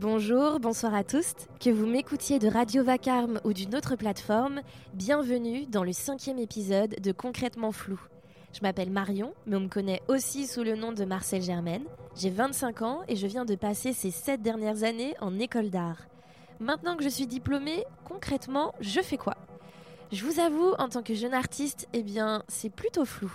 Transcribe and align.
Bonjour, 0.00 0.60
bonsoir 0.60 0.94
à 0.94 1.04
tous. 1.04 1.34
Que 1.62 1.68
vous 1.68 1.84
m'écoutiez 1.84 2.38
de 2.38 2.48
Radio 2.48 2.82
Vacarme 2.82 3.38
ou 3.44 3.52
d'une 3.52 3.74
autre 3.74 3.96
plateforme, 3.96 4.62
bienvenue 4.94 5.66
dans 5.66 5.84
le 5.84 5.92
cinquième 5.92 6.38
épisode 6.38 6.96
de 7.02 7.12
Concrètement 7.12 7.70
Flou. 7.70 8.00
Je 8.54 8.60
m'appelle 8.62 8.88
Marion, 8.88 9.34
mais 9.44 9.56
on 9.56 9.60
me 9.60 9.68
connaît 9.68 10.00
aussi 10.08 10.46
sous 10.46 10.62
le 10.62 10.74
nom 10.74 10.92
de 10.92 11.04
Marcel 11.04 11.42
Germaine. 11.42 11.84
J'ai 12.16 12.30
25 12.30 12.80
ans 12.80 13.02
et 13.08 13.16
je 13.16 13.26
viens 13.26 13.44
de 13.44 13.54
passer 13.56 13.92
ces 13.92 14.10
7 14.10 14.40
dernières 14.40 14.84
années 14.84 15.14
en 15.20 15.38
école 15.38 15.68
d'art. 15.68 16.06
Maintenant 16.60 16.96
que 16.96 17.04
je 17.04 17.10
suis 17.10 17.26
diplômée, 17.26 17.84
concrètement, 18.06 18.72
je 18.80 19.02
fais 19.02 19.18
quoi? 19.18 19.34
Je 20.12 20.24
vous 20.24 20.40
avoue, 20.40 20.72
en 20.78 20.88
tant 20.88 21.02
que 21.02 21.12
jeune 21.12 21.34
artiste, 21.34 21.88
eh 21.92 22.02
bien, 22.02 22.42
c'est 22.48 22.70
plutôt 22.70 23.04
flou. 23.04 23.30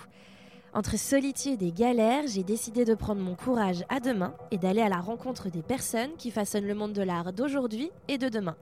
Entre 0.76 0.98
solitude 0.98 1.62
et 1.62 1.72
galère, 1.72 2.24
j'ai 2.26 2.42
décidé 2.42 2.84
de 2.84 2.94
prendre 2.94 3.22
mon 3.22 3.34
courage 3.34 3.82
à 3.88 3.98
deux 3.98 4.12
mains 4.12 4.34
et 4.50 4.58
d'aller 4.58 4.82
à 4.82 4.90
la 4.90 5.00
rencontre 5.00 5.48
des 5.48 5.62
personnes 5.62 6.14
qui 6.18 6.30
façonnent 6.30 6.66
le 6.66 6.74
monde 6.74 6.92
de 6.92 7.00
l'art 7.00 7.32
d'aujourd'hui 7.32 7.90
et 8.08 8.18
de 8.18 8.28
demain. 8.28 8.56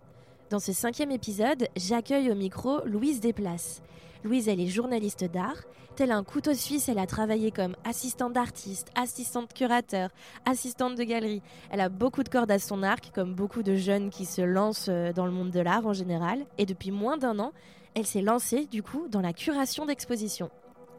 Dans 0.49 0.61
ce 0.61 0.73
cinquième 0.73 1.11
épisode, 1.11 1.67
j'accueille 1.75 2.31
au 2.31 2.37
micro 2.37 2.85
Louise 2.85 3.19
Desplaces. 3.19 3.83
Louise, 4.23 4.47
elle 4.47 4.61
est 4.61 4.69
journaliste 4.69 5.25
d'art. 5.25 5.57
Tel 5.97 6.13
un 6.13 6.23
couteau 6.23 6.55
suisse, 6.55 6.89
elle 6.89 7.01
a 7.01 7.09
travaillé 7.09 7.51
comme 7.51 7.75
assistante 7.83 8.33
d'artiste, 8.33 8.93
assistante 8.95 9.53
curateur, 9.53 10.11
assistante 10.45 10.95
de 10.95 11.03
galerie. 11.03 11.43
Elle 11.73 11.81
a 11.81 11.89
beaucoup 11.89 12.23
de 12.23 12.29
cordes 12.29 12.53
à 12.53 12.61
son 12.61 12.85
arc, 12.85 13.11
comme 13.13 13.35
beaucoup 13.35 13.65
de 13.65 13.75
jeunes 13.75 14.11
qui 14.11 14.25
se 14.25 14.41
lancent 14.41 14.87
euh, 14.89 15.13
dans 15.13 15.27
le 15.27 15.33
monde 15.33 15.51
de 15.51 15.59
l'art 15.59 15.85
en 15.85 15.93
général. 15.93 16.47
Et 16.59 16.65
depuis 16.65 16.93
moins 16.93 17.17
d'un 17.17 17.41
an, 17.41 17.51
elle 17.95 18.07
s'est 18.07 18.23
lancée, 18.23 18.67
du 18.67 18.85
coup, 18.85 19.09
dans 19.09 19.21
la 19.21 19.33
curation 19.33 19.85
d'expositions. 19.85 20.51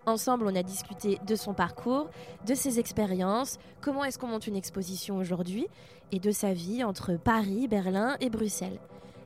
Ensemble, 0.07 0.45
on 0.47 0.55
a 0.55 0.61
discuté 0.61 1.19
de 1.25 1.35
son 1.35 1.53
parcours, 1.53 2.09
de 2.45 2.53
ses 2.53 2.79
expériences, 2.79 3.57
comment 3.81 4.03
est-ce 4.03 4.19
qu'on 4.19 4.27
monte 4.27 4.45
une 4.45 4.55
exposition 4.55 5.17
aujourd'hui, 5.17 5.67
et 6.11 6.19
de 6.19 6.31
sa 6.31 6.53
vie 6.53 6.83
entre 6.83 7.17
Paris, 7.17 7.67
Berlin 7.67 8.15
et 8.19 8.29
Bruxelles. 8.29 8.79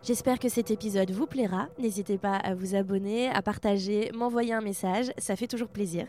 J'espère 0.03 0.39
que 0.39 0.47
cet 0.47 0.71
épisode 0.71 1.11
vous 1.11 1.27
plaira. 1.27 1.67
N'hésitez 1.77 2.17
pas 2.17 2.37
à 2.37 2.55
vous 2.55 2.75
abonner, 2.75 3.29
à 3.29 3.41
partager, 3.41 4.09
m'envoyer 4.13 4.53
un 4.53 4.61
message, 4.61 5.11
ça 5.17 5.35
fait 5.35 5.47
toujours 5.47 5.67
plaisir. 5.67 6.07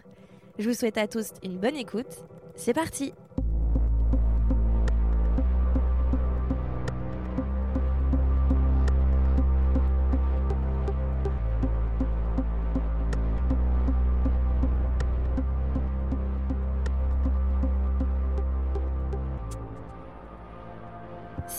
Je 0.59 0.69
vous 0.69 0.75
souhaite 0.75 0.99
à 0.99 1.09
tous 1.09 1.31
une 1.43 1.59
bonne 1.59 1.77
écoute. 1.77 2.25
C'est 2.55 2.75
parti 2.75 3.13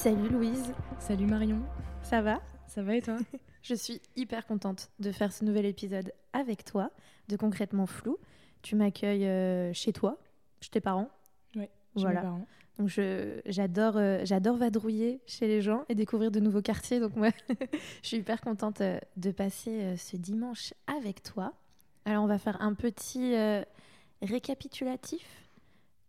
Salut 0.01 0.29
Louise. 0.29 0.73
Salut 0.97 1.27
Marion. 1.27 1.61
Ça 2.01 2.23
va? 2.23 2.41
Ça 2.65 2.81
va 2.81 2.95
et 2.95 3.03
toi? 3.03 3.19
Je 3.61 3.75
suis 3.75 4.01
hyper 4.15 4.47
contente 4.47 4.89
de 4.97 5.11
faire 5.11 5.31
ce 5.31 5.45
nouvel 5.45 5.67
épisode 5.67 6.11
avec 6.33 6.65
toi, 6.65 6.89
de 7.27 7.37
Concrètement 7.37 7.85
Flou. 7.85 8.17
Tu 8.63 8.75
m'accueilles 8.75 9.27
euh, 9.27 9.71
chez 9.73 9.93
toi, 9.93 10.17
chez 10.59 10.71
tes 10.71 10.81
parents. 10.81 11.11
Oui, 11.55 11.67
voilà. 11.93 12.21
mes 12.21 12.25
parents. 12.25 12.47
Donc 12.79 12.89
j'adore 13.45 13.97
euh, 13.97 14.21
j'adore 14.23 14.57
vadrouiller 14.57 15.21
chez 15.27 15.45
les 15.45 15.61
gens 15.61 15.85
et 15.87 15.93
découvrir 15.93 16.31
de 16.31 16.39
nouveaux 16.39 16.63
quartiers. 16.63 16.99
Donc 16.99 17.15
moi, 17.15 17.29
je 18.01 18.07
suis 18.07 18.17
hyper 18.17 18.41
contente 18.41 18.81
euh, 18.81 18.97
de 19.17 19.29
passer 19.29 19.95
ce 19.97 20.17
dimanche 20.17 20.73
avec 20.87 21.21
toi. 21.21 21.53
Alors 22.05 22.23
on 22.23 22.27
va 22.27 22.39
faire 22.39 22.59
un 22.59 22.73
petit 22.73 23.35
récapitulatif. 24.23 25.47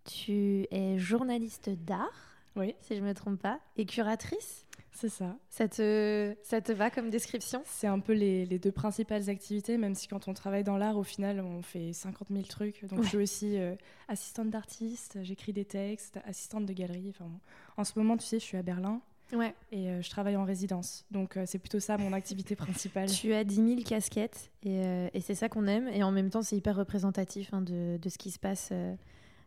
Tu 0.07 0.67
es 0.71 0.97
journaliste 0.97 1.69
d'art 1.69 2.32
oui. 2.57 2.75
si 2.81 2.97
je 2.97 3.03
me 3.03 3.15
trompe 3.15 3.41
pas, 3.41 3.61
et 3.77 3.87
curatrice? 3.87 4.67
C'est 4.95 5.09
ça. 5.09 5.37
Ça 5.49 5.69
te, 5.69 6.37
ça 6.43 6.61
te 6.61 6.71
va 6.71 6.91
comme 6.91 7.11
description? 7.11 7.63
C'est 7.65 7.87
un 7.87 7.99
peu 7.99 8.13
les, 8.13 8.45
les, 8.45 8.59
deux 8.59 8.73
principales 8.73 9.31
activités, 9.31 9.79
même 9.79 9.95
si 9.95 10.07
quand 10.07 10.29
on 10.29 10.35
travaille 10.35 10.65
dans 10.65 10.77
l'art, 10.77 10.97
au 10.97 11.03
final, 11.03 11.41
on 11.41 11.63
fait 11.63 11.93
50 11.93 12.29
000 12.31 12.43
trucs. 12.45 12.85
Donc, 12.87 13.03
je 13.03 13.09
suis 13.09 13.19
aussi 13.19 13.59
euh, 13.59 13.75
assistante 14.09 14.51
d'artiste, 14.51 15.19
j'écris 15.23 15.53
des 15.53 15.65
textes, 15.65 16.21
assistante 16.27 16.67
de 16.67 16.73
galerie. 16.73 17.09
Enfin, 17.11 17.31
en 17.77 17.85
ce 17.85 17.93
moment, 17.97 18.17
tu 18.17 18.27
sais, 18.27 18.39
je 18.39 18.45
suis 18.45 18.59
à 18.59 18.63
Berlin. 18.63 19.01
Ouais. 19.33 19.55
Et 19.71 19.89
euh, 19.89 20.03
je 20.03 20.11
travaille 20.11 20.37
en 20.37 20.45
résidence. 20.45 21.07
Donc, 21.11 21.39
euh, 21.39 21.45
c'est 21.47 21.59
plutôt 21.59 21.81
ça 21.81 21.97
mon 21.97 22.13
activité 22.13 22.55
principale. 22.55 23.09
Tu 23.11 23.33
as 23.33 23.45
10 23.45 23.55
000 23.55 23.83
casquettes 23.83 24.51
et, 24.63 24.83
et 25.13 25.21
c'est 25.21 25.35
ça 25.35 25.49
qu'on 25.49 25.67
aime. 25.67 25.89
Et 25.89 26.03
en 26.03 26.13
même 26.13 26.29
temps, 26.29 26.43
c'est 26.43 26.57
hyper 26.57 26.77
représentatif 26.77 27.53
hein, 27.55 27.63
de, 27.63 27.97
de, 27.97 28.09
ce 28.11 28.19
qui 28.19 28.31
se 28.31 28.39
passe 28.39 28.73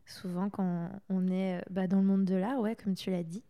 souvent 0.06 0.50
quand 0.50 0.90
on 1.10 1.28
est 1.28 1.64
bah, 1.70 1.88
dans 1.88 1.98
le 1.98 2.04
monde 2.04 2.26
de 2.26 2.36
l'art, 2.36 2.60
ouais, 2.60 2.76
comme 2.76 2.96
tu 2.96 3.12
l'as 3.12 3.24
dit. 3.24 3.44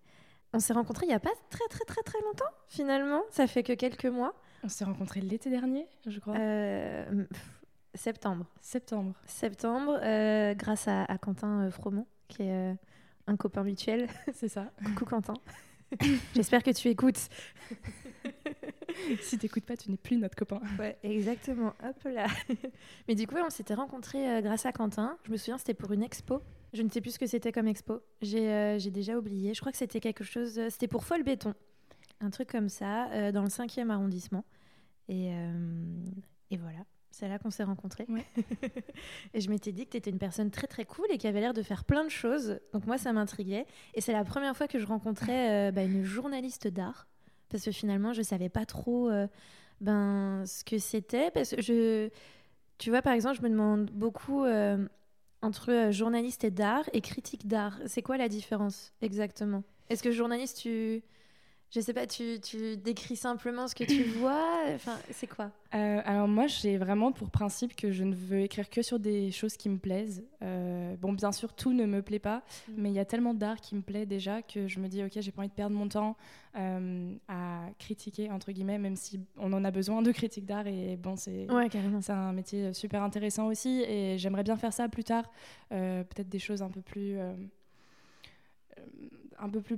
On 0.54 0.60
s'est 0.60 0.74
rencontrés 0.74 1.06
il 1.06 1.10
n'y 1.10 1.16
a 1.16 1.20
pas 1.20 1.34
très 1.50 1.68
très 1.70 1.84
très 1.86 2.02
très 2.02 2.20
longtemps, 2.22 2.46
finalement. 2.70 3.24
Ça 3.30 3.46
fait 3.48 3.64
que 3.64 3.74
quelques 3.74 4.06
mois. 4.06 4.34
On 4.64 4.70
s'est 4.70 4.86
rencontrés 4.86 5.22
l'été 5.22 5.50
dernier, 5.50 5.86
je 6.08 6.20
crois. 6.20 6.36
Euh, 6.38 7.26
septembre. 7.94 8.46
Septembre. 8.62 9.14
Septembre, 9.26 10.00
euh, 10.02 10.54
grâce 10.54 10.88
à, 10.88 11.04
à 11.04 11.18
Quentin 11.18 11.66
euh, 11.66 11.72
Fromont, 11.72 12.08
qui 12.28 12.44
est 12.44 12.72
euh, 12.72 12.74
un 13.28 13.36
copain 13.36 13.64
mutuel. 13.64 14.08
C'est 14.34 14.48
ça. 14.48 14.72
Coucou 14.86 15.06
Quentin. 15.06 15.34
J'espère 16.36 16.64
que 16.64 16.72
tu 16.72 16.88
écoutes. 16.90 17.30
si 19.22 19.38
t'écoutes 19.38 19.66
pas, 19.66 19.78
tu 19.78 19.92
n'es 19.92 19.98
plus 19.98 20.18
notre 20.18 20.36
copain. 20.36 20.62
Ouais, 20.80 20.98
exactement. 21.04 21.74
Hop 21.84 22.04
là. 22.06 22.28
Mais 23.08 23.16
du 23.16 23.28
coup, 23.28 23.36
on 23.44 23.50
s'était 23.50 23.74
rencontrés 23.74 24.38
euh, 24.38 24.42
grâce 24.42 24.66
à 24.66 24.72
Quentin. 24.72 25.18
Je 25.26 25.32
me 25.32 25.38
souviens, 25.38 25.58
c'était 25.58 25.74
pour 25.74 25.92
une 25.92 26.04
expo. 26.04 26.42
Je 26.74 26.82
ne 26.82 26.90
sais 26.90 27.02
plus 27.02 27.12
ce 27.12 27.20
que 27.20 27.28
c'était 27.28 27.52
comme 27.52 27.68
expo. 27.68 28.02
J'ai 28.22 28.52
euh, 28.52 28.80
déjà 28.92 29.18
oublié. 29.18 29.54
Je 29.54 29.60
crois 29.60 29.72
que 29.72 29.78
c'était 29.78 30.00
quelque 30.00 30.24
chose. 30.24 30.60
Euh, 30.60 30.70
c'était 30.70 30.88
pour 30.88 31.06
Folle 31.06 31.24
Béton. 31.24 31.54
Un 32.22 32.30
truc 32.30 32.50
comme 32.50 32.70
ça, 32.70 33.10
euh, 33.12 33.32
dans 33.32 33.44
le 33.44 33.50
5e 33.50 33.90
arrondissement. 33.90 34.46
Et, 35.08 35.30
euh, 35.32 36.04
et 36.50 36.58
voilà. 36.58 36.80
C'est 37.12 37.30
là 37.30 37.40
qu'on 37.40 37.50
s'est 37.50 37.64
rencontrés. 37.64 38.06
Ouais. 38.10 38.26
et 39.34 39.40
je 39.40 39.50
m'étais 39.50 39.72
dit 39.72 39.86
que 39.86 39.92
tu 39.92 39.98
étais 39.98 40.10
une 40.10 40.18
personne 40.18 40.52
très 40.52 40.68
très 40.68 40.84
cool 40.84 41.06
et 41.10 41.18
qui 41.18 41.28
avait 41.28 41.40
l'air 41.40 41.54
de 41.54 41.62
faire 41.62 41.86
plein 41.86 42.04
de 42.04 42.10
choses. 42.10 42.60
Donc 42.74 42.86
moi, 42.88 42.98
ça 42.98 43.14
m'intriguait. 43.14 43.66
Et 43.94 44.02
c'est 44.02 44.12
la 44.12 44.26
première 44.26 44.56
fois 44.56 44.68
que 44.68 44.80
je 44.80 44.86
rencontrais 44.86 45.70
euh, 45.70 45.72
bah, 45.72 45.84
une 45.84 46.04
journaliste 46.04 46.68
d'art 46.68 47.08
parce 47.50 47.64
que 47.64 47.72
finalement 47.72 48.14
je 48.14 48.22
savais 48.22 48.50
pas 48.50 48.66
trop 48.66 49.10
euh, 49.10 49.28
ben 49.82 50.44
ce 50.46 50.64
que 50.64 50.78
c'était. 50.78 51.32
Tu 52.78 52.90
vois 52.90 53.02
par 53.02 53.14
exemple 53.14 53.38
je 53.38 53.42
me 53.42 53.50
demande 53.50 53.90
beaucoup 53.92 54.44
euh, 54.44 54.86
entre 55.42 55.72
euh, 55.72 55.92
journaliste 55.92 56.44
et 56.44 56.52
d'art 56.52 56.90
et 56.94 57.02
critique 57.02 57.48
d'art. 57.48 57.80
C'est 57.86 58.02
quoi 58.02 58.18
la 58.18 58.28
différence 58.28 58.94
exactement? 59.02 59.64
Est-ce 59.90 60.04
que 60.04 60.12
journaliste 60.12 60.58
tu 60.58 61.04
je 61.76 61.82
sais 61.82 61.94
pas, 61.94 62.08
tu, 62.08 62.40
tu, 62.42 62.78
décris 62.78 63.18
simplement 63.18 63.68
ce 63.68 63.76
que 63.76 63.84
tu 63.84 64.04
vois 64.04 64.62
Enfin, 64.74 64.98
c'est 65.12 65.28
quoi? 65.28 65.52
Euh, 65.74 66.02
Alors 66.06 66.30
moi, 66.30 66.48
j'ai 66.48 66.78
vraiment 66.78 67.12
pour 67.12 67.30
principe 67.30 67.76
que 67.76 67.92
je 67.92 68.06
ne 68.06 68.16
veux 68.16 68.40
écrire 68.40 68.70
que 68.70 68.82
sur 68.82 68.98
des 68.98 69.30
choses 69.32 69.58
qui 69.58 69.68
me 69.68 69.78
plaisent. 69.78 70.24
Euh, 70.42 70.96
bon, 70.96 71.12
bien 71.12 71.34
sûr, 71.34 71.52
tout 71.52 71.74
ne 71.74 71.86
me 71.86 72.02
plaît 72.02 72.20
pas, 72.20 72.38
mmh. 72.38 72.72
mais 72.78 72.92
il 72.92 72.96
y 72.96 73.00
a 73.00 73.04
tellement 73.04 73.34
d'art 73.34 73.60
qui 73.60 73.76
me 73.76 73.82
plaît 73.82 74.06
déjà 74.06 74.42
que 74.42 74.70
je 74.70 74.80
me 74.80 74.88
dis, 74.88 75.04
ok, 75.04 75.20
j'ai 75.20 75.32
pas 75.32 75.42
envie 75.42 75.50
de 75.50 75.54
perdre 75.54 75.76
mon 75.76 75.90
temps 75.90 76.16
euh, 76.56 77.14
à 77.28 77.66
critiquer, 77.78 78.32
entre 78.32 78.54
guillemets, 78.54 78.78
même 78.78 78.96
si 78.96 79.20
on 79.38 79.52
en 79.52 79.66
a 79.66 79.72
besoin 79.72 80.02
de 80.02 80.14
critiques 80.14 80.46
d'art. 80.46 80.68
Et 80.68 80.96
bon, 80.96 81.18
c'est 81.18 81.52
ouais, 81.52 81.68
un 82.08 82.32
métier 82.32 82.74
super 82.74 83.04
intéressant 83.04 83.48
aussi. 83.48 83.82
Et 83.82 84.18
j'aimerais 84.18 84.44
bien 84.44 84.56
faire 84.56 84.72
ça 84.72 84.88
plus 84.88 85.04
tard. 85.04 85.30
Peut-être 85.70 86.30
des 86.30 86.40
choses 86.40 86.62
un 86.62 86.70
peu 86.70 86.82
plus... 86.82 87.20
un 87.20 87.36
peu 89.50 89.60
plus 89.60 89.78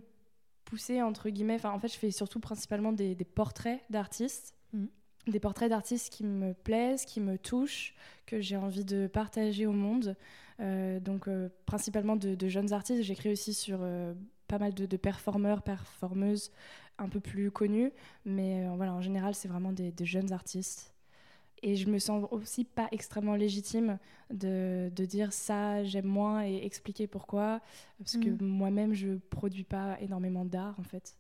poussé 0.67 1.01
entre 1.01 1.29
guillemets. 1.29 1.55
Enfin, 1.55 1.71
en 1.71 1.79
fait, 1.79 1.87
je 1.87 1.97
fais 1.97 2.11
surtout 2.11 2.39
principalement 2.39 2.91
des, 2.91 3.15
des 3.15 3.25
portraits 3.25 3.81
d'artistes, 3.89 4.55
mmh. 4.73 4.85
des 5.27 5.39
portraits 5.39 5.69
d'artistes 5.69 6.13
qui 6.13 6.23
me 6.23 6.53
plaisent, 6.53 7.05
qui 7.05 7.21
me 7.21 7.37
touchent, 7.37 7.95
que 8.25 8.41
j'ai 8.41 8.57
envie 8.57 8.85
de 8.85 9.07
partager 9.07 9.65
au 9.65 9.71
monde. 9.71 10.15
Euh, 10.59 10.99
donc, 10.99 11.27
euh, 11.27 11.49
principalement 11.65 12.15
de, 12.15 12.35
de, 12.35 12.47
jeunes 12.47 12.73
artistes. 12.73 13.03
J'écris 13.03 13.29
aussi 13.29 13.53
sur 13.53 13.79
euh, 13.81 14.13
pas 14.47 14.57
mal 14.57 14.73
de, 14.73 14.85
de, 14.85 14.97
performeurs, 14.97 15.61
performeuses 15.61 16.51
un 16.97 17.09
peu 17.09 17.19
plus 17.19 17.51
connus, 17.51 17.91
mais 18.25 18.67
voilà, 18.75 18.91
en 18.91 19.01
général, 19.01 19.35
c'est 19.35 19.47
vraiment 19.47 19.71
des, 19.71 19.91
des 19.91 20.05
jeunes 20.05 20.33
artistes. 20.33 20.95
Et 21.63 21.75
je 21.75 21.89
me 21.89 21.97
sens 21.97 22.27
aussi 22.31 22.63
pas 22.63 22.87
extrêmement 22.91 23.35
légitime 23.35 23.97
de, 24.31 24.91
de 24.95 25.05
dire 25.05 25.33
ça, 25.33 25.83
j'aime 25.83 26.05
moins 26.05 26.45
et 26.45 26.63
expliquer 26.63 27.07
pourquoi. 27.07 27.61
Parce 27.97 28.15
mmh. 28.15 28.23
que 28.23 28.43
moi-même, 28.43 28.93
je 28.93 29.17
produis 29.29 29.63
pas 29.63 29.97
énormément 29.99 30.45
d'art, 30.45 30.75
en 30.79 30.83
fait. 30.83 31.17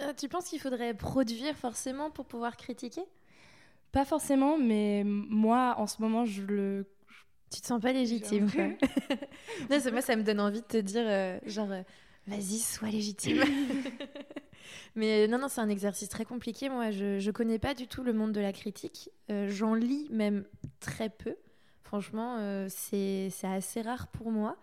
Euh, 0.00 0.12
tu 0.16 0.28
penses 0.28 0.48
qu'il 0.48 0.60
faudrait 0.60 0.94
produire 0.94 1.56
forcément 1.56 2.10
pour 2.10 2.26
pouvoir 2.26 2.56
critiquer? 2.56 3.02
Pas 3.92 4.04
forcément, 4.04 4.58
mais 4.58 5.02
moi, 5.04 5.74
en 5.78 5.86
ce 5.86 6.02
moment, 6.02 6.24
je 6.24 6.42
le. 6.42 6.86
Tu 7.50 7.60
te 7.60 7.66
sens 7.66 7.80
pas 7.80 7.92
légitime, 7.92 8.50
quoi. 8.50 8.64
non, 9.70 9.92
moi, 9.92 10.02
ça 10.02 10.16
me 10.16 10.22
donne 10.22 10.40
envie 10.40 10.60
de 10.60 10.66
te 10.66 10.76
dire, 10.78 11.04
euh, 11.06 11.38
genre, 11.46 11.70
euh, 11.70 11.82
vas-y, 12.26 12.58
sois 12.58 12.88
légitime. 12.88 13.42
Mais 14.96 15.28
non, 15.28 15.38
non, 15.38 15.48
c'est 15.48 15.60
un 15.60 15.68
exercice 15.68 16.08
très 16.08 16.24
compliqué. 16.24 16.68
Moi, 16.70 16.90
je 16.90 17.24
ne 17.24 17.30
connais 17.32 17.58
pas 17.58 17.74
du 17.74 17.86
tout 17.86 18.02
le 18.02 18.12
monde 18.12 18.32
de 18.32 18.40
la 18.40 18.52
critique. 18.52 19.10
Euh, 19.30 19.48
J'en 19.48 19.74
lis 19.74 20.08
même 20.10 20.44
très 20.80 21.10
peu. 21.10 21.36
Franchement, 21.84 22.38
euh, 22.40 22.66
c'est 22.70 23.30
assez 23.44 23.82
rare 23.82 24.08
pour 24.08 24.30
moi. 24.32 24.56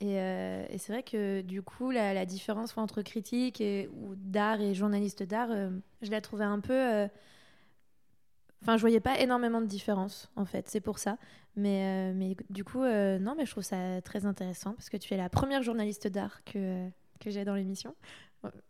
Et, 0.00 0.20
euh, 0.20 0.66
et 0.70 0.78
c'est 0.78 0.92
vrai 0.92 1.02
que 1.02 1.42
du 1.42 1.62
coup, 1.62 1.90
la, 1.90 2.14
la 2.14 2.26
différence 2.26 2.76
entre 2.78 3.02
critique 3.02 3.60
et, 3.60 3.88
ou 3.94 4.14
d'art 4.16 4.60
et 4.60 4.74
journaliste 4.74 5.22
d'art, 5.22 5.50
euh, 5.50 5.70
je 6.02 6.10
la 6.10 6.20
trouvais 6.20 6.44
un 6.44 6.60
peu. 6.60 6.72
euh, 6.74 7.08
Enfin, 8.62 8.76
je 8.76 8.80
voyais 8.80 9.00
pas 9.00 9.20
énormément 9.20 9.60
de 9.60 9.66
différence, 9.66 10.30
en 10.34 10.44
fait, 10.44 10.68
c'est 10.68 10.80
pour 10.80 10.98
ça. 10.98 11.18
Mais, 11.56 12.10
euh, 12.10 12.14
mais 12.14 12.36
du 12.50 12.64
coup, 12.64 12.82
euh, 12.82 13.18
non, 13.18 13.34
mais 13.36 13.46
je 13.46 13.50
trouve 13.50 13.62
ça 13.62 14.00
très 14.02 14.26
intéressant 14.26 14.72
parce 14.74 14.88
que 14.88 14.96
tu 14.96 15.14
es 15.14 15.16
la 15.16 15.28
première 15.28 15.62
journaliste 15.62 16.08
d'art 16.08 16.42
que, 16.44 16.88
que 17.20 17.30
j'ai 17.30 17.44
dans 17.44 17.54
l'émission. 17.54 17.94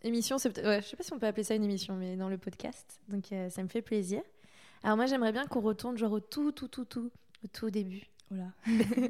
Émission, 0.03 0.39
c'est 0.39 0.57
ouais, 0.65 0.83
je 0.83 0.89
sais 0.89 0.97
pas 0.97 1.03
si 1.03 1.13
on 1.13 1.19
peut 1.19 1.27
appeler 1.27 1.45
ça 1.45 1.55
une 1.55 1.65
émission, 1.65 1.97
mais 1.97 2.17
dans 2.17 2.29
le 2.29 2.39
podcast. 2.39 3.01
Donc, 3.09 3.33
euh, 3.33 3.49
ça 3.51 3.63
me 3.63 3.69
fait 3.69 3.83
plaisir. 3.83 4.23
Alors, 4.83 4.97
moi, 4.97 5.07
j'aimerais 5.07 5.33
bien 5.33 5.47
qu'on 5.47 5.61
retourne 5.61 5.97
genre 5.97 6.13
au 6.13 6.21
tout, 6.21 6.53
tout, 6.53 6.69
tout, 6.69 6.85
tout, 6.85 7.11
au 7.45 7.49
tout 7.49 7.71
début. 7.71 8.07
Voilà. 8.31 8.51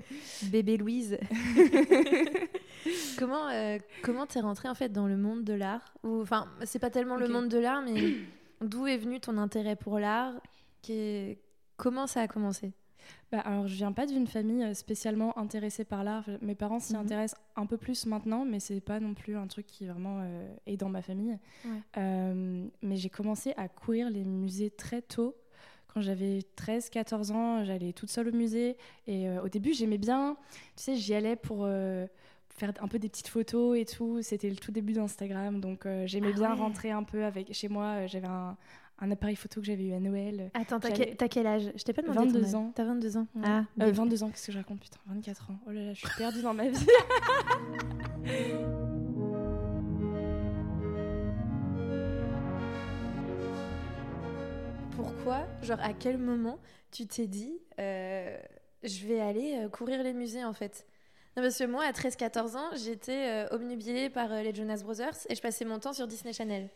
Bébé 0.50 0.76
Louise. 0.76 1.18
comment 3.18 3.48
euh, 3.48 3.78
comment 4.02 4.26
t'es 4.26 4.40
rentrée 4.40 4.68
en 4.68 4.74
fait 4.74 4.90
dans 4.90 5.06
le 5.06 5.16
monde 5.16 5.42
de 5.44 5.54
l'art? 5.54 5.94
Ou 6.02 6.20
enfin, 6.20 6.48
c'est 6.64 6.78
pas 6.78 6.90
tellement 6.90 7.16
le 7.16 7.28
monde 7.28 7.48
de 7.48 7.58
l'art, 7.58 7.82
mais 7.82 8.16
d'où 8.60 8.86
est 8.86 8.98
venu 8.98 9.20
ton 9.20 9.38
intérêt 9.38 9.76
pour 9.76 9.98
l'art? 9.98 10.34
Comment 11.76 12.06
ça 12.06 12.22
a 12.22 12.28
commencé? 12.28 12.72
Bah, 13.32 13.41
alors, 13.41 13.67
je 13.67 13.75
viens 13.75 13.93
pas 13.93 14.06
d'une 14.06 14.26
famille 14.26 14.62
euh, 14.62 14.75
spécialement 14.75 15.37
intéressée 15.38 15.85
par 15.85 16.05
l'art. 16.05 16.25
Mes 16.43 16.55
parents 16.55 16.79
s'y 16.79 16.94
Mhm. 16.94 17.00
intéressent 17.00 17.41
un 17.56 17.67
peu 17.67 17.76
plus 17.76 18.06
maintenant, 18.06 18.44
mais 18.44 18.61
c'est 18.61 18.81
pas 18.81 19.00
non 19.00 19.14
plus 19.14 19.37
un 19.37 19.47
truc 19.47 19.67
qui 19.67 19.87
vraiment 19.87 20.20
euh, 20.23 20.49
est 20.67 20.76
dans 20.76 20.88
ma 20.88 21.03
famille. 21.03 21.38
Ouais. 21.64 21.70
Euh, 21.99 22.67
mais 22.82 22.97
j'ai 22.97 23.11
commencé 23.11 23.53
à 23.56 23.69
courir 23.69 24.11
les 24.11 24.25
musées 24.25 24.70
très 24.70 25.03
tôt. 25.03 25.35
Quand 25.93 26.00
j'avais 26.03 26.41
13-14 26.56 27.32
ans, 27.32 27.64
j'allais 27.64 27.93
toute 27.93 28.11
seule 28.11 28.29
au 28.29 28.32
musée. 28.32 28.76
Et 29.06 29.29
euh, 29.29 29.43
au 29.43 29.49
début, 29.49 29.73
j'aimais 29.73 29.99
bien. 29.99 30.37
Tu 30.76 30.82
sais, 30.85 30.94
j'y 30.97 31.14
allais 31.14 31.37
pour 31.37 31.67
faire 32.50 32.73
un 32.81 32.88
peu 32.88 32.99
des 32.99 33.08
petites 33.08 33.29
photos 33.29 33.79
et 33.79 33.85
tout. 33.85 34.20
C'était 34.23 34.49
le 34.50 34.56
tout 34.56 34.73
début 34.73 34.93
d'Instagram. 34.94 35.61
Donc, 35.61 35.85
euh, 35.87 36.06
j'aimais 36.06 36.31
Ah 36.32 36.37
bien 36.37 36.50
ouais. 36.53 36.58
rentrer 36.61 36.91
un 36.91 37.03
peu 37.03 37.25
avec. 37.25 37.53
Chez 37.55 37.69
moi, 37.69 37.85
euh, 37.85 38.06
j'avais 38.08 38.26
un, 38.29 38.56
un 38.98 39.10
appareil 39.10 39.37
photo 39.37 39.60
que 39.60 39.66
j'avais 39.66 39.84
eu 39.84 39.93
à 39.93 40.00
Noël. 40.00 40.50
Attends, 40.54 40.81
t'as 40.81 40.90
quel, 40.90 41.16
t'as 41.16 41.28
quel 41.28 41.46
âge? 41.46 41.70
Je 41.76 41.82
t'ai 41.82 41.93
pas 41.93 42.02
demandé. 42.02 42.19
ton 42.20 42.25
22 42.32 42.44
âge. 42.46 42.54
ans. 42.54 42.72
T'as 42.75 42.84
22 42.84 43.16
ans. 43.19 43.26
Ouais. 43.34 43.43
Ah, 43.44 43.64
Euh, 43.81 43.87
des- 43.87 43.93
22 43.93 44.22
ans, 44.22 44.31
qu'est-ce 44.31 44.46
que 44.46 44.52
je 44.52 44.58
raconte 44.58 44.81
Putain, 44.81 44.98
24 45.06 45.50
ans. 45.50 45.58
Oh 45.66 45.70
là 45.70 45.82
là, 45.84 45.93
je 45.93 45.98
suis 45.98 46.08
perdue 46.16 46.40
dans 46.43 46.54
ma 46.54 46.69
vie. 46.69 46.87
Pourquoi 54.94 55.46
Genre, 55.62 55.81
à 55.81 55.93
quel 55.93 56.19
moment 56.19 56.58
tu 56.90 57.06
t'es 57.06 57.26
dit, 57.26 57.58
euh, 57.78 58.37
je 58.82 59.06
vais 59.06 59.20
aller 59.20 59.56
euh, 59.64 59.69
courir 59.69 60.02
les 60.02 60.12
musées 60.14 60.44
en 60.44 60.52
fait? 60.52 60.87
Non, 61.37 61.43
parce 61.43 61.58
que 61.58 61.64
moi, 61.64 61.84
à 61.84 61.93
13-14 61.93 62.56
ans, 62.56 62.70
j'étais 62.82 63.44
euh, 63.44 63.48
obnubilée 63.50 64.08
par 64.08 64.32
euh, 64.32 64.40
les 64.43 64.54
Jonas 64.54 64.81
Brothers 64.82 65.16
et 65.28 65.34
je 65.34 65.43
passais 65.43 65.66
mon 65.66 65.78
temps 65.78 65.93
sur 65.93 66.06
Disney 66.06 66.32
Channel. 66.32 66.70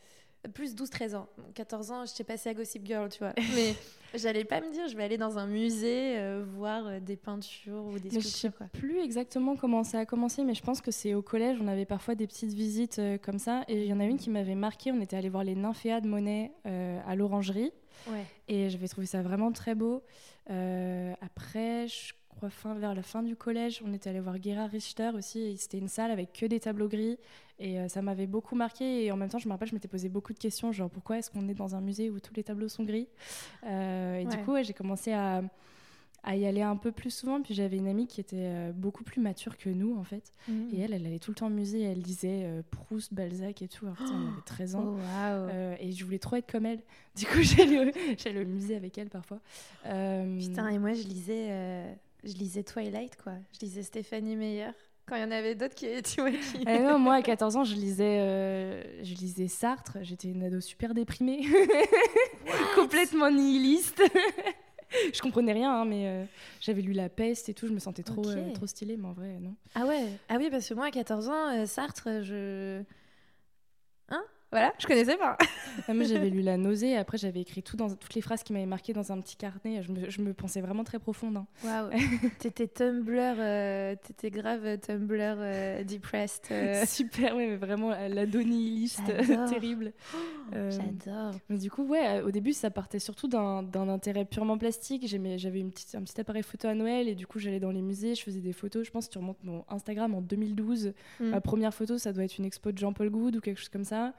Plus 0.54 0.74
12-13 0.74 1.16
ans. 1.16 1.28
14 1.54 1.90
ans, 1.90 2.04
j'étais 2.06 2.24
passée 2.24 2.48
à 2.48 2.54
Gossip 2.54 2.86
Girl, 2.86 3.08
tu 3.10 3.18
vois. 3.18 3.34
Mais 3.54 3.74
j'allais 4.14 4.44
pas 4.44 4.60
me 4.60 4.72
dire, 4.72 4.88
je 4.88 4.96
vais 4.96 5.04
aller 5.04 5.18
dans 5.18 5.38
un 5.38 5.46
musée 5.46 6.18
euh, 6.18 6.44
voir 6.56 6.86
euh, 6.86 7.00
des 7.00 7.16
peintures 7.16 7.84
ou 7.84 7.98
des 7.98 8.08
Mais 8.10 8.20
je 8.20 8.26
sais 8.26 8.48
sculptures, 8.48 8.68
plus 8.72 9.00
exactement 9.00 9.56
comment 9.56 9.84
ça 9.84 9.98
a 9.98 10.06
commencé, 10.06 10.42
mais 10.44 10.54
je 10.54 10.62
pense 10.62 10.80
que 10.80 10.90
c'est 10.90 11.12
au 11.14 11.22
collège. 11.22 11.58
On 11.60 11.68
avait 11.68 11.84
parfois 11.84 12.14
des 12.14 12.26
petites 12.26 12.52
visites 12.52 12.98
euh, 12.98 13.18
comme 13.18 13.38
ça. 13.38 13.64
Et 13.68 13.82
il 13.82 13.86
y 13.86 13.92
en 13.92 14.00
a 14.00 14.04
une 14.04 14.18
qui 14.18 14.30
m'avait 14.30 14.54
marqué. 14.54 14.92
On 14.92 15.00
était 15.00 15.16
allé 15.16 15.28
voir 15.28 15.44
les 15.44 15.54
nymphéas 15.54 16.00
de 16.00 16.08
Monet 16.08 16.52
euh, 16.66 17.00
à 17.06 17.14
l'Orangerie. 17.14 17.72
Ouais. 18.08 18.24
Et 18.48 18.70
j'avais 18.70 18.88
trouvé 18.88 19.06
ça 19.06 19.20
vraiment 19.22 19.52
très 19.52 19.74
beau. 19.74 20.02
Après, 20.48 21.86
je 21.86 22.12
crois 22.28 22.50
fin, 22.50 22.74
vers 22.74 22.94
la 22.94 23.02
fin 23.02 23.22
du 23.22 23.36
collège, 23.36 23.82
on 23.84 23.92
était 23.92 24.10
allé 24.10 24.20
voir 24.20 24.42
Gerhard 24.42 24.70
Richter 24.70 25.10
aussi. 25.14 25.40
et 25.40 25.56
C'était 25.56 25.78
une 25.78 25.88
salle 25.88 26.10
avec 26.10 26.32
que 26.32 26.46
des 26.46 26.60
tableaux 26.60 26.88
gris. 26.88 27.18
Et 27.60 27.78
euh, 27.78 27.88
ça 27.88 28.02
m'avait 28.02 28.26
beaucoup 28.26 28.56
marqué. 28.56 29.04
Et 29.04 29.12
en 29.12 29.16
même 29.16 29.28
temps, 29.28 29.38
je 29.38 29.46
me 29.46 29.52
rappelle, 29.52 29.68
je 29.68 29.74
m'étais 29.74 29.88
posé 29.88 30.08
beaucoup 30.08 30.32
de 30.32 30.38
questions, 30.38 30.72
genre 30.72 30.90
pourquoi 30.90 31.18
est-ce 31.18 31.30
qu'on 31.30 31.48
est 31.48 31.54
dans 31.54 31.76
un 31.76 31.80
musée 31.80 32.10
où 32.10 32.18
tous 32.18 32.34
les 32.34 32.42
tableaux 32.42 32.68
sont 32.68 32.84
gris? 32.84 33.08
Euh, 33.64 34.18
Et 34.18 34.24
du 34.24 34.36
coup, 34.38 34.52
ouais, 34.52 34.64
j'ai 34.64 34.72
commencé 34.72 35.12
à, 35.12 35.42
à 36.22 36.36
y 36.36 36.46
aller 36.46 36.62
un 36.62 36.76
peu 36.76 36.92
plus 36.92 37.10
souvent. 37.10 37.40
Puis 37.40 37.54
j'avais 37.54 37.76
une 37.76 37.88
amie 37.88 38.06
qui 38.06 38.20
était 38.20 38.36
euh, 38.38 38.72
beaucoup 38.72 39.04
plus 39.04 39.20
mature 39.20 39.56
que 39.56 39.70
nous, 39.70 39.96
en 39.96 40.04
fait. 40.04 40.32
Mhm. 40.48 40.70
Et 40.72 40.80
elle, 40.80 40.92
elle 40.92 41.06
allait 41.06 41.18
tout 41.18 41.30
le 41.30 41.36
temps 41.36 41.46
au 41.46 41.50
musée. 41.50 41.82
Elle 41.82 42.00
lisait 42.00 42.42
euh, 42.44 42.62
Proust, 42.70 43.14
Balzac 43.14 43.62
et 43.62 43.68
tout. 43.68 43.86
Alors, 43.86 43.98
elle 44.00 44.14
avait 44.14 44.42
13 44.44 44.74
ans. 44.74 44.96
Oh. 44.96 44.98
Euh, 45.00 45.76
et 45.80 45.92
je 45.92 46.04
voulais 46.04 46.18
trop 46.18 46.36
être 46.36 46.50
comme 46.50 46.66
elle. 46.66 46.80
Du 47.16 47.26
coup, 47.26 47.42
j'allais 47.42 48.40
au, 48.40 48.46
musée 48.46 48.76
avec 48.76 48.96
elle 48.96 49.10
parfois. 49.10 49.40
Putain, 49.82 50.68
et 50.68 50.78
moi, 50.78 50.94
je 50.94 51.02
lisais, 51.02 51.98
je 52.22 52.32
lisais 52.34 52.62
Twilight, 52.62 53.16
quoi. 53.22 53.32
Je 53.52 53.66
lisais 53.66 53.82
Stéphanie 53.82 54.36
Meyer. 54.36 54.70
Quand 55.10 55.16
il 55.16 55.22
y 55.22 55.24
en 55.24 55.32
avait 55.32 55.56
d'autres 55.56 55.74
qui, 55.74 55.88
ah 56.66 56.78
non, 56.78 57.00
moi, 57.00 57.14
à 57.14 57.22
14 57.22 57.56
ans, 57.56 57.64
je 57.64 57.74
lisais, 57.74 58.20
euh, 58.20 59.02
je 59.02 59.14
lisais 59.14 59.48
Sartre. 59.48 59.98
J'étais 60.02 60.28
une 60.28 60.44
ado 60.44 60.60
super 60.60 60.94
déprimée. 60.94 61.40
Complètement 62.76 63.28
nihiliste. 63.28 64.00
je 65.12 65.20
comprenais 65.20 65.52
rien, 65.52 65.72
hein, 65.72 65.84
mais 65.84 66.06
euh, 66.06 66.24
j'avais 66.60 66.80
lu 66.80 66.92
La 66.92 67.08
Peste 67.08 67.48
et 67.48 67.54
tout. 67.54 67.66
Je 67.66 67.72
me 67.72 67.80
sentais 67.80 68.04
trop, 68.04 68.24
euh, 68.24 68.52
trop 68.52 68.68
stylée, 68.68 68.96
mais 68.96 69.08
en 69.08 69.12
vrai, 69.12 69.38
non. 69.40 69.56
Ah 69.74 69.84
ouais 69.84 70.06
Ah 70.28 70.36
oui, 70.38 70.48
parce 70.48 70.68
que 70.68 70.74
moi, 70.74 70.86
à 70.86 70.90
14 70.92 71.28
ans, 71.28 71.48
euh, 71.56 71.66
Sartre, 71.66 72.22
je... 72.22 72.80
Hein? 74.10 74.24
Voilà, 74.52 74.72
je 74.78 74.86
connaissais 74.86 75.16
pas. 75.16 75.36
Ah, 75.88 75.94
moi, 75.94 76.02
j'avais 76.04 76.30
lu 76.30 76.42
La 76.42 76.56
Nausée. 76.56 76.90
Et 76.90 76.96
après, 76.96 77.16
j'avais 77.16 77.40
écrit 77.40 77.62
tout 77.62 77.76
dans, 77.76 77.88
toutes 77.94 78.14
les 78.14 78.20
phrases 78.20 78.42
qui 78.42 78.52
m'avaient 78.52 78.66
marqué 78.66 78.92
dans 78.92 79.12
un 79.12 79.20
petit 79.20 79.36
carnet. 79.36 79.82
Je 79.82 79.92
me, 79.92 80.10
je 80.10 80.20
me 80.20 80.34
pensais 80.34 80.60
vraiment 80.60 80.82
très 80.82 80.98
profonde. 80.98 81.36
hein. 81.36 81.46
Waouh 81.64 81.90
T'étais 82.40 82.66
Tumblr, 82.66 83.12
euh, 83.38 83.94
t'étais 84.02 84.30
grave 84.30 84.62
euh, 84.64 84.76
Tumblr 84.76 85.16
euh, 85.38 85.84
depressed. 85.84 86.48
euh. 86.50 86.82
Super, 86.86 87.36
ouais, 87.36 87.46
mais 87.46 87.56
vraiment 87.56 87.92
euh, 87.92 88.08
l'ado 88.08 88.42
nihiliste 88.42 89.00
J'adore. 89.22 89.48
terrible. 89.48 89.92
Euh, 90.54 90.70
J'adore. 90.72 91.32
Mais 91.48 91.58
du 91.58 91.70
coup, 91.70 91.84
ouais, 91.84 92.18
euh, 92.20 92.26
au 92.26 92.32
début, 92.32 92.52
ça 92.52 92.70
partait 92.70 92.98
surtout 92.98 93.28
d'un 93.28 93.64
intérêt 93.88 94.24
purement 94.24 94.58
plastique. 94.58 95.06
J'avais 95.06 95.60
une 95.60 95.70
petite, 95.70 95.94
un 95.94 96.02
petit 96.02 96.20
appareil 96.20 96.42
photo 96.42 96.66
à 96.66 96.74
Noël 96.74 97.08
et 97.08 97.14
du 97.14 97.28
coup, 97.28 97.38
j'allais 97.38 97.60
dans 97.60 97.70
les 97.70 97.82
musées, 97.82 98.16
je 98.16 98.22
faisais 98.24 98.40
des 98.40 98.52
photos. 98.52 98.84
Je 98.84 98.90
pense 98.90 99.06
que 99.06 99.12
tu 99.12 99.18
remontes 99.18 99.42
mon 99.44 99.64
Instagram 99.68 100.14
en 100.14 100.20
2012. 100.20 100.92
Mm. 101.20 101.26
Ma 101.30 101.40
première 101.40 101.72
photo, 101.72 101.96
ça 101.96 102.12
doit 102.12 102.24
être 102.24 102.38
une 102.38 102.44
expo 102.44 102.72
de 102.72 102.78
Jean-Paul 102.78 103.08
Goud 103.10 103.36
ou 103.36 103.40
quelque 103.40 103.58
chose 103.58 103.68
comme 103.68 103.84
ça. 103.84 104.12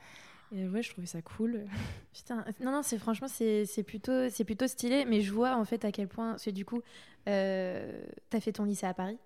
Et 0.54 0.68
ouais, 0.68 0.82
je 0.82 0.90
trouvais 0.92 1.08
ça 1.08 1.22
cool. 1.22 1.66
Putain, 2.14 2.44
non, 2.62 2.72
non, 2.72 2.82
c'est 2.84 2.98
franchement, 2.98 3.28
c'est 3.30 3.84
plutôt, 3.86 4.30
plutôt 4.46 4.68
stylé, 4.68 5.06
mais 5.06 5.22
je 5.22 5.32
vois 5.32 5.56
en 5.56 5.64
fait 5.66 5.86
à 5.86 5.92
quel 5.92 6.08
point, 6.08 6.32
parce 6.32 6.46
que 6.46 6.50
du 6.50 6.66
coup, 6.66 6.82
euh, 7.30 8.02
t'as 8.30 8.40
fait 8.40 8.52
ton 8.52 8.66
lycée 8.66 8.86
à 8.86 8.94
Paris? 8.94 9.18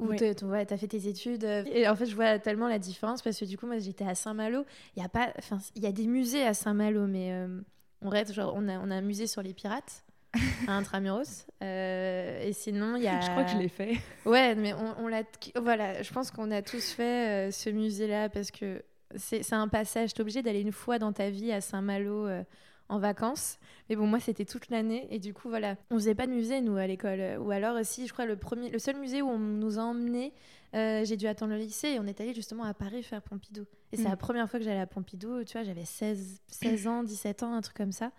Ou 0.00 0.14
t'as- 0.14 0.44
ouais, 0.46 0.66
fait 0.66 0.88
tes 0.88 1.06
études. 1.06 1.44
euh, 1.44 1.62
Et 1.66 1.86
en 1.86 1.94
fait, 1.94 2.06
je 2.06 2.16
vois 2.16 2.38
tellement 2.40 2.66
la 2.66 2.80
différence 2.80 3.22
parce 3.22 3.38
que 3.38 3.44
du 3.44 3.56
coup, 3.56 3.66
moi, 3.66 3.78
j'étais 3.78 4.04
à 4.04 4.16
Saint-Malo. 4.16 4.64
Il 4.96 5.02
y 5.02 5.04
a 5.04 5.08
pas, 5.08 5.32
enfin, 5.38 5.58
il 5.76 5.82
y 5.82 5.86
a 5.86 5.92
des 5.92 6.08
musées 6.08 6.44
à 6.44 6.54
Saint-Malo, 6.54 7.06
mais 7.06 7.32
euh, 7.32 7.60
on 8.00 8.08
reste 8.08 8.32
genre, 8.32 8.52
on 8.56 8.68
a, 8.68 8.78
on 8.80 8.90
a 8.90 8.96
un 8.96 9.00
musée 9.00 9.28
sur 9.28 9.42
les 9.42 9.54
pirates 9.54 10.04
à 10.66 10.72
Intramuros. 10.72 11.46
Euh, 11.62 12.42
et 12.42 12.52
sinon, 12.52 12.96
il 12.96 13.04
y 13.04 13.06
a. 13.06 13.20
Je 13.20 13.30
crois 13.30 13.44
que 13.44 13.50
je 13.52 13.58
l'ai 13.58 13.68
fait. 13.68 13.96
Ouais, 14.24 14.56
mais 14.56 14.72
on, 14.74 15.04
on 15.04 15.06
l'a. 15.06 15.22
Voilà, 15.54 16.02
je 16.02 16.12
pense 16.12 16.32
qu'on 16.32 16.50
a 16.50 16.62
tous 16.62 16.90
fait 16.90 17.48
euh, 17.48 17.50
ce 17.52 17.70
musée-là 17.70 18.28
parce 18.28 18.50
que 18.50 18.82
c'est 19.16 19.52
un 19.52 19.68
passage. 19.68 20.14
T'es 20.14 20.20
obligé 20.20 20.42
d'aller 20.42 20.60
une 20.60 20.72
fois 20.72 20.98
dans 20.98 21.12
ta 21.12 21.30
vie 21.30 21.52
à 21.52 21.60
Saint-Malo 21.60 22.26
euh, 22.26 22.42
en 22.88 22.98
vacances. 22.98 23.58
Mais 23.88 23.96
bon, 23.96 24.06
moi, 24.06 24.20
c'était 24.20 24.44
toute 24.44 24.68
l'année. 24.68 25.06
Et 25.10 25.18
du 25.18 25.32
coup, 25.34 25.48
voilà, 25.48 25.76
on 25.90 25.94
faisait 25.94 26.14
pas 26.14 26.26
de 26.26 26.32
musée, 26.32 26.60
nous, 26.60 26.76
à 26.76 26.86
l'école. 26.86 27.38
Ou 27.40 27.50
alors, 27.50 27.76
aussi, 27.78 28.06
je 28.06 28.12
crois, 28.12 28.26
le, 28.26 28.36
premier, 28.36 28.70
le 28.70 28.78
seul 28.78 28.96
musée 28.96 29.22
où 29.22 29.28
on 29.28 29.38
nous 29.38 29.78
a 29.78 29.82
emmenés, 29.82 30.32
euh, 30.74 31.04
j'ai 31.04 31.16
dû 31.16 31.26
attendre 31.26 31.52
le 31.52 31.58
lycée 31.58 31.88
et 31.88 32.00
on 32.00 32.06
est 32.06 32.20
allé 32.20 32.34
justement 32.34 32.64
à 32.64 32.74
Paris 32.74 33.02
faire 33.02 33.22
Pompidou. 33.22 33.66
Et 33.92 33.96
c'est 33.96 34.04
Mm. 34.04 34.10
la 34.10 34.16
première 34.16 34.50
fois 34.50 34.58
que 34.58 34.64
j'allais 34.64 34.80
à 34.80 34.86
Pompidou. 34.86 35.44
Tu 35.44 35.52
vois, 35.52 35.64
j'avais 35.64 35.84
16, 35.84 36.40
16 36.48 36.86
ans, 36.86 37.02
17 37.02 37.42
ans, 37.42 37.54
un 37.54 37.60
truc 37.60 37.76
comme 37.76 37.92
ça. 37.92 38.10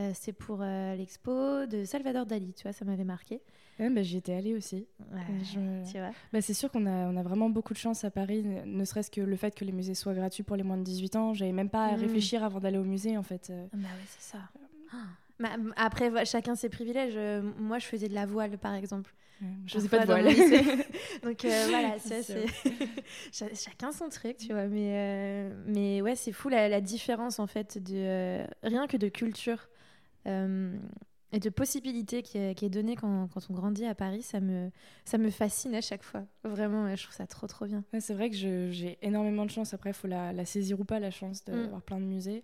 Euh, 0.00 0.12
c'est 0.14 0.32
pour 0.32 0.60
euh, 0.62 0.94
l'expo 0.96 1.66
de 1.66 1.84
Salvador 1.84 2.24
Dali, 2.24 2.54
tu 2.54 2.62
vois, 2.62 2.72
ça 2.72 2.84
m'avait 2.84 3.04
marqué. 3.04 3.40
Ouais, 3.78 3.90
bah, 3.90 4.02
J'y 4.02 4.16
étais 4.16 4.34
allée 4.34 4.54
aussi. 4.54 4.86
Ouais, 5.12 5.20
Je- 5.42 5.90
Tu 5.90 5.98
vois. 5.98 6.10
Bah, 6.32 6.40
c'est 6.40 6.54
sûr 6.54 6.70
qu'on 6.70 6.86
a, 6.86 7.08
on 7.08 7.16
a 7.16 7.22
vraiment 7.22 7.50
beaucoup 7.50 7.72
de 7.74 7.78
chance 7.78 8.02
à 8.04 8.10
Paris, 8.10 8.42
ne 8.44 8.84
serait-ce 8.84 9.10
que 9.10 9.20
le 9.20 9.36
fait 9.36 9.54
que 9.54 9.64
les 9.64 9.72
musées 9.72 9.94
soient 9.94 10.14
gratuits 10.14 10.42
pour 10.42 10.56
les 10.56 10.62
moins 10.62 10.76
de 10.78 10.82
18 10.84 11.16
ans. 11.16 11.34
J'avais 11.34 11.52
même 11.52 11.70
pas 11.70 11.86
à 11.86 11.96
Mm. 11.96 12.00
réfléchir 12.00 12.42
avant 12.44 12.60
d'aller 12.60 12.78
au 12.78 12.84
musée, 12.84 13.16
en 13.18 13.22
fait. 13.22 13.48
Euh, 13.50 13.66
Bah 13.74 13.88
oui, 13.98 14.04
c'est 14.06 14.32
ça. 14.36 14.38
Bah, 15.40 15.48
après, 15.76 16.24
chacun 16.26 16.54
ses 16.54 16.68
privilèges. 16.68 17.14
Euh, 17.16 17.40
moi, 17.58 17.78
je 17.78 17.86
faisais 17.86 18.08
de 18.08 18.14
la 18.14 18.26
voile, 18.26 18.58
par 18.58 18.74
exemple. 18.74 19.14
Je 19.64 19.72
faisais 19.72 19.88
pas 19.88 20.00
de 20.00 20.04
voile. 20.04 20.26
Donc 21.24 21.44
euh, 21.46 21.66
voilà, 21.70 21.98
C'est 21.98 22.22
c'est 22.22 22.44
Cha- 23.32 23.54
chacun 23.54 23.90
son 23.90 24.10
truc, 24.10 24.36
tu 24.36 24.48
vois. 24.52 24.66
Mais, 24.66 24.90
euh, 24.92 25.62
mais 25.66 26.02
ouais, 26.02 26.14
c'est 26.14 26.32
fou 26.32 26.50
la, 26.50 26.68
la 26.68 26.82
différence, 26.82 27.38
en 27.38 27.46
fait, 27.46 27.78
de 27.82 27.94
euh, 27.96 28.46
rien 28.62 28.86
que 28.86 28.98
de 28.98 29.08
culture 29.08 29.56
euh, 29.56 29.69
et 30.26 31.38
de 31.38 31.48
possibilités 31.48 32.22
qui 32.22 32.38
est, 32.38 32.54
qui 32.56 32.64
est 32.64 32.70
donnée 32.70 32.96
quand, 32.96 33.28
quand 33.32 33.40
on 33.50 33.54
grandit 33.54 33.84
à 33.86 33.94
Paris. 33.94 34.22
Ça 34.22 34.40
me, 34.40 34.70
ça 35.04 35.16
me 35.18 35.30
fascine 35.30 35.74
à 35.74 35.80
chaque 35.80 36.02
fois. 36.02 36.24
Vraiment, 36.44 36.94
je 36.96 37.02
trouve 37.02 37.14
ça 37.14 37.26
trop, 37.26 37.46
trop 37.46 37.66
bien. 37.66 37.84
Ouais, 37.92 38.00
c'est 38.00 38.14
vrai 38.14 38.30
que 38.30 38.36
j'ai 38.36 38.98
énormément 39.02 39.44
de 39.44 39.50
chance. 39.50 39.72
Après, 39.72 39.90
il 39.90 39.94
faut 39.94 40.08
la, 40.08 40.32
la 40.32 40.44
saisir 40.44 40.80
ou 40.80 40.84
pas, 40.84 40.98
la 40.98 41.10
chance 41.10 41.42
Mm. 41.46 41.52
d'avoir 41.52 41.82
plein 41.82 42.00
de 42.00 42.04
musées. 42.04 42.42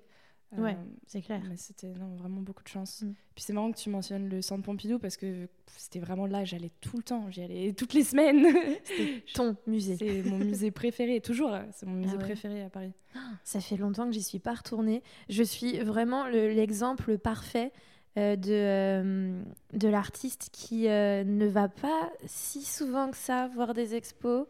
Ouais, 0.56 0.76
c'est 1.06 1.20
clair. 1.22 1.42
Mais 1.48 1.56
c'était 1.56 1.92
vraiment 1.92 2.40
beaucoup 2.40 2.62
de 2.62 2.68
chance. 2.68 3.02
Mm. 3.02 3.12
Puis 3.34 3.44
c'est 3.44 3.52
marrant 3.52 3.70
que 3.72 3.78
tu 3.78 3.90
mentionnes 3.90 4.28
le 4.28 4.40
centre 4.42 4.62
Pompidou 4.62 4.98
parce 4.98 5.16
que 5.16 5.48
c'était 5.76 5.98
vraiment 5.98 6.26
là, 6.26 6.44
j'allais 6.44 6.70
tout 6.80 6.96
le 6.96 7.02
temps, 7.02 7.30
j'y 7.30 7.42
allais 7.42 7.72
toutes 7.72 7.92
les 7.94 8.04
semaines. 8.04 8.46
C'était 8.84 9.22
ton 9.34 9.56
musée. 9.66 9.96
C'est 9.96 10.22
mon 10.22 10.38
musée 10.38 10.70
préféré, 10.70 11.20
toujours, 11.20 11.52
c'est 11.72 11.84
mon 11.86 11.94
musée 11.94 12.12
Ah 12.14 12.16
ouais. 12.18 12.24
préféré 12.24 12.62
à 12.62 12.70
Paris. 12.70 12.92
Ça 13.44 13.60
fait 13.60 13.76
longtemps 13.76 14.06
que 14.06 14.12
j'y 14.12 14.22
suis 14.22 14.38
pas 14.38 14.54
retournée. 14.54 15.02
Je 15.28 15.42
suis 15.42 15.78
vraiment 15.80 16.26
le- 16.28 16.48
l'exemple 16.52 17.18
parfait 17.18 17.72
euh, 18.16 18.36
de, 18.36 18.50
euh, 18.52 19.42
de 19.74 19.88
l'artiste 19.88 20.48
qui 20.52 20.88
euh, 20.88 21.22
ne 21.24 21.46
va 21.46 21.68
pas 21.68 22.10
si 22.24 22.62
souvent 22.64 23.10
que 23.10 23.16
ça 23.16 23.48
voir 23.48 23.74
des 23.74 23.94
expos 23.94 24.46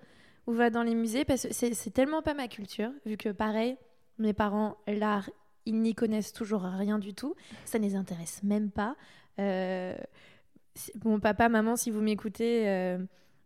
ou 0.46 0.52
va 0.52 0.70
dans 0.70 0.84
les 0.84 0.94
musées 0.94 1.24
parce 1.24 1.48
que 1.48 1.52
c'est 1.52 1.90
tellement 1.92 2.22
pas 2.22 2.34
ma 2.34 2.46
culture, 2.46 2.92
vu 3.04 3.16
que 3.16 3.30
pareil, 3.30 3.76
mes 4.18 4.32
parents, 4.32 4.76
l'art, 4.86 5.28
ils 5.66 5.80
n'y 5.80 5.94
connaissent 5.94 6.32
toujours 6.32 6.62
rien 6.62 6.98
du 6.98 7.12
tout. 7.12 7.34
Ça 7.64 7.78
ne 7.78 7.84
les 7.84 7.96
intéresse 7.96 8.42
même 8.42 8.70
pas. 8.70 8.96
Euh, 9.38 9.96
bon, 10.96 11.20
papa, 11.20 11.48
maman, 11.48 11.76
si 11.76 11.90
vous 11.90 12.00
m'écoutez, 12.00 12.68
euh, 12.68 12.98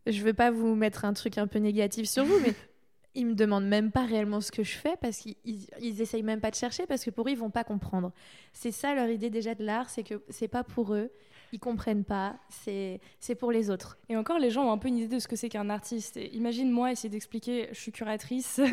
je 0.07 0.23
veux 0.23 0.35
pas 0.35 0.51
vous 0.51 0.75
mettre 0.75 1.05
un 1.05 1.13
truc 1.13 1.39
un 1.39 1.47
peu 1.47 1.59
négatif 1.59 2.09
sur 2.09 2.25
vous, 2.25 2.39
mais 2.41 2.55
ils 3.15 3.27
me 3.27 3.35
demandent 3.35 3.67
même 3.67 3.91
pas 3.91 4.05
réellement 4.05 4.41
ce 4.41 4.53
que 4.53 4.63
je 4.63 4.77
fais 4.77 4.97
parce 5.01 5.19
qu'ils 5.19 5.37
ils, 5.45 5.67
ils 5.81 6.01
essayent 6.01 6.23
même 6.23 6.41
pas 6.41 6.51
de 6.51 6.57
chercher 6.57 6.87
parce 6.87 7.05
que 7.05 7.11
pour 7.11 7.27
eux 7.27 7.31
ils 7.33 7.39
vont 7.39 7.51
pas 7.51 7.65
comprendre. 7.65 8.13
C'est 8.53 8.71
ça 8.71 8.95
leur 8.95 9.09
idée 9.09 9.31
déjà 9.31 9.55
de 9.55 9.65
l'art, 9.65 9.91
c'est 9.91 10.05
que 10.05 10.23
c'est 10.29 10.49
pas 10.49 10.63
pour 10.63 10.95
eux, 10.95 11.11
ils 11.53 11.59
comprennent 11.59 12.05
pas, 12.05 12.37
c'est 12.49 13.01
pour 13.39 13.53
les 13.53 13.71
autres. 13.71 13.99
Et 14.09 14.17
encore, 14.17 14.39
les 14.39 14.51
gens 14.51 14.65
ont 14.69 14.73
un 14.73 14.79
peu 14.79 14.89
une 14.89 14.99
idée 14.99 15.15
de 15.17 15.19
ce 15.21 15.29
que 15.29 15.37
c'est 15.37 15.49
qu'un 15.49 15.69
artiste. 15.71 16.17
Et 16.17 16.35
imagine 16.35 16.71
moi 16.71 16.93
essayer 16.93 17.09
d'expliquer, 17.09 17.69
je 17.73 17.79
suis 17.79 17.93
curatrice. 17.93 18.61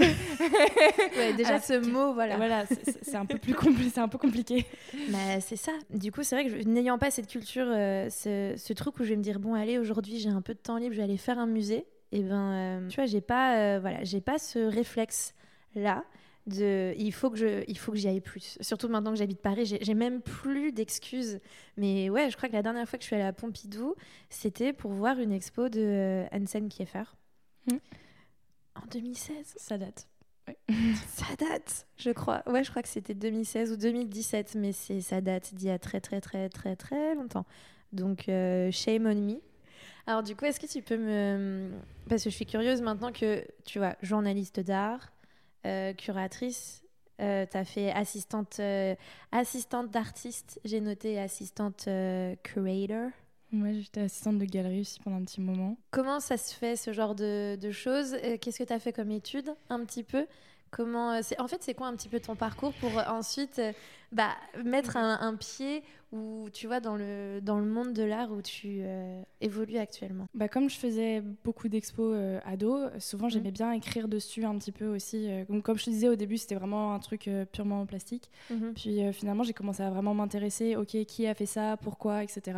Ouais, 1.17 1.33
déjà 1.33 1.55
Ah, 1.55 1.59
ce 1.59 1.73
mot 1.89 2.13
voilà. 2.13 2.37
voilà, 2.37 2.65
c'est- 2.65 3.15
un 3.15 3.25
peu 3.25 3.37
plus 3.37 3.55
un 3.97 4.07
peu 4.07 4.17
compliqué. 4.17 4.65
Bah, 5.09 5.39
c'est 5.39 5.55
ça. 5.55 5.71
Du 5.89 6.11
coup, 6.11 6.23
c'est 6.23 6.35
vrai 6.35 6.45
que 6.49 6.63
n'ayant 6.67 6.97
pas 6.97 7.09
cette 7.11 7.27
culture, 7.27 7.65
euh, 7.67 8.09
ce, 8.09 8.53
ce 8.57 8.73
truc 8.73 8.99
où 8.99 9.03
je 9.03 9.09
vais 9.09 9.15
me 9.15 9.23
dire 9.23 9.39
bon 9.39 9.53
allez 9.55 9.77
aujourd'hui 9.79 10.19
j'ai 10.19 10.29
un 10.29 10.41
peu 10.41 10.53
de 10.53 10.59
temps 10.59 10.77
libre, 10.77 10.91
je 10.93 10.97
vais 10.97 11.03
aller 11.03 11.17
faire 11.17 11.39
un 11.39 11.47
musée. 11.47 11.85
Et 12.11 12.21
ben 12.21 12.51
euh, 12.53 12.87
tu 12.87 12.95
vois 12.95 13.05
j'ai 13.05 13.21
pas 13.21 13.57
euh, 13.57 13.79
voilà 13.81 14.03
j'ai 14.03 14.21
pas 14.21 14.37
ce 14.37 14.59
réflexe 14.59 15.33
là 15.75 16.03
de 16.47 16.93
il 16.97 17.11
faut 17.13 17.29
que 17.29 17.37
je 17.37 17.63
il 17.67 17.77
faut 17.77 17.91
que 17.91 17.97
j'y 17.97 18.07
aille 18.07 18.21
plus. 18.21 18.57
Surtout 18.61 18.87
maintenant 18.87 19.11
que 19.11 19.17
j'habite 19.17 19.41
Paris, 19.41 19.77
j'ai 19.79 19.93
même 19.93 20.21
plus 20.21 20.71
d'excuses. 20.71 21.39
Mais 21.75 22.09
ouais, 22.09 22.29
je 22.29 22.37
crois 22.37 22.49
que 22.49 22.53
la 22.53 22.63
dernière 22.63 22.87
fois 22.87 22.97
que 22.97 23.03
je 23.03 23.07
suis 23.07 23.15
allée 23.15 23.25
à 23.25 23.33
Pompidou, 23.33 23.95
c'était 24.29 24.73
pour 24.73 24.91
voir 24.91 25.19
une 25.19 25.31
expo 25.31 25.69
de 25.69 25.81
euh, 25.81 26.25
Hansen 26.31 26.69
Kieffer. 26.69 27.03
Mm. 27.67 27.77
En 28.75 28.87
2016. 28.91 29.53
Ça 29.57 29.77
date. 29.77 30.07
Ça 31.07 31.25
date, 31.37 31.87
je 31.97 32.11
crois. 32.11 32.41
Ouais, 32.47 32.63
je 32.63 32.69
crois 32.69 32.81
que 32.81 32.87
c'était 32.87 33.13
2016 33.13 33.73
ou 33.73 33.77
2017, 33.77 34.55
mais 34.55 34.71
c'est 34.71 35.01
ça 35.01 35.19
date 35.19 35.53
d'il 35.53 35.67
y 35.67 35.71
a 35.71 35.77
très 35.77 35.99
très 35.99 36.21
très 36.21 36.47
très 36.47 36.77
très 36.77 37.15
longtemps. 37.15 37.45
Donc 37.91 38.29
euh, 38.29 38.71
shame 38.71 39.07
on 39.07 39.15
me. 39.15 39.41
Alors 40.05 40.23
du 40.23 40.37
coup, 40.37 40.45
est-ce 40.45 40.59
que 40.59 40.67
tu 40.67 40.81
peux 40.81 40.97
me 40.97 41.71
parce 42.07 42.23
que 42.23 42.29
je 42.29 42.35
suis 42.35 42.45
curieuse 42.45 42.81
maintenant 42.81 43.11
que 43.11 43.45
tu 43.65 43.79
vois 43.79 43.95
journaliste 44.01 44.61
d'art, 44.61 45.11
curatrice, 45.97 46.83
euh, 47.19 47.45
tu 47.49 47.57
as 47.57 47.65
fait 47.65 47.91
assistante 47.91 48.59
euh, 48.59 48.95
assistante 49.31 49.89
d'artiste, 49.89 50.59
j'ai 50.65 50.81
noté 50.81 51.19
assistante 51.19 51.85
euh, 51.87 52.35
curator. 52.43 53.09
Moi, 53.51 53.71
j'étais 53.71 54.01
assistante 54.01 54.39
de 54.39 54.45
galerie 54.45 54.81
aussi 54.81 54.99
pendant 54.99 55.17
un 55.17 55.23
petit 55.23 55.39
moment. 55.41 55.77
Comment 55.91 56.19
ça 56.19 56.35
se 56.37 56.53
fait 56.53 56.75
ce 56.75 56.91
genre 56.91 57.15
de, 57.15 57.55
de 57.55 57.71
choses? 57.71 58.13
Euh, 58.23 58.37
Qu'est-ce 58.37 58.59
que 58.59 58.63
tu 58.65 58.73
as 58.73 58.79
fait 58.79 58.91
comme 58.91 59.09
étude 59.09 59.55
un 59.69 59.83
petit 59.85 60.03
peu? 60.03 60.27
Comment 60.71 61.13
euh, 61.13 61.19
c'est 61.23 61.39
En 61.39 61.47
fait, 61.47 61.61
c'est 61.63 61.73
quoi 61.73 61.87
un 61.87 61.95
petit 61.95 62.09
peu 62.09 62.19
ton 62.19 62.35
parcours 62.35 62.73
pour 62.73 62.97
euh, 62.97 63.03
ensuite 63.07 63.59
euh, 63.59 63.71
bah, 64.11 64.29
mettre 64.63 64.97
un, 64.97 65.17
un 65.21 65.35
pied 65.35 65.83
où 66.13 66.47
tu 66.53 66.67
vois 66.67 66.79
dans 66.79 66.95
le 66.95 67.41
dans 67.41 67.59
le 67.59 67.65
monde 67.65 67.91
de 67.91 68.01
l'art 68.03 68.31
où 68.31 68.41
tu 68.41 68.79
euh, 68.81 69.21
évolues 69.41 69.77
actuellement? 69.77 70.27
Bah, 70.33 70.47
comme 70.47 70.69
je 70.69 70.77
faisais 70.77 71.21
beaucoup 71.43 71.67
d'expos 71.67 72.13
euh, 72.15 72.39
ado, 72.45 72.77
souvent 72.99 73.27
j'aimais 73.27 73.51
bien 73.51 73.71
écrire 73.73 74.07
dessus 74.07 74.45
un 74.45 74.57
petit 74.57 74.71
peu 74.71 74.87
aussi. 74.87 75.29
euh, 75.29 75.43
donc, 75.49 75.63
comme 75.63 75.77
je 75.77 75.85
te 75.85 75.89
disais 75.89 76.07
au 76.07 76.15
début, 76.15 76.37
c'était 76.37 76.55
vraiment 76.55 76.93
un 76.93 76.99
truc 76.99 77.29
purement 77.51 77.81
en 77.81 77.85
plastique. 77.85 78.29
Puis 78.75 79.03
euh, 79.03 79.11
finalement, 79.11 79.43
j'ai 79.43 79.53
commencé 79.53 79.83
à 79.83 79.89
vraiment 79.89 80.13
m'intéresser, 80.13 80.75
ok, 80.77 81.03
qui 81.05 81.27
a 81.27 81.33
fait 81.33 81.45
ça, 81.45 81.75
pourquoi, 81.77 82.23
etc. 82.23 82.57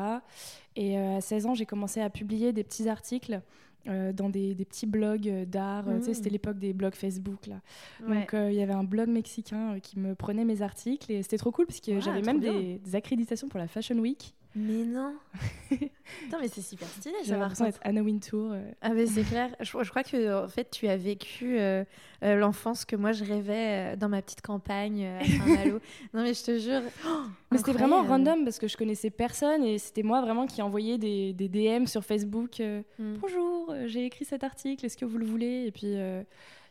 Et 0.76 0.98
à 0.98 1.20
16 1.20 1.46
ans, 1.48 1.54
j'ai 1.56 1.66
commencé 1.66 2.00
à 2.02 2.10
publier 2.12 2.54
des 2.54 2.64
petits 2.64 2.88
articles 2.88 3.42
euh, 3.88 4.12
dans 4.12 4.30
des, 4.30 4.54
des 4.56 4.66
petits 4.66 4.86
blogs 4.86 5.28
euh, 5.28 5.46
d'art. 5.46 5.88
Euh, 5.88 6.00
tu 6.00 6.06
sais, 6.06 6.14
c'était 6.14 6.30
l'époque 6.30 6.60
des 6.60 6.74
blogs 6.74 6.96
Facebook, 6.96 7.48
là. 7.48 7.62
Ouais. 8.08 8.16
Donc 8.16 8.34
il 8.34 8.54
y 8.54 8.62
avait 8.62 8.74
un 8.74 8.84
blog 8.84 9.10
mexicain 9.10 9.80
qui 9.82 10.00
me 10.00 10.16
prenait 10.16 10.46
mes 10.46 10.62
articles 10.62 11.12
et 11.12 11.24
c'était 11.24 11.38
trop 11.38 11.52
cool 11.52 11.66
parce 11.66 11.80
que 11.80 11.92
Ah, 11.92 12.00
j'avais 12.00 12.22
même 12.22 12.40
des 12.40 12.80
accréditations 12.94 13.48
pour 13.48 13.60
la 13.60 13.68
Fashion 13.68 13.98
Week. 13.98 14.34
Mais 14.56 14.84
non 14.84 15.14
Putain, 15.70 16.40
mais 16.42 16.48
c'est 16.48 16.62
super 16.62 16.88
stylé 16.88 17.14
ça 17.24 17.38
contre. 17.38 17.64
d'être 17.66 17.80
Anna 17.84 18.02
Wintour. 18.02 18.54
euh. 18.54 18.72
Ah 18.82 18.90
mais 18.90 19.06
c'est 19.06 19.22
clair. 19.24 19.50
Je, 19.60 19.66
je 19.84 19.90
crois 19.92 20.04
que 20.04 20.44
en 20.44 20.48
fait 20.48 20.72
tu 20.72 20.88
as 20.88 20.98
vécu 20.98 21.60
euh, 21.60 21.84
euh, 22.24 22.36
l'enfance 22.36 22.84
que 22.84 22.96
moi 22.96 23.12
je 23.12 23.24
rêvais 23.24 23.94
euh, 23.94 23.96
dans 23.96 24.10
ma 24.10 24.22
petite 24.24 24.42
campagne 24.42 25.06
à 25.06 25.24
Saint-Malo. 25.24 25.80
non 26.16 26.24
mais 26.24 26.34
je 26.34 26.44
te 26.44 26.58
jure. 26.58 26.82
Oh, 27.08 27.22
Mais 27.52 27.60
c'était 27.60 27.74
vraiment 27.74 28.02
random 28.04 28.44
parce 28.44 28.58
que 28.58 28.68
je 28.68 28.76
connaissais 28.76 29.12
personne 29.12 29.64
et 29.64 29.78
c'était 29.78 30.04
moi 30.04 30.20
vraiment 30.22 30.48
qui 30.48 30.64
envoyais 30.64 30.98
des, 30.98 31.32
des 31.34 31.48
DM 31.48 31.86
sur 31.86 32.04
Facebook. 32.04 32.60
euh, 32.60 32.82
Mm. 32.98 33.16
Bonjour, 33.22 33.74
j'ai 33.86 34.06
écrit 34.06 34.26
cet 34.26 34.44
article, 34.44 34.84
est-ce 34.86 34.98
que 34.98 35.06
vous 35.06 35.18
le 35.20 35.26
voulez? 35.26 35.66
Et 35.68 35.72
puis, 35.72 35.96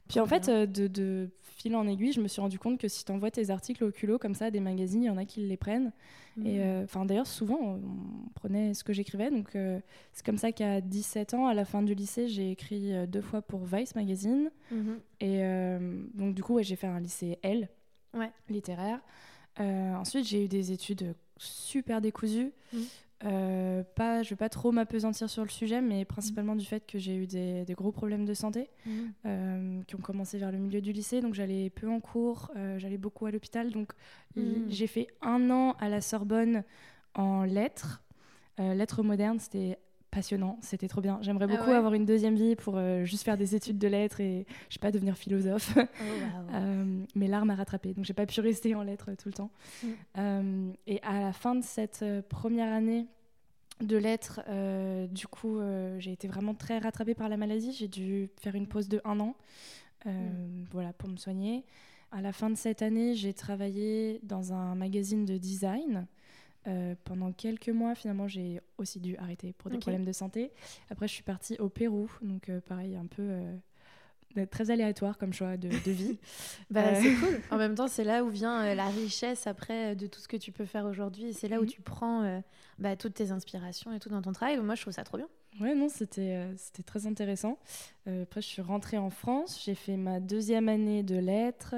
puis 0.09 0.19
en 0.21 0.27
fait, 0.27 0.51
de, 0.51 0.87
de 0.89 1.29
fil 1.69 1.77
en 1.77 1.87
aiguille, 1.87 2.13
je 2.13 2.21
me 2.21 2.29
suis 2.29 2.41
rendu 2.41 2.59
compte 2.59 2.79
que 2.79 2.89
si 2.89 3.05
tu 3.05 3.13
envoies 3.13 3.31
tes 3.31 3.51
articles 3.51 3.85
au 3.85 3.91
culot 3.91 4.19
comme 4.19 4.35
ça 4.35 4.47
à 4.47 4.51
des 4.51 4.61
magazines, 4.61 5.03
il 5.03 5.07
y 5.07 5.11
en 5.11 5.17
a 5.19 5.25
qui 5.25 5.41
les 5.41 5.57
prennent. 5.57 5.93
Et 6.45 6.59
Mm. 6.59 6.61
euh, 6.61 6.85
enfin, 6.85 7.05
d'ailleurs, 7.05 7.27
souvent, 7.27 7.59
on, 7.61 7.81
prenait 8.35 8.73
ce 8.73 8.85
que 8.85 8.93
j'écrivais. 8.93 9.31
Donc, 9.31 9.55
euh, 9.57 9.81
c'est 10.13 10.25
comme 10.25 10.39
ça 10.39 10.53
qu'à 10.53 10.81
17 10.81 11.35
ans, 11.35 11.47
à 11.47 11.55
la 11.55 11.65
fin 11.65 11.83
du 11.83 11.95
lycée, 11.95 12.29
j'ai 12.29 12.51
écrit 12.53 12.93
euh, 12.95 13.07
deux 13.07 13.21
fois 13.21 13.43
pour 13.43 13.65
Vice 13.65 13.95
Magazine. 13.97 14.51
Mhm. 14.71 14.99
Et 15.21 15.41
donc, 16.15 16.35
du 16.35 16.43
coup, 16.43 16.55
ouais, 16.55 16.63
j'ai 16.63 16.77
fait 16.77 16.87
un 16.87 17.01
lycée 17.01 17.39
L, 17.43 17.69
Ouais. 18.15 18.31
littéraire. 18.49 19.01
Ensuite, 19.59 20.25
j'ai 20.27 20.45
eu 20.45 20.49
des 20.49 20.71
études 20.73 21.15
super 21.37 22.01
décousues. 22.01 22.53
Mhm. 22.73 22.85
Euh, 23.25 23.83
pas, 23.97 24.23
je 24.23 24.31
vais 24.31 24.37
pas 24.37 24.49
trop 24.49 24.71
m'apesantir 24.71 25.29
sur 25.29 25.43
le 25.43 25.49
sujet, 25.49 25.81
mais 25.81 26.05
principalement 26.05 26.55
du 26.55 26.65
fait 26.65 26.87
que 26.87 26.99
j'ai 26.99 27.17
eu 27.17 27.27
des, 27.27 27.65
des 27.65 27.75
gros 27.75 27.91
problèmes 27.91 28.25
de 28.25 28.35
santé 28.35 28.71
Mhm. 28.87 29.13
euh, 29.27 29.83
qui 29.89 29.97
ont 29.97 30.01
commencé 30.01 30.39
vers 30.39 30.53
le 30.53 30.59
milieu 30.59 30.81
du 30.81 30.93
lycée. 30.93 31.21
Donc 31.21 31.35
j'allais 31.35 31.69
peu 31.71 31.89
en 31.89 31.99
cours, 32.01 32.53
euh, 32.57 32.79
j'allais 32.79 32.99
beaucoup 32.99 33.27
à 33.27 33.31
l'hôpital. 33.33 33.71
Donc 33.73 33.93
Mhm. 34.37 34.67
j'ai 34.69 34.87
fait 34.87 35.09
un 35.21 35.51
an 35.51 35.73
à 35.81 35.89
la 35.89 36.01
Sorbonne 36.01 36.63
en 37.15 37.43
lettres. 37.43 38.03
Euh, 38.61 38.75
lettres 38.75 39.03
modernes, 39.03 39.39
c'était 39.41 39.79
passionnant, 40.11 40.59
c'était 40.63 40.89
trop 40.89 41.01
bien. 41.01 41.19
J'aimerais 41.23 41.47
Ah 41.49 41.57
beaucoup 41.57 41.71
ouais 41.71 41.77
avoir 41.77 41.95
une 41.95 42.05
deuxième 42.05 42.35
vie 42.35 42.57
pour 42.57 42.77
euh, 42.77 43.05
juste 43.05 43.25
faire 43.25 43.37
des 43.37 43.55
études 43.55 43.79
de 43.79 43.89
lettres 43.89 44.21
et 44.21 44.47
je 44.69 44.75
sais 44.75 44.81
pas 44.81 44.91
devenir 44.91 45.17
philosophe. 45.17 45.77
Oh. 45.77 45.83
Euh, 46.55 47.05
mais 47.15 47.29
l'art 47.29 47.45
m'a 47.45 47.55
rattrapée, 47.55 47.93
donc 47.93 48.07
j'ai 48.07 48.15
pas 48.15 48.25
pu 48.25 48.41
rester 48.41 48.75
en 48.75 48.83
lettres 48.83 49.11
tout 49.19 49.29
le 49.29 49.35
temps. 49.35 49.51
Mm. 49.83 49.89
Euh, 50.17 50.73
et 50.87 51.01
à 51.03 51.21
la 51.21 51.33
fin 51.33 51.55
de 51.55 51.63
cette 51.63 52.01
euh, 52.03 52.23
première 52.27 52.73
année 52.73 53.07
de 53.81 53.97
lettres, 53.97 54.41
euh, 54.49 55.07
du 55.07 55.27
coup, 55.27 55.59
euh, 55.59 55.99
j'ai 55.99 56.13
été 56.13 56.29
vraiment 56.29 56.55
très 56.55 56.79
rattrapée 56.79 57.15
par 57.15 57.29
la 57.29 57.37
maladie. 57.37 57.73
J'ai 57.73 57.89
dû 57.89 58.31
faire 58.41 58.55
une 58.55 58.67
pause 58.67 58.89
de 58.89 59.01
un 59.05 59.21
an, 59.21 59.37
euh, 60.07 60.11
voilà, 60.71 60.93
pour 60.93 61.09
me 61.09 61.17
soigner. 61.17 61.65
À 62.11 62.23
la 62.23 62.33
fin 62.33 62.51
de 62.51 62.57
cette 62.57 62.83
année, 62.83 63.15
j'ai 63.15 63.35
travaillé 63.35 64.21
dans 64.23 64.53
un 64.53 64.75
magazine 64.75 65.25
de 65.25 65.37
design. 65.37 66.07
Euh, 66.67 66.95
pendant 67.05 67.33
quelques 67.33 67.69
mois, 67.71 67.95
finalement, 67.95 68.29
j'ai 68.29 68.61
aussi 68.77 69.01
dû 69.01 69.17
arrêter 69.17 69.53
pour 69.55 69.71
des 69.71 69.79
problèmes 69.79 70.05
de 70.05 70.13
santé. 70.13 70.51
Après, 70.91 71.09
je 71.09 71.13
suis 71.15 71.23
partie 71.23 71.57
au 71.59 71.69
Pérou, 71.71 72.11
donc 72.21 72.49
euh, 72.51 72.61
pareil, 72.61 72.95
un 72.97 73.07
peu 73.07 73.23
euh, 74.37 74.47
très 74.51 74.71
aléatoire 74.71 75.17
comme 75.17 75.33
choix 75.33 75.57
de, 75.57 75.69
de 75.69 75.91
vie. 75.91 76.19
Bah, 76.71 76.95
c'est 77.01 77.15
cool. 77.15 77.41
En 77.51 77.57
même 77.57 77.75
temps, 77.75 77.89
c'est 77.89 78.05
là 78.05 78.23
où 78.25 78.29
vient 78.29 78.75
la 78.75 78.89
richesse 78.89 79.47
après 79.47 79.97
de 79.97 80.07
tout 80.07 80.21
ce 80.21 80.29
que 80.29 80.37
tu 80.37 80.53
peux 80.53 80.67
faire 80.67 80.85
aujourd'hui. 80.85 81.33
C'est 81.33 81.49
là 81.49 81.59
où 81.59 81.63
Mhm. 81.63 81.69
tu 81.69 81.81
prends 81.81 82.43
bah, 82.79 82.97
toutes 82.97 83.15
tes 83.15 83.31
inspirations 83.31 83.93
et 83.95 83.99
tout 84.01 84.11
dans 84.11 84.21
ton 84.21 84.33
travail. 84.33 84.59
Moi, 84.59 84.75
je 84.75 84.83
trouve 84.83 84.93
ça 84.93 85.05
trop 85.05 85.17
bien. 85.17 85.29
Ouais, 85.61 85.75
non, 85.75 85.89
c'était 85.89 86.37
euh, 86.37 86.53
c'était 86.57 86.85
très 86.85 87.07
intéressant. 87.07 87.59
Euh, 88.07 88.23
après, 88.23 88.41
je 88.41 88.47
suis 88.47 88.63
rentrée 88.63 88.99
en 88.99 89.11
France, 89.11 89.61
j'ai 89.65 89.75
fait 89.75 89.97
ma 89.97 90.21
deuxième 90.21 90.69
année 90.69 91.03
de 91.03 91.17
lettres. 91.17 91.75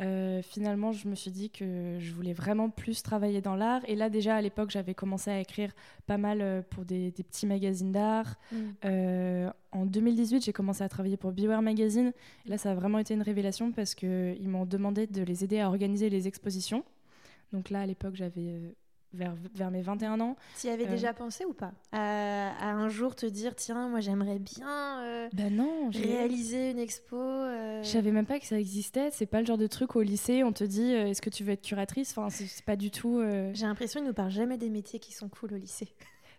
Euh, 0.00 0.40
finalement, 0.42 0.92
je 0.92 1.08
me 1.08 1.14
suis 1.16 1.32
dit 1.32 1.50
que 1.50 1.98
je 1.98 2.12
voulais 2.12 2.32
vraiment 2.32 2.70
plus 2.70 3.02
travailler 3.02 3.40
dans 3.40 3.56
l'art. 3.56 3.82
Et 3.88 3.96
là, 3.96 4.08
déjà, 4.08 4.36
à 4.36 4.40
l'époque, 4.40 4.70
j'avais 4.70 4.94
commencé 4.94 5.30
à 5.30 5.40
écrire 5.40 5.72
pas 6.06 6.16
mal 6.18 6.64
pour 6.70 6.84
des, 6.84 7.10
des 7.10 7.22
petits 7.24 7.46
magazines 7.46 7.90
d'art. 7.90 8.36
Euh, 8.84 9.50
en 9.72 9.86
2018, 9.86 10.44
j'ai 10.44 10.52
commencé 10.52 10.84
à 10.84 10.88
travailler 10.88 11.16
pour 11.16 11.32
Beware 11.32 11.62
Magazine. 11.62 12.12
Et 12.46 12.48
là, 12.48 12.58
ça 12.58 12.70
a 12.70 12.74
vraiment 12.74 12.98
été 13.00 13.12
une 13.12 13.22
révélation 13.22 13.72
parce 13.72 13.96
qu'ils 13.96 14.48
m'ont 14.48 14.66
demandé 14.66 15.08
de 15.08 15.22
les 15.22 15.42
aider 15.42 15.58
à 15.58 15.68
organiser 15.68 16.10
les 16.10 16.28
expositions. 16.28 16.84
Donc 17.52 17.68
là, 17.68 17.80
à 17.80 17.86
l'époque, 17.86 18.14
j'avais 18.14 18.76
vers, 19.12 19.34
vers 19.54 19.70
mes 19.70 19.80
21 19.82 20.20
ans. 20.20 20.36
Tu 20.60 20.66
y 20.66 20.70
avais 20.70 20.86
Euh. 20.86 20.90
déjà 20.90 21.12
pensé 21.14 21.44
ou 21.44 21.52
pas? 21.52 21.72
À, 21.92 22.50
à 22.60 22.72
un 22.72 22.88
jour 22.88 23.14
te 23.14 23.26
dire, 23.26 23.54
tiens, 23.56 23.88
moi 23.88 24.00
j'aimerais 24.00 24.38
bien 24.38 25.00
euh, 25.02 25.28
Ben 25.32 25.54
non, 25.54 25.90
j'ai- 25.90 26.04
réaliser 26.04 26.70
une 26.72 26.78
expo 26.78 27.16
euh, 27.16 27.82
je 27.82 27.88
savais 27.88 28.10
même 28.12 28.26
pas 28.26 28.38
que 28.38 28.46
ça 28.46 28.58
existait. 28.58 29.10
C'est 29.12 29.26
pas 29.26 29.40
le 29.40 29.46
genre 29.46 29.58
de 29.58 29.66
truc 29.66 29.96
au 29.96 30.02
lycée, 30.02 30.44
on 30.44 30.52
te 30.52 30.64
dit 30.64 30.94
euh, 30.94 31.06
est-ce 31.08 31.22
que 31.22 31.30
tu 31.30 31.42
veux 31.44 31.52
être 31.52 31.62
curatrice? 31.64 32.10
Enfin, 32.16 32.28
c'est 32.30 32.46
c'est 32.46 32.64
pas 32.64 32.76
du 32.76 32.90
tout. 32.90 33.18
euh, 33.18 33.50
J'ai 33.54 33.66
l'impression 33.66 34.00
qu'ils 34.00 34.08
nous 34.08 34.14
parlent 34.14 34.30
jamais 34.30 34.58
des 34.58 34.70
métiers 34.70 34.98
qui 35.00 35.12
sont 35.12 35.28
cool 35.28 35.54
au 35.54 35.56
lycée. 35.56 35.88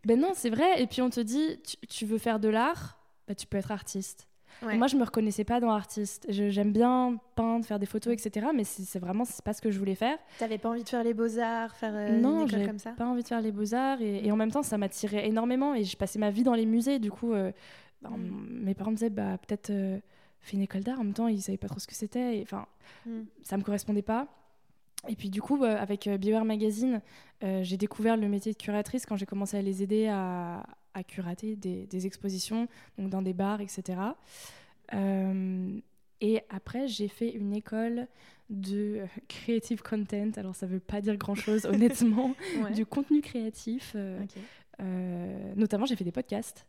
Ben 0.05 0.17
non, 0.19 0.31
c'est 0.33 0.49
vrai. 0.49 0.81
Et 0.81 0.87
puis 0.87 1.01
on 1.01 1.09
te 1.09 1.19
dit 1.19 1.59
tu, 1.63 1.75
tu 1.87 2.05
veux 2.05 2.17
faire 2.19 2.39
de 2.39 2.47
l'art? 2.47 2.99
Bah, 3.27 3.35
Tu 3.35 3.45
peux 3.47 3.57
être 3.57 3.71
artiste. 3.71 4.27
Ouais. 4.61 4.77
Moi, 4.77 4.87
je 4.87 4.97
me 4.97 5.03
reconnaissais 5.03 5.43
pas 5.45 5.59
dans 5.59 5.69
artiste. 5.71 6.25
J'aime 6.29 6.71
bien 6.73 7.17
peindre, 7.35 7.65
faire 7.65 7.79
des 7.79 7.85
photos, 7.85 8.13
etc. 8.13 8.47
Mais 8.53 8.63
c'est 8.65 8.99
vraiment 8.99 9.23
c'est 9.25 9.43
pas 9.43 9.53
ce 9.53 9.61
que 9.61 9.71
je 9.71 9.79
voulais 9.79 9.95
faire. 9.95 10.17
T'avais 10.37 10.57
pas 10.57 10.69
envie 10.69 10.83
de 10.83 10.89
faire 10.89 11.03
les 11.03 11.13
beaux-arts, 11.13 11.75
faire 11.75 11.93
euh, 11.95 12.19
Non, 12.19 12.41
une 12.45 12.49
école 12.49 12.67
comme 12.67 12.79
ça 12.79 12.91
pas 12.91 13.05
envie 13.05 13.23
de 13.23 13.27
faire 13.27 13.41
les 13.41 13.51
beaux-arts 13.51 14.01
et, 14.01 14.25
et 14.25 14.31
en 14.31 14.35
même 14.35 14.51
temps 14.51 14.63
ça 14.63 14.77
m'attirait 14.77 15.27
énormément 15.27 15.73
et 15.75 15.83
je 15.85 15.95
passais 15.95 16.19
ma 16.19 16.29
vie 16.29 16.43
dans 16.43 16.53
les 16.55 16.65
musées 16.65 16.99
du 16.99 17.09
coup 17.11 17.31
euh, 17.33 17.51
bah, 18.01 18.09
Mm. 18.09 18.63
mes 18.63 18.73
parents 18.73 18.91
me 18.91 18.95
disaient 18.95 19.09
bah 19.09 19.37
peut-être 19.37 19.69
euh, 19.69 19.99
fais 20.41 20.55
une 20.57 20.63
école 20.63 20.81
d'art 20.83 20.99
en 20.99 21.03
même 21.03 21.13
temps 21.13 21.27
ils 21.27 21.41
savaient 21.41 21.57
pas 21.57 21.67
trop 21.67 21.79
ce 21.79 21.87
que 21.87 21.95
c'était 21.95 22.39
enfin 22.43 22.65
Mm. 23.05 23.21
ça 23.43 23.55
me 23.57 23.63
correspondait 23.63 24.01
pas 24.01 24.27
et 25.07 25.15
puis 25.15 25.29
du 25.29 25.41
coup 25.41 25.63
euh, 25.63 25.77
avec 25.77 26.09
Beware 26.09 26.43
Magazine 26.45 27.01
euh, 27.43 27.61
j'ai 27.63 27.77
découvert 27.77 28.17
le 28.17 28.27
métier 28.27 28.51
de 28.51 28.57
curatrice 28.57 29.05
quand 29.05 29.15
j'ai 29.15 29.25
commencé 29.25 29.55
à 29.57 29.61
les 29.61 29.83
aider 29.83 30.07
à, 30.07 30.63
à 30.93 31.03
curater 31.03 31.55
des, 31.55 31.85
des 31.87 32.05
expositions 32.05 32.67
donc 32.97 33.09
dans 33.09 33.21
des 33.21 33.33
bars 33.33 33.61
etc 33.61 33.99
Euh, 34.93 35.79
et 36.21 36.41
après 36.49 36.87
j'ai 36.87 37.07
fait 37.07 37.29
une 37.29 37.53
école 37.53 38.07
de 38.49 39.03
creative 39.27 39.81
content 39.81 40.31
alors 40.37 40.55
ça 40.55 40.65
veut 40.65 40.79
pas 40.79 41.01
dire 41.01 41.15
grand 41.17 41.35
chose 41.35 41.65
honnêtement 41.71 42.33
Ouais. 42.63 42.71
du 42.71 42.85
contenu 42.85 43.21
créatif. 43.21 43.93
euh, 43.95 44.19
euh, 44.81 45.53
notamment, 45.55 45.85
j'ai 45.85 45.95
fait 45.97 46.05
des 46.05 46.11
podcasts. 46.11 46.65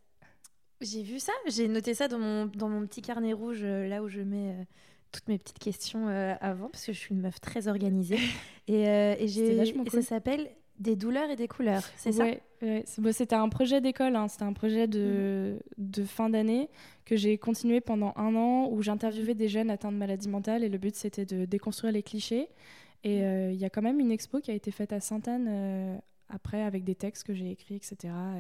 J'ai 0.81 1.03
vu 1.03 1.19
ça, 1.21 1.33
j'ai 1.47 1.69
noté 1.69 1.95
ça 1.95 2.09
dans 2.09 2.19
mon, 2.19 2.47
dans 2.47 2.69
mon 2.69 2.85
petit 2.87 3.03
carnet 3.03 3.33
rouge, 3.33 3.63
là 3.63 4.03
où 4.03 4.09
je 4.09 4.21
mets 4.21 4.67
toutes 5.13 5.29
mes 5.29 5.39
petites 5.39 5.59
questions 5.59 6.09
avant, 6.41 6.69
parce 6.71 6.85
que 6.87 6.93
je 6.93 6.99
suis 6.99 7.15
une 7.15 7.21
meuf 7.21 7.41
très 7.41 7.69
organisée. 7.69 8.19
et 8.67 8.83
et 8.83 9.25
et 9.25 9.73
cool. 9.75 9.91
ça 9.91 10.03
s'appelle 10.03 10.51
Des 10.81 10.97
douleurs 10.97 11.31
et 11.31 11.37
des 11.37 11.47
couleurs, 11.47 11.83
c'est 11.97 12.11
ça? 12.13 12.25
Ouais, 12.25 12.85
bon, 12.99 13.13
C'était 13.13 13.37
un 13.37 13.49
projet 13.51 13.81
d'école, 13.83 14.17
hein, 14.17 14.29
c'était 14.29 14.45
un 14.45 14.55
projet 14.55 14.89
de, 14.89 15.59
de 15.77 16.05
fin 16.05 16.31
d'année 16.31 16.69
que 17.05 17.17
j'ai 17.17 17.37
continué 17.39 17.81
pendant 17.83 18.13
un 18.17 18.35
an 18.35 18.67
où 18.71 18.81
j'interviewais 18.83 19.35
des 19.35 19.49
jeunes 19.49 19.71
atteints 19.71 19.93
de 19.93 19.99
maladies 19.99 20.29
mentales 20.29 20.65
et 20.65 20.69
le 20.71 20.79
but 20.79 20.95
c'était 20.97 21.27
de 21.27 21.45
déconstruire 21.45 21.93
les 21.93 22.03
clichés. 22.03 22.49
Et 23.05 23.23
euh, 23.25 23.53
il 23.53 23.59
y 23.59 23.65
a 23.65 23.71
quand 23.71 23.83
même 23.83 24.01
une 24.01 24.11
expo 24.11 24.41
qui 24.41 24.51
a 24.51 24.55
été 24.55 24.71
faite 24.71 24.93
à 24.93 25.01
Sainte-Anne 25.01 25.47
euh, 25.49 25.99
après 26.31 26.63
avec 26.63 26.85
des 26.85 26.95
textes 26.95 27.25
que 27.25 27.35
j'ai 27.35 27.51
écrits, 27.51 27.75
etc. 27.77 27.97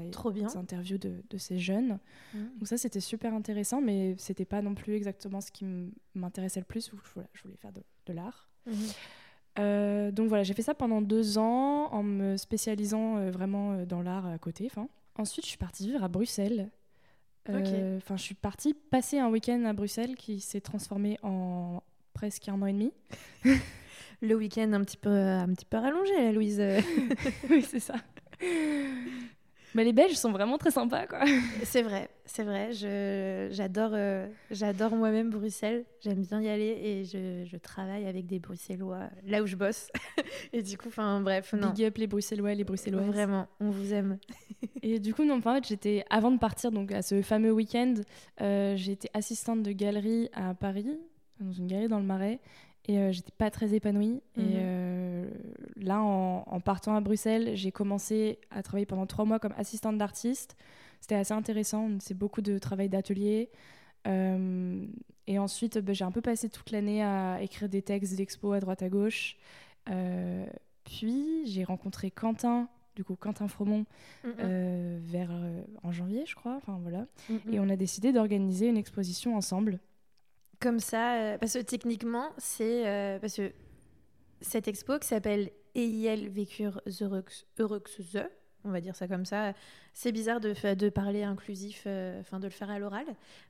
Et 0.06 0.10
Trop 0.10 0.30
bien. 0.30 0.46
des 0.46 0.56
interviews 0.56 0.98
de, 0.98 1.22
de 1.28 1.38
ces 1.38 1.58
jeunes. 1.58 1.98
Mhm. 2.34 2.50
Donc 2.58 2.68
ça 2.68 2.78
c'était 2.78 3.00
super 3.00 3.34
intéressant, 3.34 3.80
mais 3.82 4.14
c'était 4.16 4.44
pas 4.46 4.62
non 4.62 4.74
plus 4.74 4.94
exactement 4.94 5.40
ce 5.42 5.50
qui 5.50 5.66
m'intéressait 6.14 6.60
le 6.60 6.66
plus. 6.66 6.90
où 6.92 6.96
Je 7.04 7.10
voulais, 7.14 7.26
je 7.34 7.42
voulais 7.42 7.56
faire 7.56 7.72
de, 7.72 7.82
de 8.06 8.12
l'art. 8.14 8.48
Mhm. 8.66 8.74
Euh, 9.58 10.10
donc 10.10 10.28
voilà, 10.28 10.42
j'ai 10.42 10.54
fait 10.54 10.62
ça 10.62 10.74
pendant 10.74 11.02
deux 11.02 11.38
ans 11.38 11.88
en 11.92 12.02
me 12.02 12.36
spécialisant 12.36 13.16
euh, 13.16 13.30
vraiment 13.30 13.72
euh, 13.72 13.84
dans 13.84 14.02
l'art 14.02 14.26
à 14.26 14.38
côté. 14.38 14.70
Ensuite, 15.16 15.44
je 15.44 15.50
suis 15.50 15.58
partie 15.58 15.86
vivre 15.86 16.04
à 16.04 16.08
Bruxelles. 16.08 16.70
Euh, 17.48 17.96
Enfin, 17.96 18.16
je 18.16 18.22
suis 18.22 18.34
partie 18.34 18.74
passer 18.74 19.18
un 19.18 19.28
week-end 19.28 19.64
à 19.64 19.72
Bruxelles 19.72 20.14
qui 20.14 20.40
s'est 20.40 20.60
transformé 20.60 21.18
en 21.22 21.82
presque 22.14 22.48
un 22.48 22.60
an 22.62 22.66
et 22.66 22.72
demi. 22.72 22.92
Le 24.22 24.34
week-end 24.34 24.72
un 24.72 24.84
petit 24.84 24.98
peu, 24.98 25.10
un 25.10 25.48
petit 25.48 25.64
peu 25.64 25.78
rallongé, 25.78 26.14
là, 26.16 26.32
Louise. 26.32 26.62
oui, 27.50 27.62
c'est 27.62 27.80
ça. 27.80 27.94
Mais 29.74 29.84
les 29.84 29.92
Belges 29.92 30.14
sont 30.14 30.32
vraiment 30.32 30.58
très 30.58 30.70
sympas, 30.70 31.06
quoi. 31.06 31.20
c'est 31.64 31.82
vrai, 31.82 32.08
c'est 32.24 32.42
vrai. 32.42 32.72
Je, 32.72 33.48
j'adore, 33.50 33.92
euh, 33.94 34.26
j'adore 34.50 34.96
moi-même 34.96 35.30
Bruxelles. 35.30 35.84
J'aime 36.00 36.22
bien 36.22 36.40
y 36.40 36.48
aller 36.48 36.78
et 36.82 37.04
je, 37.04 37.44
je 37.44 37.56
travaille 37.56 38.06
avec 38.06 38.26
des 38.26 38.38
Bruxellois 38.38 39.10
là 39.26 39.42
où 39.42 39.46
je 39.46 39.56
bosse. 39.56 39.88
et 40.52 40.62
du 40.62 40.76
coup, 40.76 40.88
enfin 40.88 41.20
bref, 41.20 41.52
non. 41.52 41.70
Big 41.70 41.84
up 41.84 41.98
les 41.98 42.06
Bruxellois, 42.06 42.54
les 42.54 42.64
Bruxelloises. 42.64 43.06
Vraiment, 43.06 43.46
on 43.60 43.70
vous 43.70 43.92
aime. 43.94 44.18
Et 44.82 44.98
du 44.98 45.14
coup, 45.14 45.24
non, 45.24 45.38
en 45.38 45.54
fait, 45.54 45.66
j'étais 45.66 46.04
avant 46.10 46.30
de 46.30 46.38
partir 46.38 46.70
donc 46.70 46.90
à 46.92 47.02
ce 47.02 47.20
fameux 47.22 47.52
week-end, 47.52 47.94
euh, 48.40 48.76
été 48.76 49.10
assistante 49.14 49.62
de 49.62 49.72
galerie 49.72 50.30
à 50.32 50.54
Paris, 50.54 50.98
dans 51.38 51.52
une 51.52 51.66
galerie 51.66 51.88
dans 51.88 51.98
le 51.98 52.04
Marais, 52.04 52.40
et 52.90 52.98
euh, 52.98 53.12
j'étais 53.12 53.32
pas 53.36 53.50
très 53.50 53.72
épanouie. 53.74 54.20
Mhm. 54.36 54.44
Et 54.44 54.54
euh, 54.56 55.30
là, 55.76 56.00
en, 56.02 56.42
en 56.46 56.60
partant 56.60 56.94
à 56.96 57.00
Bruxelles, 57.00 57.52
j'ai 57.54 57.70
commencé 57.70 58.38
à 58.50 58.62
travailler 58.62 58.86
pendant 58.86 59.06
trois 59.06 59.24
mois 59.24 59.38
comme 59.38 59.54
assistante 59.56 59.96
d'artiste. 59.98 60.56
C'était 61.00 61.14
assez 61.14 61.32
intéressant. 61.34 61.88
C'est 62.00 62.16
beaucoup 62.18 62.42
de 62.42 62.58
travail 62.58 62.88
d'atelier. 62.88 63.50
Euh, 64.06 64.84
et 65.26 65.38
ensuite, 65.38 65.78
bah, 65.78 65.92
j'ai 65.92 66.04
un 66.04 66.10
peu 66.10 66.20
passé 66.20 66.48
toute 66.48 66.70
l'année 66.72 67.02
à 67.02 67.40
écrire 67.42 67.68
des 67.68 67.82
textes 67.82 68.16
d'expo 68.16 68.52
à 68.52 68.60
droite 68.60 68.82
à 68.82 68.88
gauche. 68.88 69.36
Euh, 69.88 70.44
puis 70.84 71.46
j'ai 71.46 71.62
rencontré 71.64 72.10
Quentin, 72.10 72.68
du 72.96 73.04
coup 73.04 73.14
Quentin 73.14 73.46
Fromont, 73.46 73.84
Mhm. 74.24 74.98
vers 75.04 75.30
en 75.84 75.92
janvier, 75.92 76.24
je 76.26 76.34
crois. 76.34 76.56
Enfin 76.56 76.78
voilà. 76.82 77.06
Mhm. 77.28 77.54
Et 77.54 77.60
on 77.60 77.68
a 77.68 77.76
décidé 77.76 78.12
d'organiser 78.12 78.66
une 78.68 78.76
exposition 78.78 79.36
ensemble. 79.36 79.78
Comme 80.60 80.78
ça, 80.78 81.14
euh, 81.14 81.38
parce 81.38 81.54
que 81.54 81.60
techniquement, 81.60 82.30
c'est 82.38 82.86
euh, 82.86 83.18
parce 83.18 83.36
que 83.36 83.52
cette 84.40 84.68
expo 84.68 84.98
qui 84.98 85.08
s'appelle 85.08 85.50
EIL 85.74 86.28
Vécure 86.28 86.80
Heureux, 86.86 87.82
on 88.64 88.70
va 88.70 88.80
dire 88.80 88.94
ça 88.94 89.08
comme 89.08 89.24
ça. 89.24 89.52
C'est 89.92 90.12
bizarre 90.12 90.40
de, 90.40 90.54
de 90.74 90.88
parler 90.88 91.22
inclusif, 91.22 91.84
euh, 91.86 92.20
enfin 92.20 92.38
de 92.38 92.46
le 92.46 92.50
faire 92.50 92.70
à 92.70 92.78
l'oral, 92.78 93.06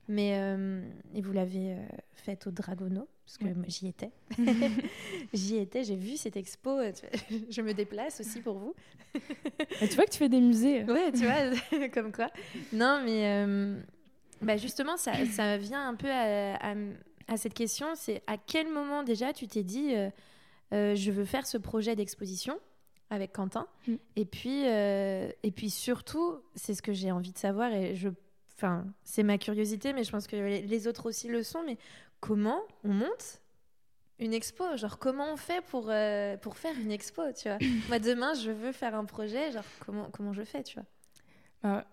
mais 0.07 0.37
euh, 0.39 0.81
et 1.13 1.21
vous 1.21 1.31
l'avez 1.33 1.73
euh, 1.73 1.77
faite 2.13 2.47
au 2.47 2.51
Dragono, 2.51 3.07
parce 3.25 3.37
que 3.37 3.45
j'y 3.67 3.87
étais. 3.87 4.11
j'y 5.33 5.57
étais, 5.57 5.83
j'ai 5.83 5.95
vu 5.95 6.17
cette 6.17 6.37
expo. 6.37 6.79
Je 7.49 7.61
me 7.61 7.73
déplace 7.73 8.21
aussi 8.21 8.41
pour 8.41 8.57
vous. 8.57 8.73
Tu 9.79 9.95
vois 9.95 10.05
que 10.05 10.11
tu 10.11 10.17
fais 10.17 10.29
des 10.29 10.41
musées. 10.41 10.83
Ouais, 10.83 11.11
tu 11.11 11.25
vois, 11.25 11.89
comme 11.89 12.11
quoi. 12.11 12.29
Non, 12.73 13.01
mais 13.03 13.75
bah 14.41 14.57
justement, 14.57 14.97
ça, 14.97 15.25
ça 15.25 15.57
vient 15.57 15.87
un 15.87 15.95
peu 15.95 16.09
à, 16.09 16.55
à- 16.55 16.75
à 17.27 17.37
cette 17.37 17.53
question. 17.53 17.87
C'est 17.95 18.21
à 18.27 18.37
quel 18.37 18.67
moment 18.69 19.03
déjà 19.03 19.33
tu 19.33 19.47
t'es 19.47 19.63
dit, 19.63 19.95
euh, 19.95 20.09
euh, 20.73 20.95
je 20.95 21.11
veux 21.11 21.25
faire 21.25 21.47
ce 21.47 21.57
projet 21.57 21.95
d'exposition 21.95 22.59
avec 23.09 23.33
Quentin 23.33 23.67
Mm. 23.87 23.95
Et 24.15 24.25
puis, 24.25 24.67
euh, 24.67 25.31
et 25.43 25.51
puis 25.51 25.69
surtout, 25.69 26.37
c'est 26.55 26.73
ce 26.73 26.81
que 26.81 26.93
j'ai 26.93 27.11
envie 27.11 27.31
de 27.31 27.37
savoir 27.37 27.73
et 27.73 27.95
je, 27.95 28.09
enfin, 28.55 28.85
c'est 29.03 29.23
ma 29.23 29.37
curiosité, 29.37 29.91
mais 29.93 30.03
je 30.03 30.11
pense 30.11 30.27
que 30.27 30.35
les, 30.35 30.87
autres 30.87 31.07
aussi 31.09 31.27
le 31.27 31.43
sont. 31.43 31.63
Mais 31.63 31.77
comment 32.19 32.61
on 32.83 32.93
monte 32.93 33.41
une 34.19 34.33
expo? 34.33 34.77
Genre, 34.77 34.99
comment 34.99 35.33
on 35.33 35.37
fait 35.37 35.61
pour, 35.65 35.91
pour 36.41 36.57
faire 36.57 36.77
une 36.79 36.91
expo, 36.91 37.23
tu 37.33 37.49
vois? 37.49 37.57
Moi, 37.89 37.99
demain, 37.99 38.33
je 38.35 38.51
veux 38.51 38.71
faire 38.71 38.95
un 38.95 39.05
projet, 39.05 39.51
genre, 39.51 39.65
comment, 39.85 40.09
comment 40.11 40.31
je 40.33 40.43
fais, 40.43 40.63
tu 40.63 40.75
vois? 40.75 40.85
Bah, 41.63 41.85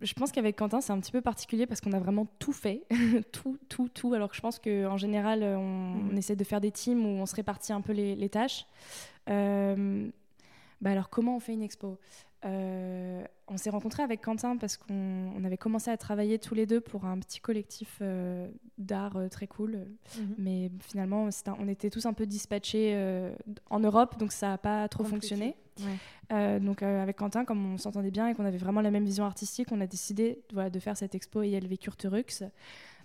je 0.00 0.12
pense 0.14 0.32
qu'avec 0.32 0.56
Quentin, 0.56 0.80
c'est 0.80 0.92
un 0.92 0.98
petit 1.00 1.12
peu 1.12 1.20
particulier 1.20 1.66
parce 1.66 1.80
qu'on 1.80 1.92
a 1.92 1.98
vraiment 1.98 2.26
tout 2.38 2.52
fait. 2.52 2.82
tout, 3.32 3.58
tout, 3.68 3.88
tout. 3.88 4.12
Alors 4.14 4.28
que 4.30 4.36
je 4.36 4.40
pense 4.40 4.58
qu'en 4.58 4.96
général, 4.96 5.42
on, 5.42 5.62
Mhm. 5.94 6.10
on 6.12 6.16
essaie 6.16 6.36
de 6.36 6.44
faire 6.44 6.60
des 6.60 6.70
teams 6.72 7.04
où 7.04 7.08
on 7.20 7.26
se 7.26 7.34
répartit 7.34 7.72
un 7.72 7.80
peu 7.80 7.92
les, 7.92 8.14
les 8.16 8.28
tâches. 8.28 8.66
Euh, 9.30 10.08
bah 10.80 10.90
alors, 10.90 11.08
comment 11.10 11.36
on 11.36 11.40
fait 11.40 11.54
une 11.54 11.62
expo? 11.62 11.98
Euh, 12.44 13.21
On 13.52 13.58
s'est 13.58 13.68
rencontrés 13.70 14.02
avec 14.02 14.22
Quentin 14.22 14.56
parce 14.56 14.78
qu'on 14.78 15.30
on 15.36 15.44
avait 15.44 15.58
commencé 15.58 15.90
à 15.90 15.96
travailler 15.98 16.38
tous 16.38 16.54
les 16.54 16.64
deux 16.64 16.80
pour 16.80 17.04
un 17.04 17.18
petit 17.18 17.38
collectif 17.38 17.98
euh, 18.00 18.48
d'art 18.78 19.16
euh, 19.16 19.28
très 19.28 19.46
cool. 19.46 19.78
Mais 20.38 20.70
finalement, 20.80 21.28
un- 21.28 21.56
on 21.58 21.68
était 21.68 21.90
tous 21.90 22.06
un 22.06 22.14
peu 22.14 22.24
dispatchés 22.24 22.92
euh, 22.94 23.34
en 23.68 23.80
Europe, 23.80 24.16
donc 24.18 24.32
ça 24.32 24.48
n'a 24.48 24.58
pas 24.58 24.88
trop 24.88 25.02
Compliqué. 25.04 25.28
fonctionné. 25.28 25.56
Ouais. 25.80 26.60
Donc 26.60 26.82
avec 26.82 27.16
Quentin, 27.16 27.44
comme 27.44 27.74
on 27.74 27.78
s'entendait 27.78 28.10
bien 28.10 28.26
et 28.28 28.34
qu'on 28.34 28.44
avait 28.46 28.56
vraiment 28.58 28.80
la 28.80 28.90
même 28.90 29.04
vision 29.04 29.24
artistique, 29.26 29.68
on 29.70 29.80
a 29.82 29.86
décidé 29.86 30.40
voilà, 30.54 30.70
de 30.70 30.78
faire 30.78 30.96
cette 30.96 31.14
expo 31.14 31.42
et 31.42 31.50
elle 31.50 31.66
vécure 31.66 31.96
Turux. 31.96 32.24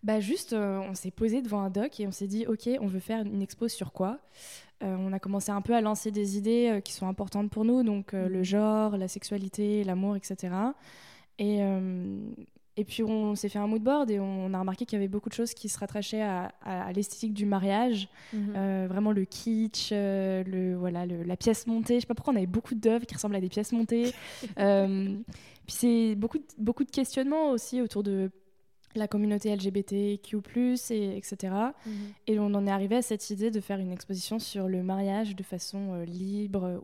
Bah 0.03 0.19
juste, 0.21 0.53
on 0.53 0.93
s'est 0.93 1.11
posé 1.11 1.41
devant 1.41 1.61
un 1.61 1.69
doc 1.69 1.99
et 1.99 2.07
on 2.07 2.11
s'est 2.11 2.27
dit, 2.27 2.45
ok, 2.45 2.69
on 2.79 2.87
veut 2.87 2.99
faire 3.01 3.25
une 3.25 3.41
expo 3.41 3.67
sur 3.67 3.91
quoi? 3.91 4.19
On 4.81 5.11
a 5.13 5.19
commencé 5.19 5.51
un 5.51 5.61
peu 5.61 5.73
à 5.73 5.81
lancer 5.81 6.11
des 6.11 6.37
idées 6.37 6.69
euh, 6.71 6.79
qui 6.81 6.93
sont 6.93 7.07
importantes 7.07 7.49
pour 7.49 7.65
nous, 7.65 7.83
donc 7.83 8.13
euh, 8.13 8.29
le 8.29 8.43
genre, 8.43 8.95
la 8.97 9.07
sexualité, 9.07 9.83
l'amour, 9.83 10.15
etc. 10.15 10.53
Et, 11.39 11.57
euh, 11.61 12.19
et 12.79 12.83
puis 12.83 13.01
on 13.03 13.33
s'est 13.35 13.49
fait 13.49 13.57
un 13.57 13.65
mood 13.67 13.81
board 13.81 14.11
et 14.11 14.19
on 14.19 14.53
a 14.53 14.59
remarqué 14.59 14.85
qu'il 14.85 14.97
y 14.97 15.01
avait 15.01 15.07
beaucoup 15.07 15.29
de 15.29 15.33
choses 15.33 15.53
qui 15.55 15.67
se 15.67 15.79
rattachaient 15.79 16.21
à, 16.21 16.51
à- 16.63 16.83
à 16.85 16.91
l'esthétique 16.91 17.33
du 17.33 17.45
mariage, 17.47 18.07
Mhm. 18.33 18.53
euh, 18.55 18.85
vraiment 18.87 19.11
le 19.11 19.25
kitsch, 19.25 19.89
euh, 19.91 20.43
le, 20.43 20.75
voilà, 20.75 21.05
le- 21.07 21.23
la 21.23 21.35
pièce 21.37 21.65
montée. 21.65 21.95
Je 21.95 22.01
sais 22.01 22.05
pas 22.07 22.13
pourquoi 22.13 22.33
on 22.33 22.37
avait 22.37 22.45
beaucoup 22.45 22.75
d'œuvres 22.75 23.05
qui 23.07 23.15
ressemblent 23.15 23.35
à 23.35 23.41
des 23.41 23.49
pièces 23.49 23.71
montées. 23.71 24.13
Euh, 24.59 25.15
puis 25.65 25.75
c'est 25.75 26.15
beaucoup, 26.15 26.37
beaucoup 26.57 26.83
de 26.83 26.91
questionnements 26.91 27.49
aussi 27.51 27.81
autour 27.81 28.03
de 28.03 28.29
la 28.95 29.07
communauté 29.07 29.55
LGBTQ+, 29.55 30.37
et, 30.89 31.17
etc. 31.17 31.53
Mhm. 31.85 31.93
Et 32.27 32.39
on 32.39 32.53
en 32.53 32.65
est 32.65 32.71
arrivé 32.71 32.95
à 32.95 33.01
cette 33.01 33.29
idée 33.29 33.51
de 33.51 33.59
faire 33.59 33.79
une 33.79 33.91
exposition 33.91 34.39
sur 34.39 34.67
le 34.67 34.83
mariage 34.83 35.35
de 35.35 35.43
façon 35.43 35.93
euh, 35.93 36.05
libre, 36.05 36.79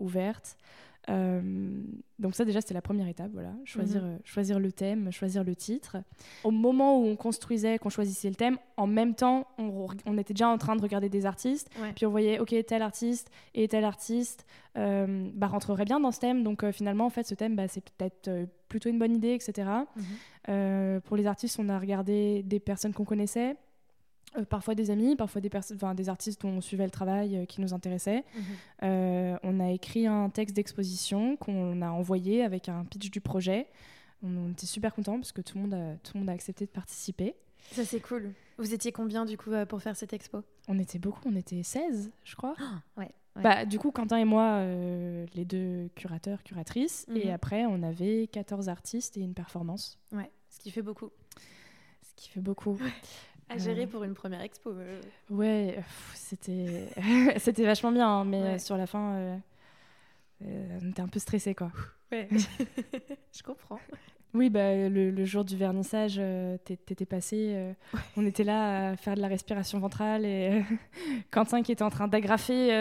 euh, 1.10 1.84
donc 2.20 2.36
ça 2.36 2.46
déjà 2.46 2.62
c'était 2.62 2.74
la 2.74 2.82
première 2.82 3.08
étape, 3.08 3.32
voilà, 3.34 3.54
choisir, 3.66 4.04
mhm. 4.04 4.20
choisir 4.24 4.60
le 4.60 4.72
thème, 4.72 5.12
choisir 5.12 5.44
le 5.44 5.56
titre. 5.56 5.98
Au 6.44 6.52
moment 6.52 7.00
où 7.00 7.06
on 7.06 7.16
construisait, 7.16 7.78
qu'on 7.78 7.90
choisissait 7.90 8.30
le 8.30 8.36
thème, 8.36 8.58
en 8.78 8.88
même 8.88 9.14
temps 9.16 9.48
on, 9.58 9.88
on, 10.06 10.18
était 10.18 10.34
déjà 10.34 10.48
en 10.48 10.58
train 10.58 10.76
de 10.76 10.82
regarder 10.82 11.10
des 11.10 11.26
artistes, 11.26 11.70
puis 11.96 12.06
on 12.06 12.12
voyait 12.12 12.40
ok 12.40 12.56
tel 12.66 12.82
artiste 12.82 13.30
et 13.54 13.68
tel 13.68 13.84
artiste 13.84 14.46
bah, 14.76 15.48
rentrerait 15.48 15.86
bien 15.86 16.00
dans 16.00 16.12
ce 16.12 16.20
thème, 16.20 16.44
donc 16.44 16.70
finalement 16.72 17.06
en 17.06 17.10
fait 17.10 17.28
ce 17.28 17.36
thème 17.36 17.56
bah, 17.56 17.68
c'est 17.68 17.84
peut-être 17.92 18.48
plutôt 18.70 18.90
une 18.90 19.00
bonne 19.00 19.16
idée, 19.16 19.34
etc. 19.34 19.70
Mhm. 20.48 21.02
pour 21.02 21.18
les 21.18 21.28
artistes 21.28 21.60
on 21.60 21.70
a 21.70 21.78
regardé 21.78 22.44
des 22.44 22.60
personnes 22.60 22.94
qu'on 22.94 23.06
connaissait, 23.06 23.58
euh, 24.38 24.46
parfois 24.46 24.74
des 24.74 24.90
amis, 24.90 25.16
parfois 25.16 25.42
des, 25.42 25.50
des 25.96 26.10
artistes 26.10 26.42
dont 26.42 26.50
on 26.50 26.62
suivait 26.62 26.86
le 26.86 26.92
travail 26.92 27.38
euh, 27.38 27.46
qui 27.46 27.62
nous 27.62 27.74
intéressait. 27.74 28.24
Mhm. 28.36 28.44
Euh, 28.84 29.38
écrit 29.84 30.08
un 30.08 30.30
texte 30.30 30.56
d'exposition 30.56 31.36
qu'on 31.36 31.82
a 31.82 31.90
envoyé 31.90 32.44
avec 32.44 32.70
un 32.70 32.86
pitch 32.86 33.12
du 33.12 33.20
projet. 33.20 33.68
On, 34.24 34.52
était 34.52 34.66
super 34.66 34.96
contents 34.96 35.18
parce 35.18 35.34
que 35.34 35.42
tout 35.42 35.58
le, 35.58 35.64
monde 35.64 35.74
a, 35.74 35.98
tout 35.98 36.14
le 36.14 36.22
monde 36.22 36.30
a 36.30 36.34
accepté 36.34 36.66
de 36.66 36.72
participer. 36.72 37.36
Ça, 37.72 37.84
c'est 37.84 38.00
cool. 38.00 38.32
Vous 38.58 38.74
étiez 38.74 38.94
combien 38.94 39.26
du 39.26 39.38
coup 39.38 39.52
pour 39.68 39.82
faire 39.82 39.98
cette 39.98 40.14
expo? 40.14 40.44
On 40.70 40.80
était 40.80 41.00
beaucoup, 41.00 41.22
on 41.26 41.36
était 41.36 41.64
16, 41.64 42.12
je 42.24 42.36
crois. 42.36 42.56
Ah, 42.60 42.82
ouais, 42.98 43.12
Bah, 43.36 43.66
du 43.66 43.80
coup, 43.80 43.92
Quentin 43.92 44.18
et 44.18 44.26
moi, 44.26 44.64
les 45.34 45.44
deux 45.44 45.90
curateurs, 45.96 46.44
curatrices. 46.44 47.06
Et 47.14 47.28
mhm. 47.28 47.34
après, 47.34 47.66
on 47.66 47.84
avait 47.84 48.28
14 48.28 48.70
artistes 48.70 49.18
et 49.18 49.22
une 49.22 49.34
performance. 49.34 50.00
Ouais, 50.14 50.32
ce 50.50 50.60
qui 50.60 50.72
fait 50.72 50.82
beaucoup. 50.82 51.10
Ce 52.02 52.14
qui 52.16 52.30
fait 52.30 52.42
beaucoup. 52.42 52.78
À 53.50 53.58
gérer 53.58 53.88
pour 53.88 54.06
une 54.06 54.14
première 54.14 54.42
expo. 54.42 54.72
Euh. 54.72 55.02
Ouais, 55.30 55.84
c'était 56.16 56.88
c'était 57.38 57.66
vachement 57.66 57.92
bien, 57.92 58.08
hein, 58.08 58.26
mais 58.26 58.58
sur 58.58 58.78
la 58.78 58.88
fin, 58.88 59.42
euh, 60.46 60.80
on 60.84 60.90
était 60.90 61.02
un 61.02 61.08
peu 61.08 61.20
stressé 61.20 61.56
quoi. 61.56 61.72
Ouais, 62.12 62.28
je 63.36 63.44
comprends. 63.44 63.80
Oui, 64.36 64.50
bah, 64.50 64.90
le, 64.90 65.26
jour 65.26 65.46
du 65.46 65.56
vernissage, 65.56 66.16
euh, 66.18 66.58
t'étais 66.58 67.06
passé. 67.06 67.52
Euh, 67.54 67.74
on 68.18 68.26
était 68.26 68.44
là 68.44 68.90
à 68.90 68.96
faire 68.96 69.14
de 69.14 69.22
la 69.22 69.28
respiration 69.28 69.78
ventrale 69.78 70.26
et 70.26 70.50
euh, 70.54 70.76
Quentin 71.32 71.62
qui 71.62 71.72
était 71.72 71.84
en 71.84 71.92
train 71.92 72.08
d'agrafer 72.08 72.72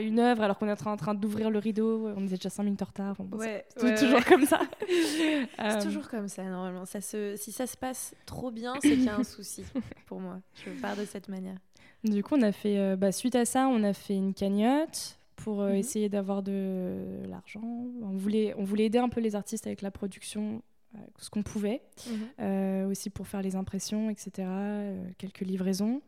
une 0.00 0.20
œuvre 0.20 0.42
alors 0.42 0.58
qu'on 0.58 0.72
était 0.72 0.86
en 0.86 0.96
train 0.96 1.14
d'ouvrir 1.14 1.50
le 1.50 1.58
rideau. 1.58 2.08
On 2.16 2.24
était 2.24 2.36
déjà 2.36 2.50
5 2.50 2.62
minutes 2.62 2.82
en 2.82 2.84
retard. 2.84 3.16
ouais, 3.32 3.64
c'est 3.76 3.96
toujours 3.96 4.24
comme 4.24 4.46
ça. 4.46 4.60
c'est 5.58 5.82
toujours 5.82 6.08
comme 6.08 6.28
ça, 6.28 6.44
normalement. 6.44 6.84
Ça 6.84 7.00
se... 7.00 7.34
Si 7.36 7.50
ça 7.50 7.66
se 7.66 7.76
passe 7.76 8.14
trop 8.24 8.52
bien, 8.52 8.74
c'est 8.80 8.90
qu'il 8.90 9.04
y 9.04 9.08
a 9.08 9.16
un 9.16 9.24
souci 9.24 9.64
pour 10.06 10.20
moi. 10.20 10.38
Je 10.64 10.70
pars 10.80 10.96
de 10.96 11.04
cette 11.04 11.28
manière. 11.28 11.56
Du 12.04 12.22
coup, 12.22 12.36
on 12.36 12.42
a 12.42 12.52
fait, 12.52 12.96
bah, 12.96 13.10
suite 13.10 13.34
à 13.34 13.44
ça, 13.44 13.66
on 13.66 13.82
a 13.82 13.92
fait 13.92 14.14
une 14.14 14.34
cagnotte 14.34 15.18
pour 15.42 15.62
mhm. 15.62 15.74
essayer 15.74 16.08
d'avoir 16.08 16.42
de 16.42 17.22
l'argent. 17.28 17.62
On 17.62 18.16
voulait, 18.16 18.54
on 18.56 18.64
voulait 18.64 18.84
aider 18.84 18.98
un 18.98 19.08
peu 19.08 19.20
les 19.20 19.34
artistes 19.34 19.66
avec 19.66 19.82
la 19.82 19.90
production 19.90 20.62
euh, 20.94 20.98
ce 21.18 21.30
qu'on 21.30 21.42
pouvait, 21.42 21.80
mhm. 22.06 22.28
euh, 22.40 22.90
aussi 22.90 23.08
pour 23.08 23.26
faire 23.26 23.40
les 23.40 23.56
impressions, 23.56 24.10
etc., 24.10 24.30
euh, 24.40 25.10
quelques 25.16 25.40
livraisons. 25.40 26.02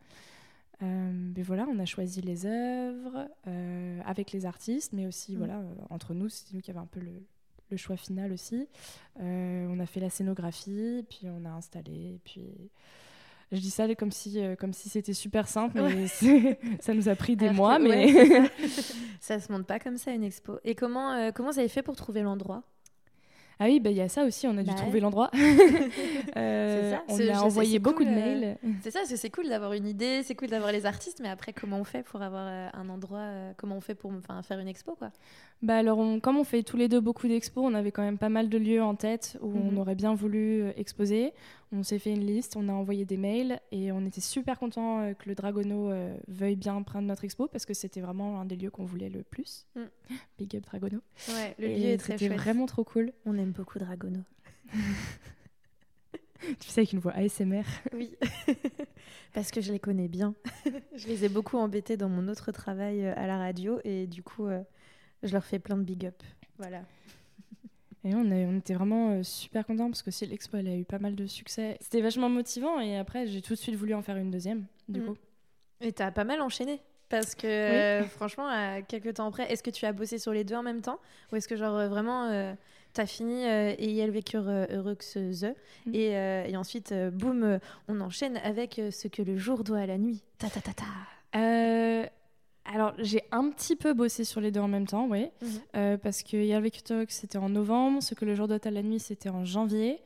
mais 0.81 1.41
voilà, 1.41 1.65
on 1.67 1.79
a 1.79 1.85
choisi 1.85 2.21
les 2.21 2.45
œuvres 2.45 3.27
avec 4.05 4.31
les 4.31 4.45
artistes, 4.45 4.93
mais 4.93 5.07
aussi 5.07 5.31
mhm. 5.31 5.37
voilà, 5.39 5.63
entre 5.89 6.13
nous, 6.13 6.29
c'est 6.29 6.53
nous 6.53 6.61
qui 6.61 6.69
avons 6.69 6.81
un 6.81 6.85
peu 6.85 6.99
le, 6.99 7.25
le 7.71 7.77
choix 7.77 7.97
final 7.97 8.31
aussi. 8.31 8.67
on 9.19 9.79
a 9.79 9.85
fait 9.87 9.99
la 9.99 10.11
scénographie, 10.11 11.03
puis 11.09 11.27
on 11.29 11.45
a 11.45 11.49
installé, 11.49 12.19
puis 12.23 12.45
je 13.51 13.59
dis 13.59 13.69
ça 13.69 13.93
comme 13.95 14.11
si, 14.11 14.39
comme 14.59 14.73
si 14.73 14.89
c'était 14.89 15.13
super 15.13 15.47
simple, 15.47 15.81
mais 15.81 16.07
ça 16.79 16.93
nous 16.93 17.09
a 17.09 17.15
pris 17.15 17.35
des 17.35 17.51
mois. 17.51 17.79
mais 17.79 18.07
ça 19.19 19.39
se 19.39 19.51
monte 19.51 19.65
pas 19.65 19.79
comme 19.79 19.97
ça 19.97 20.11
une 20.11 20.23
expo. 20.23 20.59
Et 20.63 20.75
comment, 20.75 21.31
comment 21.33 21.51
vous 21.51 21.59
avez 21.59 21.67
fait 21.67 21.83
pour 21.83 21.95
trouver 21.95 22.21
l'endroit? 22.21 22.63
Ah 23.59 23.65
oui, 23.65 23.79
bah, 23.79 23.89
il 23.89 23.95
y 23.95 24.01
a 24.01 24.09
ça 24.09 24.25
aussi, 24.25 24.47
on 24.47 24.57
a 24.57 24.63
dû 24.63 24.69
bah 24.69 24.75
trouver 24.75 24.99
l'endroit. 24.99 25.31
euh, 26.35 26.95
on 27.07 27.19
a 27.29 27.39
envoyé 27.39 27.79
beaucoup 27.79 28.03
de 28.03 28.09
mails. 28.09 28.57
Euh, 28.63 28.69
c'est 28.81 28.91
ça, 28.91 28.99
c'est 29.05 29.29
cool 29.29 29.47
d'avoir 29.47 29.71
une 29.73 29.87
idée, 29.87 30.23
c'est 30.23 30.35
cool 30.35 30.49
d'avoir 30.49 30.73
les 30.73 30.85
artistes, 30.85 31.19
mais 31.21 31.29
après, 31.29 31.53
comment 31.53 31.79
on 31.79 31.85
fait 31.85 32.03
pour 32.03 32.21
avoir 32.21 32.47
euh, 32.47 32.67
un 32.73 32.89
endroit, 32.89 33.19
euh, 33.19 33.53
comment 33.55 33.77
on 33.77 33.81
fait 33.81 33.95
pour 33.95 34.11
faire 34.43 34.59
une 34.59 34.67
expo 34.67 34.95
quoi? 34.95 35.11
Bah 35.61 35.77
alors, 35.77 35.97
comme 36.21 36.37
on 36.37 36.43
fait 36.43 36.63
tous 36.63 36.75
les 36.75 36.89
deux 36.89 36.99
beaucoup 36.99 37.29
d'expos, 37.29 37.63
on 37.65 37.73
avait 37.73 37.91
quand 37.91 38.03
même 38.03 38.17
pas 38.17 38.29
mal 38.29 38.49
de 38.49 38.57
lieux 38.57 38.83
en 38.83 38.95
tête 38.95 39.37
où 39.41 39.53
on 39.55 39.71
mhm. 39.71 39.77
aurait 39.77 39.95
bien 39.95 40.13
voulu 40.13 40.67
exposer. 40.75 41.33
On 41.71 41.83
s'est 41.83 41.99
fait 41.99 42.13
une 42.13 42.25
liste, 42.25 42.55
on 42.55 42.69
a 42.69 42.71
envoyé 42.71 43.05
des 43.05 43.17
mails 43.17 43.59
et 43.71 43.91
on 43.91 44.05
était 44.05 44.21
super 44.21 44.59
content 44.59 45.13
que 45.15 45.27
le 45.27 45.35
Dragono 45.35 45.91
veuille 46.27 46.55
bien 46.55 46.81
prendre 46.83 47.07
notre 47.07 47.23
expo 47.25 47.47
parce 47.47 47.65
que 47.65 47.73
c'était 47.73 48.01
vraiment 48.01 48.39
un 48.39 48.45
des 48.45 48.55
lieux 48.55 48.69
qu'on 48.69 48.85
voulait 48.85 49.09
le 49.09 49.23
plus. 49.23 49.65
Mm. 49.75 49.81
Big 50.37 50.55
up 50.55 50.63
Dragono. 50.63 50.99
Ouais, 51.29 51.55
le 51.57 51.67
lieu 51.67 51.85
est 51.85 51.97
très 51.97 52.17
C'était 52.17 52.33
vraiment 52.33 52.65
trop 52.65 52.83
cool. 52.83 53.11
On 53.25 53.37
aime 53.37 53.51
beaucoup 53.51 53.79
Dragono. 53.79 54.21
tu 56.59 56.69
sais, 56.69 56.81
avec 56.81 56.93
une 56.93 56.99
voix 56.99 57.13
ASMR. 57.13 57.63
Oui, 57.93 58.15
parce 59.33 59.51
que 59.51 59.59
je 59.59 59.71
les 59.71 59.79
connais 59.79 60.07
bien. 60.07 60.35
je 60.95 61.07
les 61.07 61.25
ai 61.25 61.29
beaucoup 61.29 61.57
embêtés 61.57 61.97
dans 61.97 62.09
mon 62.09 62.27
autre 62.27 62.51
travail 62.51 63.05
à 63.05 63.27
la 63.27 63.37
radio 63.37 63.79
et 63.83 64.07
du 64.07 64.23
coup, 64.23 64.47
je 65.23 65.33
leur 65.33 65.43
fais 65.43 65.59
plein 65.59 65.77
de 65.77 65.83
big 65.83 66.05
up. 66.05 66.21
Voilà. 66.57 66.83
Et 68.05 68.13
on, 68.13 68.21
on 68.21 68.57
était 68.57 68.75
vraiment 68.75 69.09
euh, 69.09 69.23
super 69.23 69.65
contents 69.65 69.87
parce 69.89 70.03
que 70.03 70.11
si 70.11 70.27
l'expo 70.27 70.57
elle 70.57 70.67
a 70.67 70.75
eu 70.75 70.85
pas 70.85 70.99
mal 70.99 71.15
de 71.15 71.25
succès. 71.25 71.77
C'était 71.81 72.01
vachement 72.01 72.29
motivant 72.29 72.79
et 72.79 72.97
après 72.97 73.25
j'ai 73.25 73.41
tout 73.41 73.53
de 73.53 73.59
suite 73.59 73.75
voulu 73.75 73.95
en 73.95 74.03
faire 74.03 74.15
une 74.17 74.29
deuxième 74.29 74.65
du 74.87 75.01
mm. 75.01 75.05
coup. 75.05 75.17
Et 75.81 75.91
t'as 75.91 76.11
pas 76.11 76.23
mal 76.23 76.39
enchaîné 76.41 76.81
parce 77.09 77.33
que 77.33 77.47
euh, 77.47 78.03
franchement, 78.03 78.47
à 78.47 78.81
quelques 78.83 79.15
temps 79.15 79.27
après, 79.27 79.51
est-ce 79.51 79.63
que 79.63 79.71
tu 79.71 79.85
as 79.85 79.91
bossé 79.91 80.19
sur 80.19 80.33
les 80.33 80.43
deux 80.43 80.55
en 80.55 80.63
même 80.63 80.81
temps 80.81 80.99
ou 81.31 81.35
est-ce 81.35 81.47
que 81.47 81.55
genre 81.55 81.75
euh, 81.75 81.87
vraiment 81.87 82.55
t'as 82.93 83.07
fini 83.07 83.43
et 83.43 83.91
y 83.91 84.09
vécure 84.09 84.47
heureux 84.47 84.97
mm. 85.15 85.93
et, 85.93 86.11
et, 86.49 86.57
ensuite 86.57 86.93
boum, 87.11 87.59
on 87.87 88.01
enchaîne 88.01 88.37
avec 88.37 88.79
ce 88.91 89.07
que 89.07 89.23
le 89.23 89.35
jour 89.35 89.63
doit 89.63 89.79
à 89.79 89.85
la 89.87 89.97
nuit. 89.97 90.23
Ta 90.37 90.47
ta 90.49 90.61
ta 90.61 90.73
ta. 90.73 92.09
Alors, 92.65 92.93
j'ai 92.97 93.21
un 93.31 93.49
petit 93.49 93.75
peu 93.75 93.93
bossé 93.93 94.23
sur 94.23 94.41
les 94.41 94.51
deux 94.51 94.59
en 94.59 94.67
même 94.67 94.87
temps, 94.87 95.07
oui. 95.07 95.27
Mhm. 95.41 95.49
Euh, 95.75 95.97
parce 95.97 96.23
que 96.23 96.37
Yalve 96.37 96.69
Talk, 96.83 97.11
c'était 97.11 97.37
en 97.37 97.49
novembre. 97.49 98.01
Ce 98.01 98.15
que 98.15 98.25
le 98.25 98.33
jour 98.33 98.47
doit 98.47 98.59
à 98.63 98.71
la 98.71 98.81
nuit, 98.81 98.99
c'était 98.99 99.29
en 99.29 99.45
janvier. 99.45 99.99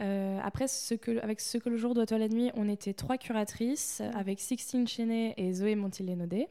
Euh, 0.00 0.38
après, 0.42 0.68
ce 0.68 0.94
que, 0.94 1.18
avec 1.20 1.40
ce 1.40 1.58
que 1.58 1.68
le 1.68 1.76
jour 1.76 1.94
doit 1.94 2.10
à 2.10 2.18
la 2.18 2.28
nuit, 2.28 2.50
on 2.54 2.68
était 2.68 2.94
trois 2.94 3.18
curatrices, 3.18 4.00
mhm. 4.00 4.16
avec 4.16 4.40
Sixtine 4.40 4.86
Chenet 4.86 5.34
et 5.36 5.52
Zoé 5.52 5.74
Montilé-Nodé. 5.74 6.48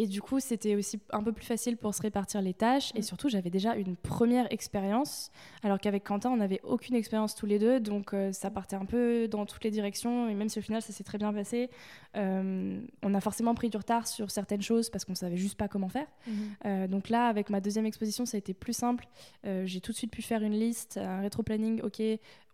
Et 0.00 0.06
du 0.06 0.22
coup, 0.22 0.40
c'était 0.40 0.76
aussi 0.76 0.98
un 1.10 1.22
peu 1.22 1.30
plus 1.30 1.44
facile 1.44 1.76
pour 1.76 1.94
se 1.94 2.00
répartir 2.00 2.40
les 2.40 2.54
tâches. 2.54 2.90
Et 2.94 3.00
mm. 3.00 3.02
surtout, 3.02 3.28
j'avais 3.28 3.50
déjà 3.50 3.74
une 3.74 3.96
première 3.96 4.50
expérience, 4.50 5.30
alors 5.62 5.78
qu'avec 5.78 6.04
Quentin, 6.04 6.30
on 6.30 6.38
n'avait 6.38 6.62
aucune 6.62 6.94
expérience 6.94 7.34
tous 7.34 7.44
les 7.44 7.58
deux. 7.58 7.80
Donc, 7.80 8.14
euh, 8.14 8.32
ça 8.32 8.50
partait 8.50 8.76
un 8.76 8.86
peu 8.86 9.28
dans 9.28 9.44
toutes 9.44 9.62
les 9.62 9.70
directions. 9.70 10.26
Et 10.30 10.34
même 10.34 10.48
si 10.48 10.58
au 10.58 10.62
final, 10.62 10.80
ça 10.80 10.94
s'est 10.94 11.04
très 11.04 11.18
bien 11.18 11.34
passé, 11.34 11.68
euh, 12.16 12.80
on 13.02 13.12
a 13.12 13.20
forcément 13.20 13.54
pris 13.54 13.68
du 13.68 13.76
retard 13.76 14.08
sur 14.08 14.30
certaines 14.30 14.62
choses 14.62 14.88
parce 14.88 15.04
qu'on 15.04 15.12
ne 15.12 15.18
savait 15.18 15.36
juste 15.36 15.58
pas 15.58 15.68
comment 15.68 15.90
faire. 15.90 16.06
Mm-hmm. 16.26 16.32
Euh, 16.64 16.88
donc 16.88 17.10
là, 17.10 17.26
avec 17.26 17.50
ma 17.50 17.60
deuxième 17.60 17.84
exposition, 17.84 18.24
ça 18.24 18.38
a 18.38 18.38
été 18.38 18.54
plus 18.54 18.72
simple. 18.72 19.06
J'ai 19.44 19.82
tout 19.82 19.92
de 19.92 19.96
suite 19.98 20.12
pu 20.12 20.22
faire 20.22 20.42
une 20.42 20.58
liste, 20.58 20.96
un 20.96 21.20
rétro-planning. 21.20 21.82
OK, 21.82 22.00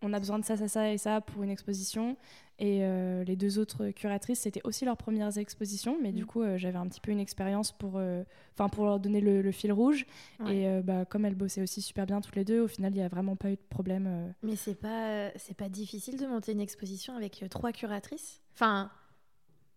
on 0.02 0.12
a 0.12 0.18
besoin 0.18 0.40
de 0.40 0.44
ça, 0.44 0.56
ça, 0.56 0.66
ça 0.66 0.92
et 0.92 0.98
ça 0.98 1.20
pour 1.20 1.44
une 1.44 1.50
exposition. 1.50 2.16
Et 2.58 2.78
euh, 2.82 3.22
les 3.24 3.36
deux 3.36 3.58
autres 3.58 3.90
curatrices, 3.90 4.40
c'était 4.40 4.62
aussi 4.64 4.86
leurs 4.86 4.96
premières 4.96 5.36
expositions, 5.36 5.98
mais 6.02 6.12
du 6.12 6.22
mm. 6.22 6.26
coup, 6.26 6.42
euh, 6.42 6.56
j'avais 6.56 6.78
un 6.78 6.86
petit 6.88 7.02
peu 7.02 7.10
une 7.10 7.20
expérience 7.20 7.72
pour, 7.72 7.94
euh, 7.96 8.24
pour 8.72 8.86
leur 8.86 8.98
donner 8.98 9.20
le, 9.20 9.52
fil 9.52 9.72
rouge. 9.72 10.06
Et 10.48 10.66
bah, 10.82 11.04
comme 11.04 11.24
elles 11.24 11.34
bossaient 11.34 11.62
aussi 11.62 11.82
super 11.82 12.06
bien 12.06 12.20
toutes 12.20 12.36
les 12.36 12.44
deux, 12.44 12.60
au 12.60 12.68
final, 12.68 12.92
il 12.92 12.98
n'y 12.98 13.02
a 13.02 13.08
vraiment 13.08 13.36
pas 13.36 13.50
eu 13.50 13.56
de 13.56 13.66
problème. 13.68 14.34
Mais 14.42 14.56
c'est 14.56 14.74
pas, 14.74 15.30
c'est 15.36 15.56
pas 15.56 15.68
difficile 15.68 16.18
de 16.18 16.26
monter 16.26 16.52
une 16.52 16.60
exposition 16.60 17.14
avec 17.16 17.44
trois 17.50 17.72
curatrices? 17.72 18.40
Enfin, 18.54 18.90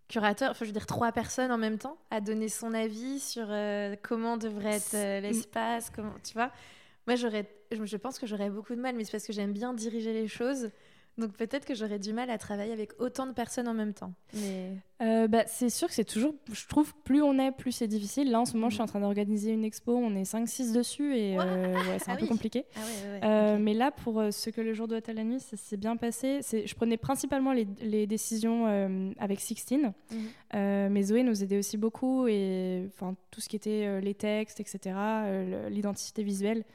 curateurs, 0.07 0.51
enfin, 0.51 0.65
je 0.65 0.69
veux 0.69 0.73
dire, 0.73 0.85
trois 0.85 1.11
personnes 1.11 1.51
en 1.51 1.57
même 1.57 1.77
temps, 1.77 1.97
à 2.11 2.21
donner 2.21 2.47
son 2.47 2.73
avis 2.73 3.19
sur 3.19 3.47
comment 4.03 4.37
devrait 4.37 4.77
être 4.77 5.21
l'espace, 5.21 5.89
comment, 5.89 6.15
tu 6.23 6.33
vois? 6.33 6.51
Moi, 7.07 7.15
j'aurais, 7.15 7.45
je 7.71 7.97
pense 7.97 8.19
que 8.19 8.27
j'aurais 8.27 8.49
beaucoup 8.49 8.75
de 8.75 8.81
mal, 8.81 8.95
mais 8.95 9.03
c'est 9.03 9.11
parce 9.11 9.25
que 9.25 9.33
j'aime 9.33 9.51
bien 9.51 9.73
diriger 9.73 10.13
les 10.13 10.27
choses. 10.27 10.69
Donc 11.19 11.33
peut-être 11.33 11.65
que 11.65 11.75
j'aurais 11.75 11.99
du 11.99 12.13
mal 12.13 12.29
à 12.29 12.37
travailler 12.37 12.71
avec 12.71 12.91
autant 12.99 13.27
de 13.27 13.33
personnes 13.33 13.67
en 13.67 13.73
même 13.73 13.93
temps. 13.93 14.13
Mais... 14.33 14.77
Euh, 15.01 15.27
bah, 15.27 15.43
c'est 15.47 15.69
sûr 15.69 15.87
que 15.87 15.93
c'est 15.93 16.03
toujours, 16.03 16.33
je 16.51 16.67
trouve, 16.67 16.93
plus 17.03 17.21
on 17.21 17.39
est, 17.39 17.51
plus 17.51 17.71
c'est 17.71 17.87
difficile. 17.87 18.31
Là, 18.31 18.41
en 18.41 18.45
ce 18.45 18.53
moment, 18.53 18.69
je 18.69 18.75
suis 18.75 18.81
en 18.81 18.85
train 18.85 18.99
d'organiser 18.99 19.51
une 19.51 19.63
expo, 19.63 19.95
on 19.95 20.15
est 20.15 20.23
5-6 20.23 20.73
dessus 20.73 21.15
et 21.15 21.39
euh, 21.39 21.73
c'est 21.99 22.11
un 22.11 22.15
ah 22.15 22.17
peu 22.17 22.27
compliqué. 22.27 22.65
Ah 22.75 22.79
euh, 23.25 23.57
mais 23.59 23.73
là, 23.73 23.91
pour 23.91 24.21
ce 24.31 24.49
que 24.49 24.59
le 24.59 24.73
jour 24.73 24.87
doit 24.87 24.97
être 24.97 25.09
à 25.09 25.13
la 25.13 25.23
nuit, 25.23 25.39
ça 25.39 25.55
s'est 25.55 25.77
bien 25.77 25.95
passé. 25.95 26.41
Je 26.41 26.75
prenais 26.75 26.97
principalement 26.97 27.53
les, 27.53 27.67
les 27.81 28.07
décisions 28.07 28.65
avec 29.17 29.39
Sixtine, 29.39 29.93
mhm. 30.11 30.89
mais 30.89 31.03
Zoé 31.03 31.23
nous 31.23 31.43
aidait 31.43 31.59
aussi 31.59 31.77
beaucoup 31.77 32.27
et 32.27 32.89
tout 33.31 33.41
ce 33.41 33.47
qui 33.47 33.55
était 33.55 34.01
les 34.01 34.15
textes, 34.15 34.59
etc., 34.59 34.95
l'identité 35.69 36.23
visuelle. 36.23 36.65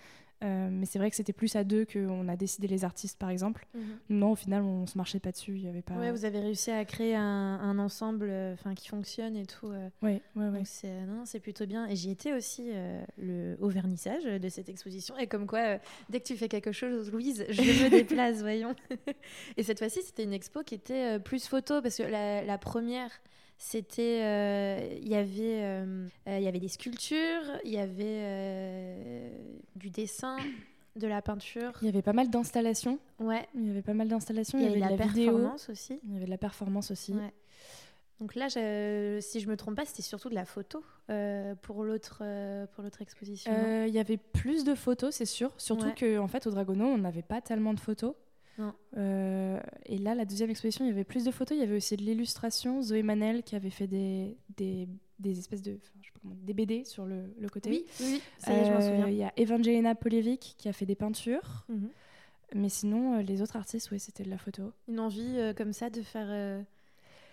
Euh, 0.42 0.68
mais 0.70 0.84
c'est 0.84 0.98
vrai 0.98 1.08
que 1.10 1.16
c'était 1.16 1.32
plus 1.32 1.56
à 1.56 1.64
deux 1.64 1.86
qu'on 1.86 2.28
a 2.28 2.36
décidé 2.36 2.66
les 2.66 2.84
artistes, 2.84 3.18
par 3.18 3.30
exemple. 3.30 3.66
Mhm. 3.74 3.82
Non, 4.10 4.32
au 4.32 4.34
final, 4.34 4.62
on 4.62 4.86
se 4.86 4.98
marchait 4.98 5.20
pas 5.20 5.32
dessus. 5.32 5.52
Il 5.52 5.62
y 5.62 5.68
avait 5.68 5.80
pas. 5.82 5.94
Ouais, 5.94 6.10
vous 6.10 6.24
avez 6.24 6.40
réussi 6.40 6.70
à 6.70 6.84
créer 6.84 7.14
un, 7.14 7.22
un 7.22 7.78
ensemble 7.78 8.30
enfin 8.52 8.74
qui 8.74 8.88
fonctionne 8.88 9.36
et 9.36 9.46
tout. 9.46 9.68
euh. 9.68 9.88
Ouais, 10.02 10.20
ouais, 10.36 10.48
ouais. 10.48 10.58
Donc 10.58 10.66
c'est 10.66 10.88
euh, 10.90 11.06
non, 11.06 11.24
c'est 11.24 11.40
plutôt 11.40 11.66
bien. 11.66 11.86
Et 11.86 11.96
j'y 11.96 12.10
étais 12.10 12.32
aussi 12.32 12.70
euh, 12.72 13.02
le, 13.16 13.56
au 13.60 13.68
vernissage 13.68 14.24
de 14.24 14.48
cette 14.48 14.68
exposition. 14.68 15.16
Et 15.18 15.26
comme 15.26 15.46
quoi, 15.46 15.60
euh, 15.60 15.78
dès 16.10 16.20
que 16.20 16.26
tu 16.26 16.36
fais 16.36 16.48
quelque 16.48 16.72
chose, 16.72 17.10
Louise, 17.10 17.46
je 17.48 17.62
me 17.62 17.88
déplace, 17.90 18.40
voyons. 18.40 18.74
et 19.56 19.62
cette 19.62 19.78
fois-ci, 19.78 20.00
c'était 20.02 20.24
une 20.24 20.32
expo 20.34 20.62
qui 20.62 20.74
était 20.74 21.16
euh, 21.16 21.18
plus 21.18 21.46
photo 21.46 21.80
parce 21.80 21.96
que 21.96 22.02
la, 22.02 22.42
la 22.44 22.58
première, 22.58 23.10
c'était 23.58 24.20
euh, 24.22 24.98
il 25.00 25.08
y 25.08 25.14
avait 25.14 25.62
euh, 25.62 26.06
euh, 26.28 26.38
il 26.38 26.44
y 26.44 26.48
avait 26.48 26.60
des 26.60 26.68
sculptures, 26.68 27.44
il 27.64 27.72
y 27.72 27.78
avait 27.78 28.04
euh, 28.04 29.30
du 29.76 29.90
dessin, 29.90 30.36
de 30.96 31.06
la 31.06 31.22
peinture. 31.22 31.72
Il 31.82 31.86
y 31.86 31.88
avait 31.88 32.02
pas 32.02 32.12
mal 32.12 32.30
d'installations. 32.30 32.98
Ouais. 33.18 33.48
Il 33.54 33.66
y 33.66 33.70
avait 33.70 33.82
pas 33.82 33.94
mal 33.94 34.08
d'installations. 34.08 34.58
Il 34.58 34.64
y 34.64 34.66
avait 34.66 34.76
de 34.76 34.80
la, 34.80 34.96
performance 34.96 35.68
aussi. 35.68 36.00
Il 36.04 36.12
y 36.12 36.16
avait 36.16 36.26
de 36.26 36.30
la 36.30 36.38
performance 36.38 36.90
aussi. 36.90 37.14
Donc 38.20 38.36
là, 38.36 38.46
je- 38.48 39.18
si 39.20 39.40
je 39.40 39.48
me 39.48 39.56
trompe 39.56 39.74
pas, 39.74 39.84
c'était 39.84 40.02
surtout 40.02 40.28
de 40.28 40.34
la 40.36 40.44
photo 40.44 40.84
euh, 41.10 41.54
pour 41.56 41.82
l'autre 41.82 42.18
euh, 42.22 42.64
pour 42.68 42.84
l'autre 42.84 43.02
exposition. 43.02 43.50
Euh, 43.52 43.86
Il 43.88 43.92
y 43.94 43.98
avait 43.98 44.16
plus 44.18 44.62
de 44.64 44.74
photos, 44.76 45.14
c'est 45.16 45.24
sûr. 45.26 45.50
Surtout 45.58 45.86
Ouais. 45.86 45.94
que 45.94 46.18
en 46.18 46.28
fait, 46.28 46.46
au 46.46 46.50
Dragono, 46.50 46.84
on 46.86 46.98
n'avait 46.98 47.22
pas 47.22 47.40
tellement 47.40 47.74
de 47.74 47.80
photos. 47.80 48.14
Non. 48.58 48.72
Euh, 48.96 49.58
et 49.86 49.98
là, 49.98 50.14
la 50.14 50.24
deuxième 50.24 50.50
exposition, 50.50 50.84
il 50.84 50.88
y 50.88 50.90
avait 50.92 51.04
plus 51.04 51.24
de 51.24 51.30
photos. 51.30 51.56
Il 51.56 51.60
y 51.60 51.64
avait 51.64 51.76
aussi 51.76 51.96
de 51.96 52.02
l'illustration. 52.02 52.82
Zoé 52.82 53.02
Manel 53.02 53.42
qui 53.42 53.56
avait 53.56 53.70
fait 53.70 53.86
des, 53.86 54.36
des, 54.56 54.88
des 55.18 55.38
espèces 55.38 55.62
de. 55.62 55.72
enfin, 55.72 55.90
je 56.02 56.06
sais 56.06 56.12
pas 56.12 56.20
comment- 56.22 56.34
des 56.42 56.54
BD 56.54 56.84
sur 56.84 57.04
le, 57.04 57.34
le 57.38 57.48
côté. 57.48 57.70
oui, 57.70 57.84
oui, 58.00 58.22
ça 58.38 58.52
y 58.52 58.56
est, 58.56 58.64
je 58.66 58.70
m'en 58.70 58.76
Euh, 58.78 58.80
souviens. 58.90 59.08
Il 59.08 59.16
y 59.16 59.24
a 59.24 59.32
Evangelina 59.36 59.94
Poljevic 59.94 60.54
qui 60.58 60.68
a 60.68 60.72
fait 60.72 60.86
des 60.86 60.94
peintures. 60.94 61.64
Mhm. 61.68 61.88
Mais 62.54 62.68
sinon, 62.68 63.18
euh, 63.18 63.22
les 63.22 63.42
autres 63.42 63.56
artistes, 63.56 63.90
oui, 63.90 63.98
c'était 63.98 64.22
de 64.22 64.30
la 64.30 64.38
photo. 64.38 64.72
Une 64.86 65.00
envie 65.00 65.38
euh, 65.38 65.52
comme 65.54 65.72
ça 65.72 65.90
de 65.90 66.02
faire 66.02 66.26
euh, 66.28 66.62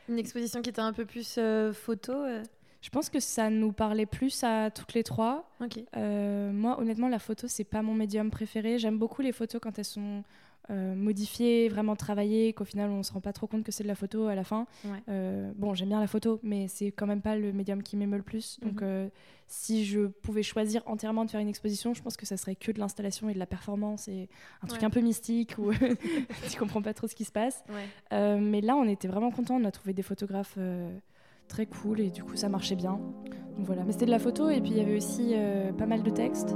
une 0.09 0.17
exposition 0.17 0.61
qui 0.63 0.71
était 0.71 0.81
un 0.81 0.93
peu 0.93 1.05
plus 1.05 1.35
euh, 1.37 1.71
photo. 1.73 2.13
euh. 2.13 2.41
Je 2.81 2.89
pense 2.89 3.09
que 3.11 3.19
ça 3.19 3.51
nous 3.51 3.71
parlait 3.73 4.07
plus 4.07 4.43
à 4.43 4.71
toutes 4.71 4.95
les 4.95 5.03
trois. 5.03 5.47
Ok. 5.63 5.79
Euh, 5.95 6.51
moi, 6.51 6.79
honnêtement, 6.79 7.09
la 7.09 7.19
photo, 7.19 7.47
c'est 7.47 7.63
pas 7.63 7.83
mon 7.83 7.93
médium 7.93 8.31
préféré. 8.31 8.79
J'aime 8.79 8.97
beaucoup 8.97 9.21
les 9.21 9.31
photos 9.33 9.61
quand 9.61 9.77
elles 9.77 9.85
sont 9.85 10.23
euh, 10.69 10.95
modifiées, 10.95 11.67
vraiment 11.69 11.95
travaillées, 11.95 12.53
qu'au 12.53 12.63
final, 12.65 12.89
on 12.91 13.03
se 13.03 13.11
rend 13.11 13.19
pas 13.19 13.33
trop 13.33 13.47
compte 13.47 13.63
que 13.63 13.71
c'est 13.71 13.83
de 13.83 13.87
la 13.87 13.95
photo 13.95 14.27
à 14.27 14.35
la 14.35 14.43
fin. 14.43 14.67
Ouais. 14.85 14.91
Euh, 15.09 15.51
bon, 15.55 15.73
j'aime 15.73 15.89
bien 15.89 15.99
la 15.99 16.07
photo, 16.07 16.39
mais 16.43 16.67
c'est 16.67 16.91
quand 16.91 17.07
même 17.07 17.21
pas 17.21 17.35
le 17.35 17.51
médium 17.51 17.81
qui 17.83 17.97
m'émeut 17.97 18.17
le 18.17 18.23
plus. 18.23 18.59
Donc, 18.61 18.81
Mhm. 18.81 18.87
euh, 18.87 19.07
si 19.47 19.83
je 19.85 20.05
pouvais 20.07 20.43
choisir 20.43 20.81
entièrement 20.85 21.25
de 21.25 21.31
faire 21.31 21.41
une 21.41 21.49
exposition, 21.49 21.93
je 21.93 22.01
pense 22.01 22.15
que 22.15 22.25
ça 22.25 22.37
serait 22.37 22.55
que 22.55 22.71
de 22.71 22.79
l'installation 22.79 23.27
et 23.27 23.33
de 23.33 23.39
la 23.39 23.45
performance 23.47 24.07
et 24.07 24.29
un 24.61 24.67
truc 24.67 24.81
Ouais. 24.81 24.87
un 24.87 24.91
peu 24.91 25.01
mystique 25.01 25.55
où 25.57 25.71
tu 26.49 26.57
comprends 26.59 26.81
pas 26.81 26.93
trop 26.93 27.07
ce 27.07 27.15
qui 27.15 27.25
se 27.25 27.31
passe. 27.33 27.63
Ouais. 27.69 27.85
Euh, 28.13 28.37
mais 28.39 28.61
là, 28.61 28.75
on 28.77 28.87
était 28.87 29.07
vraiment 29.09 29.31
contents. 29.31 29.55
On 29.59 29.65
a 29.65 29.71
trouvé 29.71 29.93
des 29.93 30.03
photographes 30.03 30.57
très 31.49 31.65
cool 31.65 31.99
et 31.99 32.11
du 32.11 32.23
coup, 32.23 32.37
ça 32.37 32.47
marchait 32.47 32.75
bien. 32.77 32.93
Donc 33.57 33.65
voilà. 33.65 33.83
Mais 33.83 33.91
c'était 33.91 34.05
de 34.05 34.11
la 34.11 34.19
photo 34.19 34.49
et 34.49 34.61
puis 34.61 34.71
il 34.71 34.77
y 34.77 34.81
avait 34.81 34.95
aussi 34.95 35.33
pas 35.77 35.85
mal 35.85 36.01
de 36.03 36.09
textes. 36.11 36.55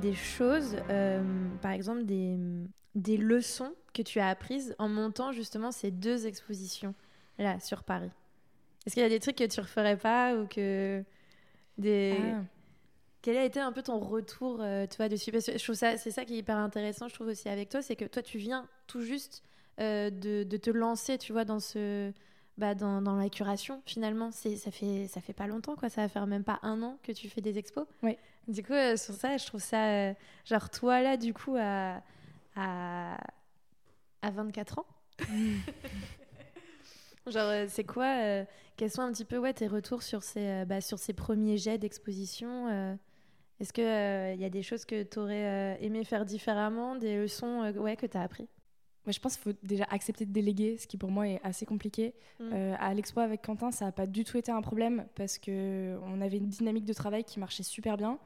Des 0.00 0.14
choses, 0.14 0.76
euh, 0.90 1.22
par 1.62 1.72
exemple 1.72 2.04
des, 2.04 2.36
des 2.94 3.16
leçons 3.16 3.72
que 3.92 4.02
tu 4.02 4.20
as 4.20 4.28
apprises 4.28 4.74
en 4.78 4.88
montant 4.88 5.32
justement 5.32 5.72
ces 5.72 5.90
deux 5.90 6.26
expositions 6.26 6.94
là 7.38 7.58
sur 7.60 7.82
Paris 7.84 8.10
Est-ce 8.86 8.94
qu'il 8.94 9.02
y 9.02 9.06
a 9.06 9.10
des 9.10 9.20
trucs 9.20 9.36
que 9.36 9.44
tu 9.44 9.60
referais 9.60 9.96
pas 9.96 10.34
ou 10.36 10.46
que 10.46 11.04
des 11.78 12.16
Ah. 12.18 12.42
Quel 13.22 13.36
a 13.36 13.44
été 13.44 13.60
un 13.60 13.70
peu 13.72 13.82
ton 13.82 13.98
retour, 13.98 14.62
euh, 14.62 14.86
tu 14.86 14.96
vois, 14.96 15.10
dessus? 15.10 15.30
Parce 15.30 15.44
que 15.44 15.58
je 15.58 15.62
trouve 15.62 15.74
ça, 15.74 15.98
c'est 15.98 16.10
ça 16.10 16.24
qui 16.24 16.34
est 16.34 16.38
hyper 16.38 16.56
intéressant, 16.56 17.06
je 17.06 17.14
trouve 17.14 17.26
aussi 17.28 17.50
avec 17.50 17.68
toi, 17.68 17.82
c'est 17.82 17.94
que 17.94 18.06
toi, 18.06 18.22
tu 18.22 18.38
viens 18.38 18.66
tout 18.86 19.02
juste 19.02 19.42
euh, 19.78 20.08
de, 20.08 20.42
de 20.42 20.56
te 20.56 20.70
lancer, 20.70 21.18
tu 21.18 21.32
vois, 21.34 21.44
dans 21.44 21.60
ce, 21.60 22.12
bah, 22.56 22.74
dans, 22.74 23.02
dans 23.02 23.16
la 23.16 23.28
curation. 23.28 23.82
Finalement, 23.84 24.30
c'est, 24.30 24.56
ça 24.56 24.70
fait, 24.70 25.06
ça 25.06 25.20
fait 25.20 25.34
pas 25.34 25.46
longtemps, 25.46 25.76
quoi. 25.76 25.90
Ça 25.90 26.00
va 26.00 26.08
faire 26.08 26.26
même 26.26 26.44
pas 26.44 26.60
un 26.62 26.82
an 26.82 26.98
que 27.02 27.12
tu 27.12 27.28
fais 27.28 27.42
des 27.42 27.58
expos. 27.58 27.86
Oui. 28.02 28.16
Du 28.48 28.62
coup, 28.62 28.72
euh, 28.72 28.96
sur 28.96 29.14
ça, 29.14 29.36
je 29.36 29.46
trouve 29.46 29.60
ça, 29.62 29.88
euh, 30.10 30.14
genre 30.44 30.70
toi 30.70 31.02
là, 31.02 31.16
du 31.16 31.32
coup, 31.34 31.56
à, 31.58 32.02
à, 32.56 33.16
à 34.22 34.30
24 34.30 34.78
ans. 34.80 34.86
Genre, 37.26 37.48
euh, 37.48 37.66
c'est 37.68 37.84
quoi 37.84 38.06
euh, 38.24 38.44
Quels 38.76 38.90
sont 38.90 39.02
un 39.02 39.12
petit 39.12 39.24
peu 39.24 39.38
ouais, 39.38 39.52
tes 39.52 39.66
retours 39.66 40.02
sur 40.02 40.22
ces, 40.22 40.46
euh, 40.46 40.64
bah, 40.64 40.80
sur 40.80 40.98
ces 40.98 41.12
premiers 41.12 41.58
jets 41.58 41.78
d'exposition 41.78 42.68
euh, 42.68 42.94
Est-ce 43.60 43.72
qu'il 43.72 43.84
il 43.84 44.42
y 44.42 44.46
a 44.46 44.50
des 44.50 44.62
choses 44.62 44.84
que 44.84 45.02
tu 45.04 45.18
aurais 45.18 45.78
aimé 45.82 46.04
faire 46.04 46.24
différemment, 46.24 46.96
des 46.96 47.18
leçons 47.18 47.62
euh, 47.64 47.72
ouais, 47.74 47.96
que 47.96 48.06
tu 48.06 48.16
as 48.16 48.22
appris? 48.22 48.48
Je 49.06 49.18
pense 49.18 49.36
qu'il 49.36 49.52
faut 49.52 49.58
déjà 49.62 49.84
accepter 49.90 50.26
de 50.26 50.32
déléguer, 50.32 50.76
ce 50.78 50.86
qui 50.86 50.96
pour 50.96 51.10
moi 51.10 51.28
est 51.28 51.40
assez 51.42 51.66
compliqué. 51.66 52.14
Mm. 52.38 52.50
Euh, 52.52 52.74
à 52.78 52.94
l'expo 52.94 53.20
avec 53.20 53.42
Quentin, 53.42 53.70
ça 53.70 53.86
n'a 53.86 53.92
pas 53.92 54.06
du 54.06 54.24
tout 54.24 54.36
été 54.36 54.52
un 54.52 54.60
problème 54.60 55.06
parce 55.14 55.38
que 55.38 55.98
on 56.04 56.20
avait 56.20 56.36
une 56.36 56.48
dynamique 56.48 56.84
de 56.84 56.92
travail 56.92 57.24
qui 57.24 57.40
marchait 57.40 57.62
super 57.62 57.96
bien. 57.96 58.18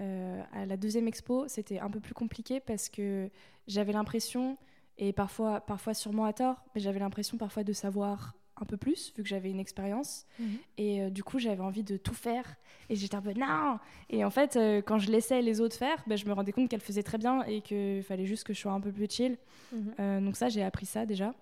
Euh, 0.00 0.42
à 0.52 0.64
la 0.64 0.76
deuxième 0.76 1.06
expo, 1.06 1.46
c'était 1.48 1.78
un 1.78 1.90
peu 1.90 2.00
plus 2.00 2.14
compliqué 2.14 2.60
parce 2.60 2.88
que 2.88 3.30
j'avais 3.66 3.92
l'impression, 3.92 4.56
et 4.98 5.12
parfois, 5.12 5.60
parfois 5.60 5.94
sûrement 5.94 6.24
à 6.24 6.32
tort, 6.32 6.64
mais 6.74 6.80
j'avais 6.80 6.98
l'impression 6.98 7.36
parfois 7.36 7.64
de 7.64 7.72
savoir 7.72 8.34
un 8.62 8.64
peu 8.64 8.76
plus 8.76 9.12
vu 9.16 9.22
que 9.22 9.28
j'avais 9.28 9.50
une 9.50 9.60
expérience. 9.60 10.26
Mhm. 10.38 10.58
Et 10.78 11.02
euh, 11.02 11.10
du 11.10 11.22
coup, 11.22 11.38
j'avais 11.38 11.62
envie 11.62 11.82
de 11.82 11.96
tout 11.96 12.14
faire. 12.14 12.56
Et 12.88 12.96
j'étais 12.96 13.14
un 13.14 13.22
peu 13.22 13.32
non 13.32 13.78
Et 14.08 14.24
en 14.24 14.30
fait, 14.30 14.56
euh, 14.56 14.80
quand 14.80 14.98
je 14.98 15.10
laissais 15.10 15.42
les 15.42 15.60
autres 15.60 15.76
faire, 15.76 16.02
ben, 16.06 16.16
je 16.16 16.26
me 16.26 16.32
rendais 16.32 16.52
compte 16.52 16.68
qu'elles 16.68 16.80
faisaient 16.80 17.02
très 17.02 17.18
bien 17.18 17.42
et 17.44 17.60
qu'il 17.60 18.02
fallait 18.02 18.26
juste 18.26 18.44
que 18.44 18.54
je 18.54 18.60
sois 18.60 18.72
un 18.72 18.80
peu 18.80 18.92
plus 18.92 19.08
chill. 19.10 19.36
Mhm. 19.72 19.94
Euh, 20.00 20.20
donc 20.20 20.36
ça, 20.36 20.48
j'ai 20.48 20.62
appris 20.62 20.86
ça 20.86 21.04
déjà. 21.04 21.34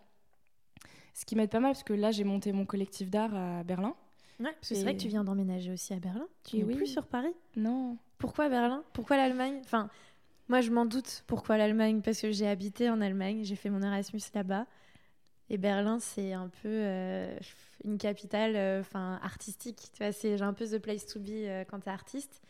Ce 1.15 1.25
qui 1.25 1.37
m'aide 1.37 1.51
pas 1.51 1.61
mal 1.61 1.73
parce 1.73 1.85
que 1.85 1.93
là, 1.93 2.11
j'ai 2.11 2.25
monté 2.25 2.53
mon 2.53 2.65
collectif 2.65 3.11
d'art 3.11 3.35
à 3.35 3.63
Berlin. 3.63 3.95
Ouais, 4.39 4.53
parce 4.53 4.71
que 4.71 4.75
c'est 4.75 4.83
vrai 4.83 4.97
que 4.97 5.03
tu 5.03 5.09
viens 5.09 5.23
d'emménager 5.23 5.71
aussi 5.71 5.93
à 5.93 5.99
Berlin. 5.99 6.27
Tu 6.45 6.57
n'es 6.57 6.65
oui. 6.65 6.75
plus 6.75 6.87
sur 6.87 7.07
Paris 7.07 7.35
Non. 7.57 7.99
Pourquoi 8.17 8.49
Berlin? 8.49 8.83
Pourquoi 8.95 9.19
l'Allemagne? 9.19 9.61
Enfin, 9.65 9.91
moi, 10.49 10.63
je 10.63 10.71
m'en 10.71 10.87
doute 10.87 11.25
pourquoi 11.27 11.59
l'Allemagne, 11.59 12.01
parce 12.03 12.21
que 12.21 12.33
j'ai 12.33 12.49
habité 12.49 12.91
en 12.91 13.01
Allemagne, 13.01 13.45
j'ai 13.45 13.55
fait 13.55 13.71
mon 13.71 13.83
Erasmus 13.83 14.23
là-bas. 14.35 14.67
Et 15.51 15.59
Berlin, 15.59 15.99
c'est 15.99 16.33
un 16.33 16.49
peu 16.49 16.69
euh, 16.69 17.37
une 17.85 17.99
capitale 17.99 18.55
euh, 18.55 18.83
artistique. 18.95 19.91
Tu 19.93 20.05
c'est 20.13 20.41
un 20.41 20.53
peu 20.53 20.65
the 20.65 20.79
place 20.79 21.07
to 21.07 21.19
be 21.19 21.31
euh, 21.31 21.65
quand 21.65 21.81
t'es 21.81 21.91
artiste. 21.91 22.41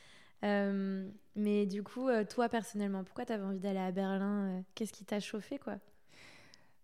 Euh, 0.45 1.09
mais 1.35 1.67
du 1.67 1.83
coup, 1.83 2.09
toi, 2.29 2.49
personnellement, 2.49 3.03
pourquoi 3.05 3.25
t'avais 3.25 3.45
envie 3.45 3.59
d'aller 3.59 3.79
à 3.79 3.91
Berlin 3.91 4.63
Qu'est-ce 4.75 4.93
qui 4.93 5.05
t'a 5.05 5.21
chauffé, 5.21 5.59
quoi? 5.59 5.77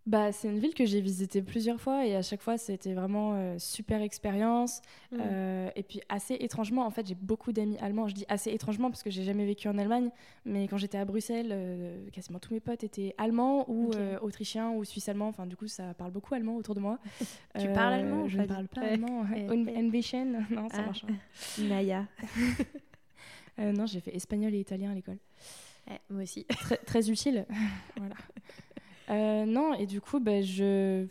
Bah, 0.07 0.31
c'est 0.31 0.47
une 0.47 0.61
ville 0.61 0.73
que 0.73 0.87
j'ai 0.87 1.01
visitée 1.01 1.43
plusieurs 1.43 1.81
fois 1.81 2.07
et 2.07 2.15
à 2.15 2.23
chaque 2.23 2.41
fois, 2.41 2.59
c'était 2.59 2.93
vraiment 2.95 3.33
euh, 3.35 3.59
super 3.59 4.03
expérience. 4.03 4.81
Mm. 5.11 5.17
Euh, 5.21 5.69
et 5.75 5.83
puis, 5.83 6.01
assez 6.09 6.35
étrangement, 6.35 6.87
en 6.87 6.91
fait, 6.91 7.09
j'ai 7.09 7.17
beaucoup 7.17 7.51
d'amis 7.53 7.77
allemands. 7.79 8.07
Je 8.07 8.15
dis 8.15 8.25
assez 8.29 8.53
étrangement 8.53 8.89
parce 8.89 9.03
que 9.03 9.11
j'ai 9.11 9.25
jamais 9.25 9.45
vécu 9.45 9.67
en 9.67 9.77
Allemagne, 9.79 10.11
mais 10.45 10.69
quand 10.69 10.77
j'étais 10.77 10.99
à 10.99 11.05
Bruxelles, 11.05 11.49
euh, 11.51 12.09
quasiment 12.11 12.39
tous 12.39 12.55
mes 12.55 12.61
potes 12.61 12.85
étaient 12.85 13.17
allemands 13.19 13.69
ou 13.69 13.91
euh, 13.95 14.17
autrichiens 14.21 14.71
ou 14.71 14.85
suisse 14.85 15.09
allemands. 15.09 15.27
Enfin, 15.27 15.45
du 15.45 15.57
coup, 15.57 15.67
ça 15.67 15.93
parle 15.95 16.13
beaucoup 16.13 16.35
allemand 16.35 16.55
autour 16.55 16.77
de 16.77 16.81
moi. 16.81 17.01
Tu 17.59 17.67
parles 17.73 17.95
allemand 17.95 18.29
Je 18.29 18.39
ne 18.39 18.45
parle 18.47 18.69
pas 18.69 18.83
allemand. 18.83 19.25
Bisschen 19.91 20.45
Non, 20.51 20.69
ça 20.69 20.77
Ah. 20.79 20.83
marche 20.87 21.05
pas. 21.05 21.63
Naya. 21.63 22.07
Non, 23.59 23.87
j'ai 23.87 24.01
fait 24.01 24.15
espagnol 24.15 24.55
et 24.55 24.61
italien 24.61 24.93
à 24.93 24.95
l'école. 24.95 25.19
Ouais, 25.91 26.01
moi 26.11 26.23
aussi. 26.23 26.45
Très 26.87 27.11
utile. 27.11 27.45
voilà. 27.97 28.15
Euh, 29.11 29.45
non, 29.47 29.75
et 29.75 29.87
du 29.87 30.01
coup, 30.01 30.21
ben, 30.21 30.43
je... 30.43 31.07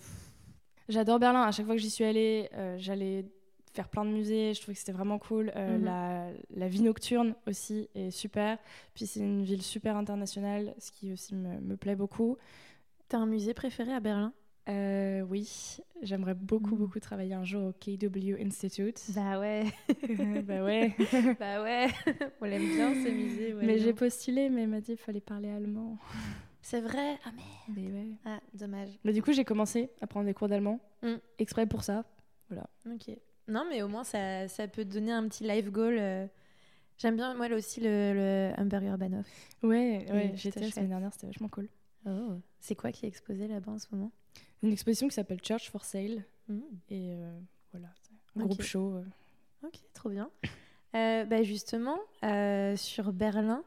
j'adore 0.89 1.19
Berlin. 1.19 1.43
À 1.43 1.51
chaque 1.51 1.65
fois 1.65 1.75
que 1.75 1.81
j'y 1.81 1.89
suis 1.89 2.03
allée, 2.03 2.49
euh, 2.53 2.75
j'allais 2.77 3.25
faire 3.73 3.89
plein 3.89 4.05
de 4.05 4.09
musées. 4.11 4.53
Je 4.53 4.61
trouvais 4.61 4.73
que 4.73 4.79
c'était 4.79 4.91
vraiment 4.91 5.19
cool. 5.19 5.51
Euh, 5.55 5.77
Mhm. 5.77 5.83
la, 5.85 6.27
la 6.55 6.67
vie 6.67 6.81
nocturne 6.81 7.35
aussi 7.47 7.89
est 7.95 8.11
super. 8.11 8.57
Puis 8.93 9.05
c'est 9.07 9.19
une 9.19 9.43
ville 9.43 9.61
super 9.61 9.95
internationale, 9.97 10.73
ce 10.79 10.91
qui 10.91 11.11
aussi 11.11 11.35
me, 11.35 11.59
me 11.59 11.75
plaît 11.77 11.95
beaucoup. 11.95 12.37
T'as 13.07 13.17
un 13.17 13.25
musée 13.25 13.53
préféré 13.53 13.93
à 13.93 13.99
Berlin? 13.99 14.33
Euh, 14.67 15.21
oui, 15.29 15.77
j'aimerais 16.01 16.33
beaucoup, 16.33 16.71
Mhm. 16.71 16.77
beaucoup 16.79 16.99
travailler 16.99 17.35
un 17.35 17.43
jour 17.43 17.65
au 17.69 17.71
KW 17.73 18.41
Institute. 18.43 18.99
Bah 19.15 19.39
ouais. 19.39 19.65
bah 20.43 20.63
ouais. 20.63 20.91
bah 21.39 21.61
ouais. 21.61 21.87
On 22.41 22.45
l'aime 22.45 22.65
bien 22.75 22.93
ce 22.95 23.09
musée. 23.09 23.53
ouais, 23.53 23.63
mais 23.65 23.77
j'ai 23.77 23.93
postulé, 23.93 24.49
mais 24.49 24.63
elle 24.63 24.69
m'a 24.69 24.79
dit 24.81 24.87
qu'il 24.93 24.97
fallait 24.97 25.21
parler 25.21 25.49
allemand. 25.49 25.97
C'est 26.67 26.81
vrai. 26.81 27.19
Ah 27.23 27.29
merde. 27.31 27.93
Ouais. 27.93 28.07
Ah, 28.25 28.39
dommage. 28.55 28.89
Mais 29.03 29.13
du 29.13 29.21
coup, 29.21 29.31
j'ai 29.33 29.45
commencé 29.45 29.91
à 30.01 30.07
prendre 30.07 30.25
des 30.25 30.33
cours 30.33 30.47
d'allemand, 30.47 30.79
Mm. 31.03 31.17
exprès 31.37 31.67
pour 31.67 31.83
ça. 31.83 32.03
Ok. 32.51 33.15
Non, 33.47 33.65
mais 33.69 33.83
au 33.83 33.87
moins, 33.87 34.03
ça, 34.03 34.47
ça 34.47 34.67
peut 34.67 34.83
donner 34.83 35.11
un 35.11 35.27
petit 35.27 35.43
life 35.43 35.69
goal. 35.69 35.97
euh. 35.99 36.25
J'aime 36.97 37.17
bien, 37.17 37.35
moi, 37.35 37.47
là 37.49 37.55
aussi, 37.55 37.81
le, 37.81 38.13
le 38.15 38.53
Hamburger 38.57 38.97
Banoff. 38.97 39.27
Ouais, 39.61 40.07
ouais, 40.11 40.31
j'étais 40.35 40.59
la 40.61 40.71
semaine 40.71 40.89
dernière, 40.89 41.13
c'était 41.13 41.27
vachement 41.27 41.49
cool. 41.49 41.67
Oh. 42.07 42.39
C'est 42.59 42.73
quoi 42.75 42.91
qui 42.91 43.05
est 43.05 43.09
exposé 43.09 43.47
là-bas 43.47 43.73
en 43.73 43.77
ce 43.79 43.85
moment? 43.91 44.11
Une 44.63 44.71
exposition 44.71 45.07
qui 45.07 45.13
s'appelle 45.13 45.41
Church 45.43 45.69
for 45.69 45.83
Sale. 45.85 46.23
Mm. 46.47 46.59
Et 46.89 47.13
euh, 47.13 47.39
voilà, 47.73 47.89
un 48.37 48.45
groupe 48.45 48.63
show. 48.63 48.95
euh. 48.95 49.03
Ok, 49.67 49.75
trop 49.93 50.09
bien. 50.09 50.31
Euh, 50.95 51.25
bah 51.25 51.43
justement, 51.43 51.99
sur 52.75 53.13
Berlin, 53.13 53.63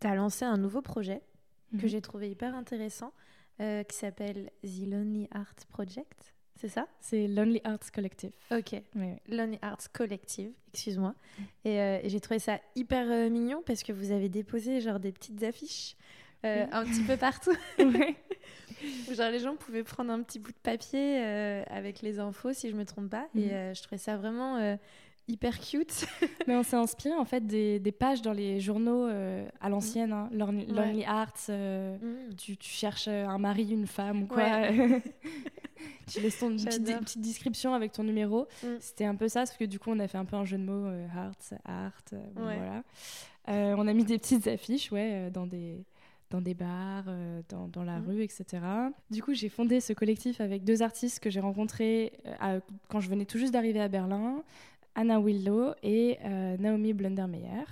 tu 0.00 0.08
as 0.08 0.14
lancé 0.16 0.44
un 0.44 0.56
nouveau 0.56 0.82
projet 0.82 1.20
que 1.78 1.82
Mhm. 1.82 1.88
j'ai 1.88 2.00
trouvé 2.00 2.30
hyper 2.30 2.54
intéressant 2.54 3.12
euh, 3.60 3.82
qui 3.84 3.96
s'appelle 3.96 4.50
The 4.64 4.86
Lonely 4.86 5.28
Art 5.32 5.54
Project. 5.70 6.34
C'est 6.56 6.68
ça? 6.68 6.86
C'est 7.00 7.26
Lonely 7.28 7.60
Arts 7.64 7.90
Collective. 7.92 8.32
Ok. 8.50 8.80
Lonely 9.28 9.58
Arts 9.62 9.90
Collective, 9.92 10.52
excuse-moi. 10.72 11.14
Et, 11.64 11.80
euh, 11.80 11.98
et 12.02 12.08
j'ai 12.08 12.20
trouvé 12.20 12.38
ça 12.38 12.60
hyper 12.76 13.10
euh, 13.10 13.30
mignon 13.30 13.62
parce 13.66 13.82
que 13.82 13.92
vous 13.92 14.12
avez 14.12 14.28
déposé 14.28 14.80
genre 14.80 15.00
des 15.00 15.12
petites 15.12 15.42
affiches 15.42 15.96
euh, 16.44 16.64
Oui. 16.64 16.70
un 16.72 16.84
petit 16.84 17.02
peu 17.02 17.16
partout. 17.16 17.56
Genre 19.14 19.30
les 19.30 19.38
gens 19.38 19.56
pouvaient 19.56 19.84
prendre 19.84 20.10
un 20.12 20.22
petit 20.22 20.38
bout 20.38 20.50
de 20.50 20.56
papier 20.62 21.18
avec 21.68 22.02
les 22.02 22.18
infos 22.18 22.52
si 22.52 22.68
je 22.70 22.74
me 22.76 22.84
trompe 22.84 23.10
pas. 23.10 23.28
Et 23.36 23.52
euh, 23.52 23.74
je 23.74 23.82
trouvais 23.82 23.98
ça 23.98 24.16
vraiment 24.16 24.76
hyper 25.32 25.58
cute. 25.58 26.06
Mais 26.46 26.54
on 26.56 26.62
s'est 26.62 26.76
inspiré 26.76 27.14
en 27.14 27.24
fait 27.24 27.46
des, 27.46 27.78
des 27.78 27.92
pages 27.92 28.22
dans 28.22 28.32
les 28.32 28.60
journaux 28.60 29.06
euh, 29.06 29.46
à 29.60 29.68
l'ancienne, 29.68 30.12
hein, 30.12 30.28
Lonely, 30.32 30.66
Ouais. 30.66 30.72
Lonely 30.74 31.04
Arts. 31.04 31.32
euh, 31.48 31.96
Mm. 31.98 32.34
tu, 32.36 32.56
tu 32.56 32.70
cherches 32.70 33.08
euh, 33.08 33.26
un 33.26 33.38
mari, 33.38 33.70
une 33.70 33.86
femme 33.86 34.22
ou 34.24 34.26
quoi. 34.26 34.44
tu 36.06 36.20
laisses 36.20 36.38
ton 36.38 36.50
petite, 36.56 36.84
petite 36.84 37.20
description 37.20 37.74
avec 37.74 37.92
ton 37.92 38.04
numéro. 38.04 38.46
Mm. 38.62 38.66
C'était 38.80 39.04
un 39.04 39.14
peu 39.14 39.28
ça, 39.28 39.46
sauf 39.46 39.56
que 39.58 39.64
du 39.64 39.78
coup 39.78 39.90
on 39.90 39.98
a 39.98 40.08
fait 40.08 40.18
un 40.18 40.24
peu 40.24 40.36
un 40.36 40.44
jeu 40.44 40.58
de 40.58 40.64
mots, 40.64 40.86
euh, 40.86 41.06
Hearts, 41.14 41.54
Art, 41.64 42.02
bon, 42.34 42.46
Ouais. 42.46 42.56
voilà. 42.56 42.82
On 43.76 43.88
a 43.88 43.92
mis 43.92 44.04
des 44.04 44.18
petites 44.18 44.46
affiches, 44.46 44.92
ouais, 44.92 45.30
dans 45.30 45.46
des 45.46 45.84
dans 46.30 46.40
des 46.40 46.54
bars, 46.54 47.04
euh, 47.08 47.42
dans, 47.50 47.68
dans 47.68 47.84
la 47.84 47.98
Mm. 47.98 48.06
rue, 48.08 48.22
etc. 48.22 48.46
Du 49.10 49.22
coup, 49.22 49.34
j'ai 49.34 49.50
fondé 49.50 49.80
ce 49.80 49.92
collectif 49.92 50.40
avec 50.40 50.64
deux 50.64 50.80
artistes 50.80 51.20
que 51.20 51.28
j'ai 51.28 51.40
rencontrés 51.40 52.14
euh, 52.24 52.32
à- 52.40 52.60
quand 52.88 53.00
je 53.00 53.10
venais 53.10 53.26
tout 53.26 53.36
juste 53.36 53.52
d'arriver 53.52 53.80
à 53.82 53.88
Berlin, 53.88 54.42
Anna 54.94 55.20
Willow 55.20 55.74
et 55.82 56.18
euh, 56.24 56.56
Naomi 56.58 56.92
Blundermeyer. 56.92 57.64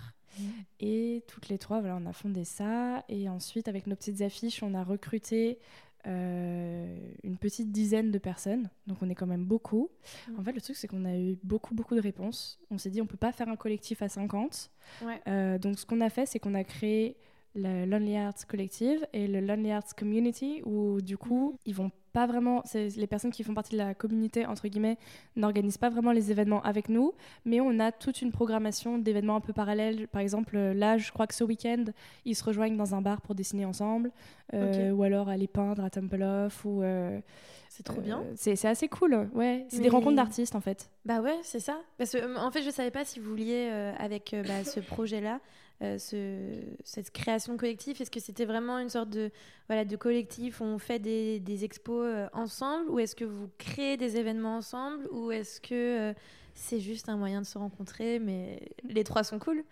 Et 0.78 1.22
toutes 1.26 1.48
les 1.48 1.58
trois, 1.58 1.80
voilà, 1.80 1.98
on 2.00 2.06
a 2.06 2.12
fondé 2.12 2.44
ça. 2.44 3.04
Et 3.08 3.28
ensuite, 3.28 3.68
avec 3.68 3.86
nos 3.86 3.96
petites 3.96 4.22
affiches, 4.22 4.62
on 4.62 4.74
a 4.74 4.82
recruté 4.82 5.58
euh, 6.06 6.96
une 7.22 7.36
petite 7.36 7.72
dizaine 7.72 8.10
de 8.10 8.18
personnes. 8.18 8.70
Donc, 8.86 8.98
on 9.02 9.10
est 9.10 9.14
quand 9.14 9.26
même 9.26 9.44
beaucoup. 9.44 9.90
Mm. 10.28 10.40
En 10.40 10.44
fait, 10.44 10.52
le 10.52 10.60
truc, 10.60 10.76
c'est 10.76 10.88
qu'on 10.88 11.04
a 11.04 11.14
eu 11.14 11.38
beaucoup, 11.42 11.74
beaucoup 11.74 11.94
de 11.94 12.00
réponses. 12.00 12.58
On 12.70 12.78
s'est 12.78 12.90
dit, 12.90 13.02
on 13.02 13.06
peut 13.06 13.18
pas 13.18 13.32
faire 13.32 13.48
un 13.48 13.56
collectif 13.56 14.00
à 14.00 14.08
50. 14.08 14.70
Ouais. 15.02 15.20
Euh, 15.28 15.58
donc, 15.58 15.78
ce 15.78 15.84
qu'on 15.84 16.00
a 16.00 16.08
fait, 16.08 16.26
c'est 16.26 16.38
qu'on 16.38 16.54
a 16.54 16.64
créé 16.64 17.16
le 17.54 17.84
Lonely 17.84 18.16
Arts 18.16 18.46
Collective 18.48 19.06
et 19.12 19.26
le 19.26 19.40
Lonely 19.40 19.72
Arts 19.72 19.94
Community, 19.96 20.62
où 20.64 21.00
du 21.00 21.16
coup, 21.18 21.56
ils 21.66 21.74
vont 21.74 21.90
pas 22.12 22.26
vraiment, 22.26 22.62
les 22.74 23.06
personnes 23.06 23.30
qui 23.30 23.44
font 23.44 23.54
partie 23.54 23.72
de 23.72 23.78
la 23.78 23.94
communauté, 23.94 24.44
entre 24.44 24.66
guillemets, 24.66 24.98
n'organisent 25.36 25.78
pas 25.78 25.90
vraiment 25.90 26.10
les 26.10 26.32
événements 26.32 26.60
avec 26.62 26.88
nous, 26.88 27.12
mais 27.44 27.60
on 27.60 27.78
a 27.78 27.92
toute 27.92 28.20
une 28.20 28.32
programmation 28.32 28.98
d'événements 28.98 29.36
un 29.36 29.40
peu 29.40 29.52
parallèles. 29.52 30.08
Par 30.08 30.20
exemple, 30.20 30.56
euh, 30.56 30.74
là, 30.74 30.98
je 30.98 31.12
crois 31.12 31.28
que 31.28 31.34
ce 31.34 31.44
week-end, 31.44 31.84
ils 32.24 32.34
se 32.34 32.42
rejoignent 32.42 32.76
dans 32.76 32.96
un 32.96 33.00
bar 33.00 33.20
pour 33.20 33.36
dessiner 33.36 33.64
ensemble, 33.64 34.10
euh, 34.54 34.90
ou 34.90 35.04
alors 35.04 35.28
aller 35.28 35.46
peindre 35.46 35.84
à 35.84 35.90
Tempelhof, 35.90 36.64
ou... 36.64 36.82
euh, 36.82 37.20
C'est 37.68 37.84
trop 37.84 37.98
euh, 38.00 38.02
bien. 38.02 38.24
C'est 38.34 38.56
c'est 38.56 38.66
assez 38.68 38.88
cool, 38.88 39.28
ouais. 39.34 39.66
C'est 39.68 39.76
Mais- 39.76 39.84
des 39.84 39.88
rencontres 39.90 40.16
d'artistes, 40.16 40.56
en 40.56 40.60
fait. 40.60 40.90
Bah 41.04 41.20
ouais, 41.20 41.38
c'est 41.44 41.60
ça. 41.60 41.78
Parce 41.96 42.10
que, 42.10 42.18
euh, 42.18 42.36
en 42.38 42.50
fait, 42.50 42.62
je 42.62 42.70
savais 42.70 42.90
pas 42.90 43.04
si 43.04 43.20
vous 43.20 43.30
vouliez, 43.30 43.68
euh, 43.70 43.92
avec 43.98 44.34
euh, 44.34 44.42
bah, 44.42 44.64
ce 44.64 44.80
projet-là, 44.80 45.38
euh, 45.82 45.98
ce, 45.98 46.60
cette 46.84 47.10
création 47.10 47.56
collective, 47.56 48.00
est-ce 48.00 48.10
que 48.10 48.20
c'était 48.20 48.44
vraiment 48.44 48.78
une 48.78 48.90
sorte 48.90 49.10
de, 49.10 49.30
voilà, 49.66 49.84
de 49.84 49.96
collectif 49.96 50.60
où 50.60 50.64
on 50.64 50.78
fait 50.78 50.98
des, 50.98 51.40
des 51.40 51.64
expos 51.64 52.04
euh, 52.06 52.28
ensemble? 52.32 52.90
Ou 52.90 52.98
est-ce 52.98 53.16
que 53.16 53.24
vous 53.24 53.48
créez 53.58 53.96
des 53.96 54.16
événements 54.16 54.56
ensemble? 54.56 55.06
Ou 55.10 55.30
est-ce 55.32 55.60
que 55.60 55.74
euh, 56.10 56.14
c'est 56.54 56.80
juste 56.80 57.08
un 57.08 57.16
moyen 57.16 57.40
de 57.40 57.46
se 57.46 57.56
rencontrer 57.56 58.18
mais 58.18 58.60
les 58.84 59.04
trois 59.04 59.24
sont 59.24 59.38
cool? 59.38 59.64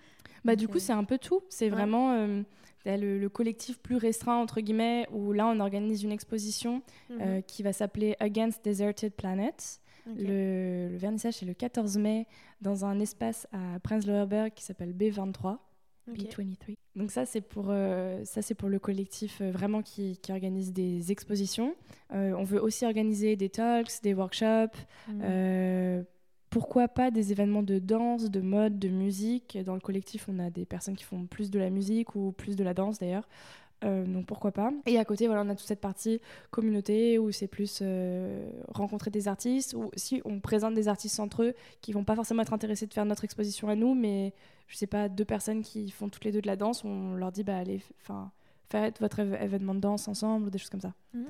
Bah, 0.45 0.53
Donc, 0.53 0.61
du 0.61 0.69
coup, 0.69 0.79
c'est 0.79 0.93
un 0.93 1.05
peu 1.05 1.19
tout. 1.19 1.43
C'est 1.51 1.67
ouais. 1.67 1.71
vraiment 1.71 2.43
t'as 2.85 2.97
le, 2.97 3.19
le 3.19 3.29
collectif 3.29 3.79
plus 3.79 3.97
restreint, 3.97 4.37
entre 4.37 4.61
guillemets, 4.61 5.07
où 5.13 5.33
là, 5.33 5.47
on 5.47 5.61
organise 5.61 6.03
une 6.03 6.13
exposition 6.13 6.83
euh, 7.11 7.41
qui 7.43 7.63
va 7.63 7.73
s'appeler 7.73 8.17
Against 8.21 8.65
Deserted 8.65 9.15
Planets. 9.15 9.81
Le 10.17 10.97
vernissage, 10.97 11.35
c'est 11.35 11.45
le 11.45 11.53
14 11.53 11.99
mai, 11.99 12.27
dans 12.63 12.87
un 12.87 12.99
espace 12.99 13.47
à 13.53 13.79
Prenzlauer 13.81 14.25
Berg 14.27 14.55
qui 14.55 14.65
s'appelle 14.65 14.95
B23. 14.95 15.59
Ok. 16.09 16.19
B23. 16.19 16.75
Donc 16.97 17.11
ça 17.11 17.27
c'est 17.27 17.41
pour 17.41 17.67
euh, 17.69 18.25
ça 18.25 18.43
c'est 18.43 18.55
pour 18.55 18.69
le 18.69 18.79
collectif 18.79 19.41
euh, 19.41 19.51
vraiment 19.51 19.83
qui, 19.83 20.19
qui 20.19 20.33
organise 20.33 20.73
des 20.73 21.13
expositions. 21.13 21.75
Euh, 22.13 22.33
on 22.37 22.45
veut 22.45 22.61
aussi 22.61 22.85
organiser 22.85 23.37
des 23.37 23.49
talks, 23.49 24.03
des 24.03 24.15
workshops, 24.15 24.77
euh, 25.23 26.03
pourquoi 26.51 26.89
pas 26.89 27.11
des 27.11 27.31
événements 27.31 27.63
de 27.63 27.79
danse, 27.79 28.31
de 28.31 28.41
mode, 28.41 28.79
de 28.79 28.89
musique. 28.89 29.59
Dans 29.65 29.75
le 29.75 29.81
collectif, 29.81 30.27
on 30.29 30.39
a 30.39 30.51
des 30.51 30.65
personnes 30.65 30.97
qui 30.97 31.05
font 31.05 31.27
plus 31.27 31.51
de 31.51 31.59
la 31.59 31.71
musique 31.71 32.15
ou 32.17 32.33
plus 32.33 32.57
de 32.57 32.65
la 32.65 32.75
danse 32.75 32.99
d'ailleurs. 32.99 33.29
Euh, 33.85 34.05
donc 34.05 34.27
pourquoi 34.27 34.51
pas. 34.51 34.73
Et 34.87 34.99
à 34.99 35.05
côté, 35.05 35.27
voilà, 35.27 35.43
on 35.43 35.49
a 35.49 35.55
toute 35.55 35.67
cette 35.67 35.81
partie 35.81 36.21
communauté 36.51 37.19
où 37.19 37.31
c'est 37.31 37.47
plus 37.47 37.81
euh, 37.83 38.51
rencontrer 38.69 39.11
des 39.11 39.29
artistes, 39.29 39.75
ou 39.75 39.91
si 39.97 40.21
on 40.25 40.41
présente 40.41 40.75
des 40.75 40.89
artistes 40.89 41.21
entre 41.21 41.45
eux 41.45 41.55
qui 41.81 41.93
vont 41.93 42.05
pas 42.05 42.17
forcément 42.17 42.43
être 42.43 42.53
intéressés 42.53 42.87
de 42.87 42.95
faire 42.95 43.05
notre 43.05 43.25
exposition 43.25 43.69
à 43.69 43.77
nous, 43.77 43.95
mais 43.95 44.33
je 44.67 44.77
sais 44.77 44.87
pas, 44.87 45.09
deux 45.09 45.25
personnes 45.25 45.63
qui 45.63 45.91
font 45.91 46.09
toutes 46.09 46.25
les 46.25 46.33
deux 46.33 46.41
de 46.43 46.47
la 46.47 46.57
danse, 46.57 46.85
on 46.85 47.15
leur 47.15 47.33
dit, 47.33 47.45
bah 47.45 47.57
allez, 47.57 47.81
enfin, 48.03 48.31
faites 48.69 49.01
votre 49.01 49.21
événement 49.21 49.75
de 49.75 49.81
danse 49.81 50.09
ensemble 50.09 50.51
des 50.51 50.59
choses 50.59 50.71
comme 50.71 50.81
ça. 50.81 50.95
Mhm. 51.15 51.27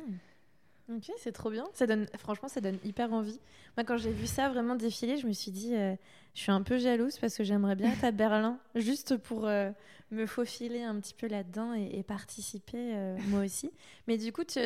Ok, 0.91 1.11
c'est 1.19 1.33
trop 1.33 1.51
bien. 1.51 1.69
Ça 1.75 1.87
donne, 1.87 2.07
franchement, 2.19 2.49
ça 2.49 2.61
donne 2.61 2.79
hyper 2.83 3.13
envie. 3.13 3.39
Moi, 3.77 3.85
quand 3.85 3.99
j'ai 3.99 4.11
vu 4.11 4.27
ça 4.27 4.49
vraiment 4.49 4.75
défiler, 4.75 5.19
je 5.19 5.27
me 5.27 5.33
suis 5.33 5.51
dit, 5.51 5.75
euh, 5.75 5.95
je 6.35 6.41
suis 6.41 6.53
un 6.53 6.63
peu 6.63 6.79
jalouse 6.79 7.19
parce 7.19 7.37
que 7.37 7.45
j'aimerais 7.45 7.77
bien 7.77 7.93
être 7.93 8.05
à 8.05 8.11
Berlin, 8.11 8.59
juste 8.75 9.19
pour 9.19 9.47
euh, 9.47 9.71
me 10.11 10.25
faufiler 10.25 10.83
un 10.83 10.99
petit 10.99 11.15
peu 11.15 11.27
là-dedans 11.27 11.75
et, 11.75 11.99
et 11.99 12.03
participer 12.03 12.95
euh, 12.95 13.17
moi 13.29 13.45
aussi. 13.45 13.71
Mais 14.07 14.17
du 14.17 14.33
coup, 14.33 14.45
tu, 14.45 14.59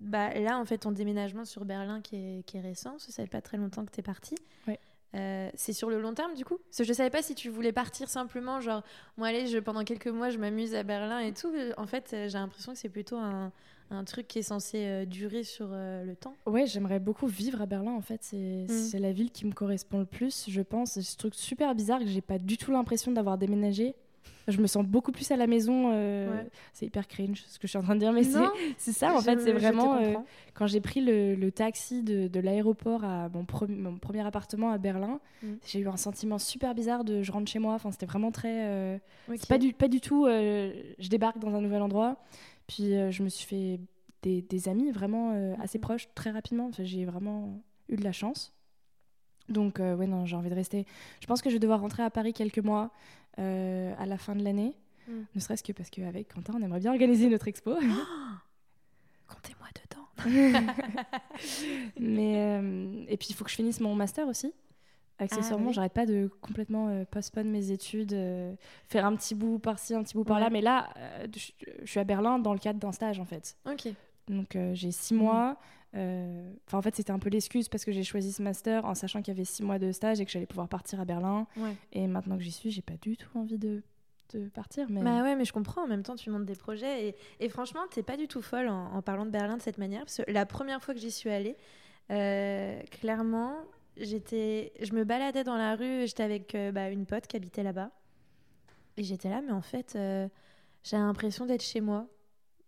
bah, 0.00 0.34
là, 0.34 0.58
en 0.58 0.64
fait, 0.64 0.78
ton 0.78 0.90
déménagement 0.90 1.44
sur 1.44 1.64
Berlin 1.64 2.00
qui 2.00 2.16
est, 2.16 2.42
qui 2.44 2.56
est 2.56 2.60
récent, 2.60 2.98
ça 2.98 3.22
fait 3.22 3.30
pas 3.30 3.42
très 3.42 3.58
longtemps 3.58 3.84
que 3.84 3.92
tu 3.92 4.00
es 4.00 4.02
parti. 4.02 4.34
Ouais. 4.66 4.80
Euh, 5.14 5.50
c'est 5.54 5.74
sur 5.74 5.90
le 5.90 6.00
long 6.00 6.14
terme 6.14 6.34
du 6.34 6.44
coup? 6.44 6.56
Parce 6.56 6.78
que 6.78 6.84
je 6.84 6.92
savais 6.94 7.10
pas 7.10 7.20
si 7.20 7.34
tu 7.34 7.50
voulais 7.50 7.72
partir 7.72 8.08
simplement 8.08 8.62
genre 8.62 8.82
moi 9.18 9.28
allez 9.28 9.46
je, 9.46 9.58
pendant 9.58 9.84
quelques 9.84 10.06
mois 10.06 10.30
je 10.30 10.38
m'amuse 10.38 10.74
à 10.74 10.84
Berlin 10.84 11.18
et 11.18 11.34
tout 11.34 11.52
en 11.76 11.86
fait 11.86 12.08
j'ai 12.12 12.38
l'impression 12.38 12.72
que 12.72 12.78
c'est 12.78 12.88
plutôt 12.88 13.18
un, 13.18 13.52
un 13.94 14.04
truc 14.04 14.26
qui 14.28 14.38
est 14.38 14.42
censé 14.42 14.78
euh, 14.84 15.04
durer 15.04 15.44
sur 15.44 15.68
euh, 15.70 16.04
le 16.04 16.16
temps. 16.16 16.34
Ouais, 16.46 16.66
j'aimerais 16.66 16.98
beaucoup 17.00 17.26
vivre 17.26 17.60
à 17.62 17.66
Berlin 17.66 17.92
en 17.92 18.00
fait. 18.00 18.20
C'est 18.22 18.66
c'est 18.68 18.98
la 18.98 19.12
ville 19.12 19.30
qui 19.30 19.46
me 19.46 19.52
correspond 19.52 19.98
le 20.00 20.06
plus, 20.06 20.46
je 20.48 20.60
pense. 20.62 20.92
C'est 20.92 21.02
ce 21.02 21.16
truc 21.16 21.34
super 21.34 21.74
bizarre 21.74 22.00
que 22.00 22.06
j'ai 22.06 22.20
pas 22.22 22.38
du 22.38 22.56
tout 22.56 22.72
l'impression 22.72 23.12
d'avoir 23.12 23.38
déménagé. 23.38 23.94
Je 24.48 24.60
me 24.60 24.66
sens 24.66 24.84
beaucoup 24.84 25.12
plus 25.12 25.30
à 25.30 25.36
la 25.36 25.46
maison. 25.46 25.90
euh, 25.92 26.32
Ouais. 26.42 26.46
C'est 26.72 26.86
hyper 26.86 27.06
cringe 27.06 27.44
ce 27.46 27.58
que 27.60 27.68
je 27.68 27.68
suis 27.68 27.78
en 27.78 27.82
train 27.82 27.94
de 27.94 28.00
dire, 28.00 28.12
mais 28.12 28.24
c'est 28.76 28.92
ça 28.92 29.14
en 29.14 29.18
je- 29.20 29.24
fait. 29.24 29.38
C'est 29.40 29.52
vraiment 29.52 30.00
quand 30.54 30.66
j'ai 30.66 30.80
pris 30.80 31.00
le, 31.00 31.36
le 31.36 31.52
taxi 31.52 32.02
de, 32.02 32.26
de 32.26 32.40
l'aéroport 32.40 33.04
à 33.04 33.28
mon, 33.28 33.44
pre- 33.44 33.68
mon 33.72 33.98
premier 33.98 34.26
appartement 34.26 34.70
à 34.72 34.78
Berlin, 34.78 35.20
Mm. 35.44 35.46
j'ai 35.66 35.80
eu 35.80 35.88
un 35.88 35.96
sentiment 35.96 36.38
super 36.38 36.72
bizarre 36.74 37.02
de 37.04 37.22
je 37.22 37.30
rentre 37.32 37.50
chez 37.50 37.58
moi. 37.60 37.74
Enfin, 37.74 37.90
c'était 37.92 38.06
vraiment 38.06 38.30
très. 38.32 39.00
c'est 39.36 39.48
pas 39.48 39.58
du, 39.58 39.72
pas 39.72 39.88
du 39.88 40.00
tout. 40.00 40.26
je 40.26 41.08
débarque 41.08 41.38
dans 41.38 41.54
un 41.54 41.60
nouvel 41.60 41.82
endroit. 41.82 42.16
Puis 42.66 42.94
euh, 42.94 43.10
je 43.10 43.22
me 43.22 43.28
suis 43.28 43.46
fait 43.46 43.80
des, 44.22 44.42
des 44.42 44.68
amis 44.68 44.90
vraiment 44.92 45.32
euh, 45.34 45.54
assez 45.60 45.78
Mhm. 45.78 45.82
proches 45.82 46.08
très 46.14 46.30
rapidement. 46.30 46.68
Enfin, 46.68 46.84
j'ai 46.84 47.04
vraiment 47.04 47.60
eu 47.88 47.96
de 47.96 48.04
la 48.04 48.12
chance. 48.12 48.52
Donc, 49.48 49.80
euh, 49.80 49.96
ouais, 49.96 50.06
non, 50.06 50.24
j'ai 50.24 50.36
envie 50.36 50.50
de 50.50 50.54
rester. 50.54 50.86
Je 51.20 51.26
pense 51.26 51.42
que 51.42 51.50
je 51.50 51.56
vais 51.56 51.60
devoir 51.60 51.80
rentrer 51.80 52.02
à 52.04 52.10
Paris 52.10 52.32
quelques 52.32 52.60
mois 52.60 52.90
euh, 53.38 53.92
à 53.98 54.06
la 54.06 54.16
fin 54.16 54.36
de 54.36 54.44
l'année. 54.44 54.76
Mm. 55.08 55.12
Ne 55.34 55.40
serait-ce 55.40 55.64
que 55.64 55.72
parce 55.72 55.90
qu'avec 55.90 56.32
Quentin, 56.32 56.54
on 56.56 56.62
aimerait 56.62 56.78
bien 56.80 56.92
organiser 56.92 57.28
notre 57.28 57.48
expo. 57.48 57.74
Comptez-moi 59.26 59.66
dedans. 59.82 60.06
Mais, 61.98 62.60
et 63.08 63.16
puis, 63.16 63.28
il 63.30 63.34
faut 63.34 63.44
que 63.44 63.50
je 63.50 63.56
finisse 63.56 63.80
mon 63.80 63.94
master 63.94 64.28
aussi. 64.28 64.52
Accessoirement, 65.22 65.66
Ah, 65.66 65.68
oui. 65.68 65.74
j'arrête 65.74 65.92
pas 65.92 66.06
de 66.06 66.30
complètement 66.40 66.88
euh, 66.88 67.04
postpone 67.04 67.50
mes 67.50 67.70
études, 67.70 68.12
euh, 68.12 68.54
faire 68.88 69.06
un 69.06 69.14
petit 69.16 69.34
bout 69.34 69.58
par-ci, 69.58 69.94
un 69.94 70.02
petit 70.02 70.14
bout 70.14 70.24
par-là. 70.24 70.46
Ouais. 70.46 70.52
Mais 70.52 70.60
là, 70.60 70.88
euh, 70.96 71.26
je, 71.36 71.52
je 71.82 71.90
suis 71.90 72.00
à 72.00 72.04
Berlin 72.04 72.38
dans 72.38 72.52
le 72.52 72.58
cadre 72.58 72.78
d'un 72.78 72.92
stage, 72.92 73.20
en 73.20 73.24
fait. 73.24 73.56
Ok. 73.70 73.88
Donc, 74.28 74.56
euh, 74.56 74.72
j'ai 74.74 74.90
six 74.90 75.14
Mhm. 75.14 75.20
mois. 75.20 75.56
Enfin, 75.94 76.78
en 76.78 76.82
fait, 76.82 76.96
c'était 76.96 77.10
un 77.12 77.18
peu 77.18 77.28
l'excuse 77.28 77.68
parce 77.68 77.84
que 77.84 77.92
j'ai 77.92 78.02
choisi 78.02 78.32
ce 78.32 78.42
master 78.42 78.84
en 78.86 78.94
sachant 78.94 79.20
qu'il 79.20 79.34
y 79.34 79.36
avait 79.36 79.44
six 79.44 79.62
mois 79.62 79.78
de 79.78 79.92
stage 79.92 80.20
et 80.20 80.24
que 80.24 80.30
j'allais 80.30 80.46
pouvoir 80.46 80.66
partir 80.68 80.98
à 81.00 81.04
Berlin. 81.04 81.46
Ouais. 81.58 81.76
Et 81.92 82.06
maintenant 82.06 82.36
que 82.38 82.42
j'y 82.42 82.50
suis, 82.52 82.70
j'ai 82.70 82.80
pas 82.80 82.96
du 83.02 83.16
tout 83.18 83.28
envie 83.38 83.58
de, 83.58 83.82
de 84.32 84.48
partir. 84.48 84.86
Mais... 84.88 85.02
Bah 85.02 85.22
ouais, 85.22 85.36
mais 85.36 85.44
je 85.44 85.52
comprends. 85.52 85.82
En 85.84 85.86
même 85.86 86.02
temps, 86.02 86.16
tu 86.16 86.30
montes 86.30 86.46
des 86.46 86.54
projets. 86.54 87.08
Et, 87.08 87.14
et 87.40 87.48
franchement, 87.50 87.80
t'es 87.90 88.02
pas 88.02 88.16
du 88.16 88.26
tout 88.26 88.40
folle 88.40 88.68
en, 88.68 88.94
en 88.94 89.02
parlant 89.02 89.26
de 89.26 89.30
Berlin 89.30 89.58
de 89.58 89.62
cette 89.62 89.76
manière. 89.76 90.00
Parce 90.00 90.16
que 90.24 90.30
la 90.32 90.46
première 90.46 90.82
fois 90.82 90.94
que 90.94 91.00
j'y 91.00 91.10
suis 91.10 91.28
allée, 91.28 91.56
euh, 92.10 92.80
clairement, 92.90 93.52
j'étais, 93.96 94.72
je 94.80 94.92
me 94.92 95.04
baladais 95.04 95.44
dans 95.44 95.56
la 95.56 95.76
rue, 95.76 96.06
j'étais 96.06 96.22
avec 96.22 96.54
euh, 96.54 96.72
bah, 96.72 96.88
une 96.90 97.06
pote 97.06 97.26
qui 97.26 97.36
habitait 97.36 97.62
là-bas. 97.62 97.90
Et 98.96 99.02
j'étais 99.04 99.30
là, 99.30 99.40
mais 99.40 99.52
en 99.52 99.62
fait, 99.62 99.94
euh, 99.96 100.28
j'ai 100.82 100.96
l'impression 100.96 101.46
d'être 101.46 101.62
chez 101.62 101.80
moi. 101.80 102.06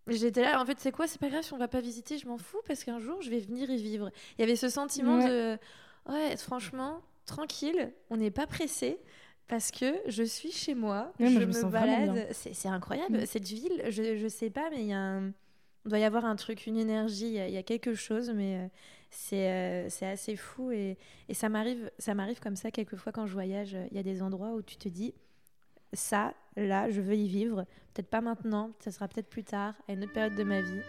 J'étais 0.07 0.43
là, 0.43 0.61
en 0.61 0.67
fait, 0.67 0.79
c'est 0.81 0.93
quoi 0.93 1.07
C'est 1.07 1.21
pas 1.21 1.29
grave 1.29 1.43
si 1.43 1.53
on 1.53 1.59
va 1.59 1.69
pas 1.69 1.81
visiter, 1.81 2.19
je 2.19 2.27
m'en 2.27 2.39
fous 2.39 2.61
parce 2.67 2.85
qu'un 2.85 2.99
jour, 2.99 3.23
je 3.23 3.31
vais 3.31 3.41
venir 3.41 3.71
y 3.71 3.77
vivre. 3.77 4.11
Il 4.37 4.41
y 4.41 4.45
avait 4.45 4.57
ce 4.57 4.69
sentiment 4.69 5.19
Ouais. 5.19 5.29
de, 5.29 5.59
ouais, 6.09 6.37
franchement, 6.37 7.01
tranquille, 7.27 7.93
on 8.11 8.17
n'est 8.17 8.31
pas 8.31 8.47
pressé. 8.47 8.99
Parce 9.47 9.71
que 9.71 9.95
je 10.07 10.23
suis 10.23 10.53
chez 10.53 10.75
moi, 10.75 11.13
je 11.21 11.25
me, 11.27 11.69
balade. 11.69 12.29
C'est 12.33 12.69
incroyable. 12.69 13.19
Mm. 13.19 13.27
Cette 13.27 13.47
ville, 13.47 13.83
je, 13.91 14.17
je 14.17 14.29
sais 14.29 14.49
pas, 14.49 14.71
mais 14.71 14.81
il 14.81 14.87
y 14.87 14.93
a 14.95 14.99
un... 14.99 15.27
il 15.85 15.91
doit 15.91 15.99
y 15.99 16.05
avoir 16.05 16.25
un 16.25 16.35
truc, 16.35 16.67
une 16.67 16.79
énergie, 16.79 17.27
il 17.27 17.49
y 17.49 17.53
y 17.53 17.59
a 17.59 17.63
quelque 17.63 17.95
chose, 17.95 18.31
mais 18.35 18.57
euh, 18.57 18.69
c'est 19.15 19.51
euh, 19.51 19.89
c'est 19.89 20.07
assez 20.07 20.37
fou. 20.37 20.71
Et, 20.73 20.99
ça 21.33 21.49
m'arrive 21.49 21.91
comme 22.43 22.57
ça 22.57 22.71
quelquefois 22.71 23.13
quand 23.13 23.27
je 23.27 23.33
voyage. 23.33 23.77
Il 23.91 23.97
y 23.97 24.01
a 24.01 24.03
des 24.03 24.23
endroits 24.23 24.53
où 24.53 24.63
tu 24.63 24.77
te 24.77 24.89
dis, 24.89 25.15
ça, 25.93 26.35
là, 26.57 26.91
je 26.91 27.01
veux 27.01 27.17
y 27.17 27.29
vivre. 27.29 27.65
Peut-être 27.95 28.11
pas 28.11 28.21
maintenant, 28.21 28.73
ça 28.81 28.91
sera 28.91 29.09
peut-être 29.09 29.29
plus 29.29 29.45
tard, 29.45 29.75
à 29.89 29.93
une 29.93 30.05
autre 30.05 30.13
période 30.13 30.35
de 30.35 30.45
ma 30.45 30.61
vie. 30.61 30.81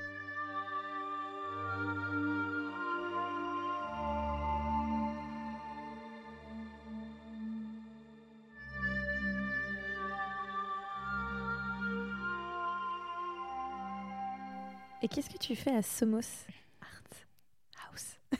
Et 15.01 15.07
qu'est-ce 15.07 15.29
que 15.29 15.37
tu 15.37 15.55
fais 15.55 15.75
à 15.75 15.83
Somos? 15.83 16.47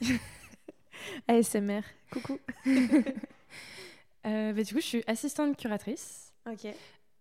ASMR, 1.27 1.81
coucou. 2.11 2.39
Euh, 4.25 4.53
bah, 4.53 4.63
du 4.63 4.73
coup, 4.73 4.79
je 4.81 4.85
suis 4.87 5.03
assistante 5.05 5.55
curatrice. 5.55 6.33
Ok. 6.51 6.67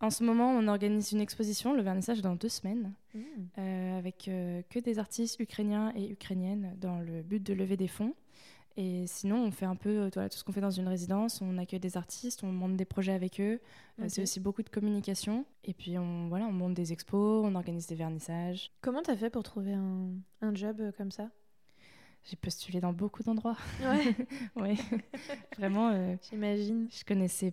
En 0.01 0.09
ce 0.09 0.25
moment, 0.25 0.51
on 0.57 0.67
organise 0.69 1.13
une 1.13 1.21
exposition, 1.21 1.75
le 1.75 1.83
vernissage 1.83 2.23
dans 2.23 2.35
deux 2.35 2.49
semaines, 2.49 2.95
Mm. 3.15 3.21
euh, 3.59 3.99
avec 3.99 4.27
euh, 4.29 4.63
que 4.71 4.79
des 4.79 4.99
artistes 4.99 5.39
ukrainiens 5.39 5.93
et 5.95 6.11
ukrainiennes 6.11 6.75
dans 6.81 7.01
le 7.01 7.23
but 7.23 7.43
de 7.43 7.53
lever 7.53 7.77
des 7.77 7.89
fonds. 7.89 8.15
Et 8.79 9.07
sinon, 9.07 9.37
on 9.45 9.51
fait 9.51 9.67
un 9.67 9.77
peu 9.77 10.09
voilà, 10.15 10.31
tout 10.31 10.39
ce 10.39 10.45
qu'on 10.45 10.53
fait 10.53 10.63
dans 10.63 10.71
une 10.71 10.89
résidence. 10.89 11.43
On 11.43 11.59
accueille 11.59 11.79
des 11.79 11.99
artistes, 11.99 12.43
on 12.43 12.51
monte 12.51 12.77
des 12.77 12.87
projets 12.87 13.13
avec 13.13 13.39
eux. 13.39 13.61
C'est 14.09 14.23
aussi 14.23 14.41
beaucoup 14.41 14.63
de 14.63 14.71
communication. 14.71 15.45
Et 15.63 15.75
puis, 15.75 15.99
on, 15.99 16.29
voilà, 16.29 16.47
on 16.47 16.53
monte 16.53 16.73
des 16.73 16.93
expos, 16.93 17.45
on 17.45 17.55
organise 17.55 17.87
des 17.87 17.95
vernissages. 17.97 18.73
Comment 18.81 19.03
t'as 19.03 19.15
fait 19.17 19.29
pour 19.31 19.43
trouver 19.43 19.75
un, 19.75 20.09
un 20.41 20.55
job 20.55 20.83
comme 20.97 21.11
ça? 21.13 21.29
J'ai 22.25 22.37
postulé 22.37 22.81
dans 22.81 22.93
beaucoup 22.93 23.23
d'endroits. 23.23 23.57
Ouais, 23.81 24.15
ouais. 24.57 24.77
Vraiment, 25.59 25.91
euh, 25.91 26.17
j'imagine. 26.31 26.89
je 26.91 27.05
connaissais. 27.05 27.53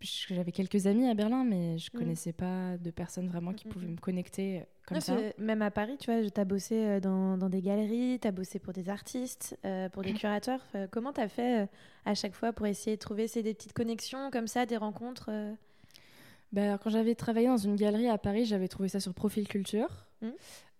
J'avais 0.00 0.52
quelques 0.52 0.86
amis 0.86 1.08
à 1.08 1.14
Berlin, 1.14 1.42
mais 1.44 1.76
je 1.76 1.90
Mm. 1.92 1.98
connaissais 1.98 2.32
pas 2.32 2.76
de 2.78 2.90
personnes 2.92 3.26
vraiment 3.28 3.52
qui 3.52 3.66
Mm, 3.66 3.70
mm, 3.70 3.72
pouvaient 3.72 3.86
mm. 3.88 3.92
me 3.92 3.96
connecter 3.96 4.58
euh, 4.60 4.62
comme 4.86 4.96
Non, 4.96 5.00
ça. 5.02 5.16
Même 5.38 5.60
à 5.60 5.70
Paris, 5.72 5.96
tu 5.98 6.10
vois, 6.12 6.30
t'as 6.30 6.44
bossé 6.44 6.74
euh, 6.76 7.00
dans, 7.00 7.36
dans 7.36 7.48
des 7.48 7.60
galeries, 7.60 8.18
t'as 8.20 8.30
bossé 8.30 8.58
pour 8.60 8.72
des 8.72 8.88
artistes, 8.88 9.58
euh, 9.64 9.88
pour 9.88 10.02
des 10.04 10.12
curateurs. 10.14 10.64
Comment 10.92 11.12
t'as 11.12 11.28
fait 11.28 11.68
à 12.04 12.14
chaque 12.14 12.34
fois 12.34 12.52
pour 12.52 12.66
essayer 12.66 12.96
de 12.96 13.00
trouver 13.00 13.26
des 13.26 13.52
petites 13.54 13.72
connexions 13.72 14.30
comme 14.30 14.46
ça, 14.46 14.64
des 14.66 14.76
rencontres 14.76 15.30
euh? 15.32 15.52
Bah, 16.52 16.78
quand 16.78 16.88
j'avais 16.88 17.14
travaillé 17.14 17.48
dans 17.48 17.58
une 17.58 17.76
galerie 17.76 18.08
à 18.08 18.16
Paris, 18.16 18.46
j'avais 18.46 18.68
trouvé 18.68 18.88
ça 18.88 19.00
sur 19.00 19.12
Profil 19.12 19.46
Culture. 19.48 20.06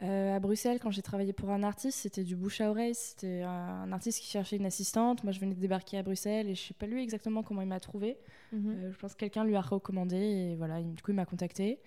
Euh, 0.00 0.36
à 0.36 0.38
Bruxelles, 0.38 0.78
quand 0.80 0.92
j'ai 0.92 1.02
travaillé 1.02 1.32
pour 1.32 1.50
un 1.50 1.64
artiste, 1.64 1.98
c'était 1.98 2.22
du 2.22 2.36
bouche 2.36 2.60
à 2.60 2.70
oreille. 2.70 2.94
C'était 2.94 3.42
un, 3.42 3.90
artiste 3.90 4.20
qui 4.20 4.26
cherchait 4.28 4.56
une 4.56 4.66
assistante. 4.66 5.24
Moi, 5.24 5.32
je 5.32 5.40
venais 5.40 5.54
de 5.54 5.60
débarquer 5.60 5.98
à 5.98 6.02
Bruxelles 6.04 6.48
et 6.48 6.54
je 6.54 6.62
sais 6.68 6.74
pas 6.74 6.86
lui 6.86 7.02
exactement 7.02 7.42
comment 7.42 7.62
il 7.62 7.68
m'a 7.68 7.80
trouvé. 7.80 8.16
Mhm. 8.52 8.68
Euh, 8.70 8.92
je 8.92 8.98
pense 8.98 9.14
que 9.14 9.18
quelqu'un 9.18 9.44
lui 9.44 9.56
a 9.56 9.60
recommandé 9.60 10.16
et 10.16 10.56
voilà, 10.56 10.78
il- 10.78 10.94
du 10.94 11.02
coup, 11.02 11.10
il 11.10 11.14
m'a 11.16 11.26
contacté. 11.26 11.80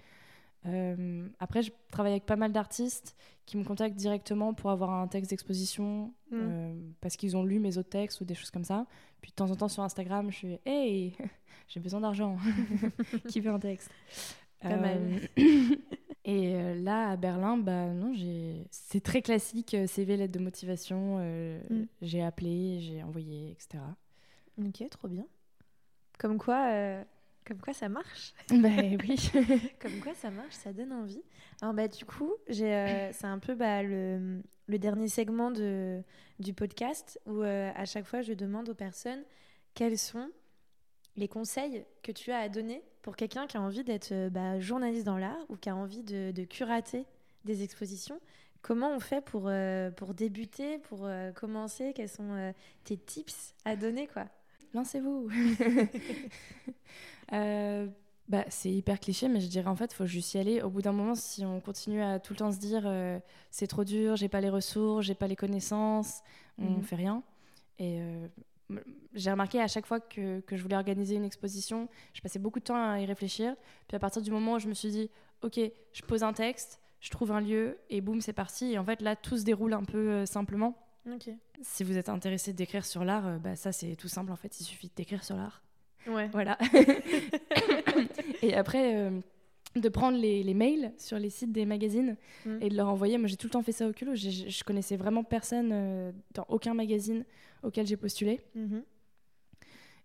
Euh, 0.68 1.26
après, 1.40 1.64
je 1.64 1.72
travaille 1.90 2.12
avec 2.12 2.26
pas 2.26 2.36
mal 2.36 2.52
d'artistes 2.52 3.16
qui 3.46 3.58
me 3.58 3.64
contactent 3.64 3.96
directement 3.96 4.54
pour 4.54 4.70
avoir 4.72 4.92
un 4.92 5.08
texte 5.08 5.30
d'exposition 5.32 6.14
Mhm. 6.32 6.40
euh, 6.40 6.74
parce 7.00 7.16
qu'ils 7.16 7.38
ont 7.38 7.44
lu 7.46 7.60
mes 7.60 7.78
autres 7.78 7.90
textes 7.90 8.20
ou 8.22 8.26
des 8.26 8.36
choses 8.36 8.52
comme 8.52 8.66
ça. 8.66 8.86
Puis 9.22 9.32
de 9.32 9.36
temps 9.36 9.50
en 9.50 9.56
temps 9.56 9.70
sur 9.70 9.84
Instagram, 9.84 10.30
je 10.32 10.36
suis 10.36 10.60
Hey, 10.66 11.16
j'ai 11.70 11.80
besoin 11.80 12.02
d'argent. 12.02 12.36
qui 13.30 13.40
veut 13.40 13.52
un 13.52 13.60
texte? 13.60 13.90
Pas 14.60 14.76
mal. 14.76 15.00
Et 16.24 16.54
euh, 16.56 16.76
là, 16.76 17.10
à 17.10 17.16
Berlin, 17.18 17.58
bah 17.58 17.88
non, 17.88 18.14
j'ai. 18.14 18.68
C'est 18.70 19.02
très 19.02 19.22
classique, 19.22 19.74
euh, 19.74 19.88
CV, 19.88 20.18
lettre 20.18 20.34
de 20.34 20.40
motivation. 20.44 21.18
euh, 21.20 21.60
Mm. 21.70 21.86
J'ai 22.02 22.22
appelé, 22.24 22.80
j'ai 22.82 23.02
envoyé, 23.04 23.52
etc. 23.52 23.84
Ok, 24.60 24.88
trop 24.90 25.08
bien. 25.08 25.26
Comme 26.20 26.38
quoi, 26.38 26.68
euh, 26.72 27.04
comme 27.46 27.60
quoi 27.60 27.74
ça 27.74 27.90
marche. 27.90 28.34
bah 28.50 28.70
oui. 28.80 29.32
Comme 29.80 30.00
quoi 30.02 30.14
ça 30.14 30.30
marche, 30.30 30.54
ça 30.54 30.72
donne 30.74 30.92
envie. 30.94 31.24
Alors 31.62 31.74
bah 31.74 31.88
du 31.88 32.06
coup, 32.06 32.32
j'ai, 32.48 32.72
euh, 32.76 33.12
c'est 33.14 33.26
un 33.26 33.40
peu 33.40 33.56
bah, 33.56 33.82
le, 33.82 34.44
le 34.68 34.78
dernier 34.80 35.08
segment 35.08 35.50
de, 35.50 36.04
du 36.40 36.54
podcast 36.54 37.20
où 37.26 37.42
à 37.42 37.86
chaque 37.86 38.06
fois 38.06 38.22
je 38.22 38.34
demande 38.34 38.70
aux 38.70 38.76
personnes 38.76 39.24
quels 39.74 39.98
sont 39.98 40.30
les 41.18 41.28
conseils 41.28 41.84
que 42.04 42.12
tu 42.12 42.32
as 42.32 42.40
à 42.40 42.50
donner 42.50 42.84
pour 43.02 43.16
quelqu'un 43.16 43.48
qui 43.48 43.58
a 43.58 43.62
envie 43.62 43.84
d'être 43.84 44.12
euh, 44.12 44.30
bah, 44.30 44.60
journaliste 44.60 45.06
dans 45.06 45.18
l'art 45.18 45.46
ou 45.50 45.56
qui 45.56 45.70
a 45.70 45.76
envie 45.76 46.04
de, 46.04 46.32
de 46.32 46.44
curater 46.44 47.06
des 47.46 47.64
expositions. 47.64 48.20
Comment 48.62 48.92
on 48.96 49.00
fait 49.00 49.22
pour, 49.22 49.46
euh, 49.48 49.90
pour 49.92 50.14
débuter, 50.14 50.78
pour 50.80 51.06
euh, 51.06 51.32
commencer? 51.32 51.94
Quels 51.96 52.10
sont 52.10 52.32
euh, 52.32 52.52
tes 52.84 52.98
tips 52.98 53.56
à 53.66 53.76
donner 53.76 54.08
quoi? 54.08 54.26
Lancez-vous. 54.74 55.30
Bah, 58.30 58.46
c'est 58.48 58.72
hyper 58.72 59.00
cliché, 59.02 59.28
mais 59.28 59.42
je 59.42 59.48
dirais 59.48 59.68
en 59.68 59.76
fait, 59.76 59.92
il 59.92 59.96
faut 59.96 60.06
juste 60.06 60.34
y 60.36 60.38
aller. 60.38 60.62
Au 60.62 60.70
bout 60.70 60.82
d'un 60.82 60.94
moment, 60.94 61.16
si 61.16 61.44
on 61.46 61.60
continue 61.60 62.02
à 62.02 62.18
tout 62.20 62.32
le 62.32 62.38
temps 62.38 62.52
se 62.54 62.60
dire 62.60 62.90
c'est 63.50 63.68
trop 63.68 63.84
dur, 63.84 64.16
j'ai 64.16 64.30
pas 64.30 64.40
les 64.40 64.50
ressources, 64.50 65.06
j'ai 65.06 65.16
pas 65.16 65.28
les 65.28 65.36
connaissances, 65.36 66.22
on 66.58 66.78
Mhm. 66.78 66.84
fait 66.84 66.96
rien. 66.96 67.24
Et 67.80 68.00
j'ai 69.14 69.32
remarqué 69.32 69.60
à 69.60 69.68
chaque 69.68 69.86
fois 69.86 70.00
que, 70.00 70.40
que 70.42 70.56
je 70.56 70.62
voulais 70.62 70.76
organiser 70.76 71.16
une 71.16 71.26
exposition, 71.26 71.90
je 72.14 72.22
passais 72.22 72.40
beaucoup 72.40 72.60
de 72.60 72.66
temps 72.66 72.92
à 72.92 73.00
y 73.00 73.06
réfléchir. 73.06 73.56
Puis 73.88 73.96
à 73.96 74.00
partir 74.00 74.22
du 74.22 74.32
moment 74.32 74.54
où 74.54 74.60
je 74.60 74.68
me 74.68 74.74
suis 74.74 74.90
dit, 74.90 75.10
ok, 75.42 75.60
je 75.94 76.02
pose 76.04 76.24
un 76.24 76.34
texte, 76.34 76.80
je 77.00 77.10
trouve 77.10 77.32
un 77.32 77.42
lieu, 77.42 77.78
et 77.90 78.02
boum, 78.02 78.22
c'est 78.22 78.34
parti. 78.34 78.74
Et 78.74 78.78
en 78.78 78.86
fait, 78.86 79.02
là, 79.02 79.16
tout 79.16 79.38
se 79.38 79.44
déroule 79.44 79.74
un 79.74 79.84
peu 79.84 80.10
euh, 80.10 80.26
simplement. 80.26 80.78
Si 81.62 81.84
vous 81.84 81.98
êtes 81.98 82.10
intéressé 82.10 82.54
d'écrire 82.54 82.86
sur 82.86 83.04
l'art, 83.04 83.28
euh, 83.28 83.38
bah, 83.38 83.56
ça 83.56 83.72
c'est 83.72 83.96
tout 83.96 84.08
simple 84.08 84.32
en 84.32 84.36
fait, 84.36 84.60
il 84.60 84.64
suffit 84.64 84.92
d'écrire 84.96 85.24
sur 85.24 85.36
l'art. 85.36 85.64
Ouais. 86.08 86.30
Voilà. 86.32 86.58
et 88.42 88.54
après, 88.56 88.96
euh, 88.96 89.20
de 89.76 89.88
prendre 89.90 90.18
les, 90.18 90.44
les 90.44 90.54
mails 90.54 90.92
sur 90.98 91.18
les 91.18 91.30
sites 91.30 91.52
des 91.52 91.66
magazines 91.66 92.18
Mm. 92.46 92.58
et 92.62 92.70
de 92.70 92.76
leur 92.76 92.90
envoyer. 92.90 93.18
Moi, 93.18 93.28
j'ai 93.28 93.38
tout 93.38 93.48
le 93.48 93.52
temps 93.52 93.62
fait 93.62 93.72
ça 93.72 93.88
au 93.88 93.94
culot. 93.94 94.16
Je 94.16 94.64
connaissais 94.64 94.98
vraiment 94.98 95.24
personne 95.24 95.70
euh, 95.72 96.12
dans 96.34 96.46
aucun 96.50 96.74
magazine 96.74 97.24
auquel 97.64 97.86
j'ai 97.88 97.96
postulé. 97.98 98.42
Mhm. 98.56 98.84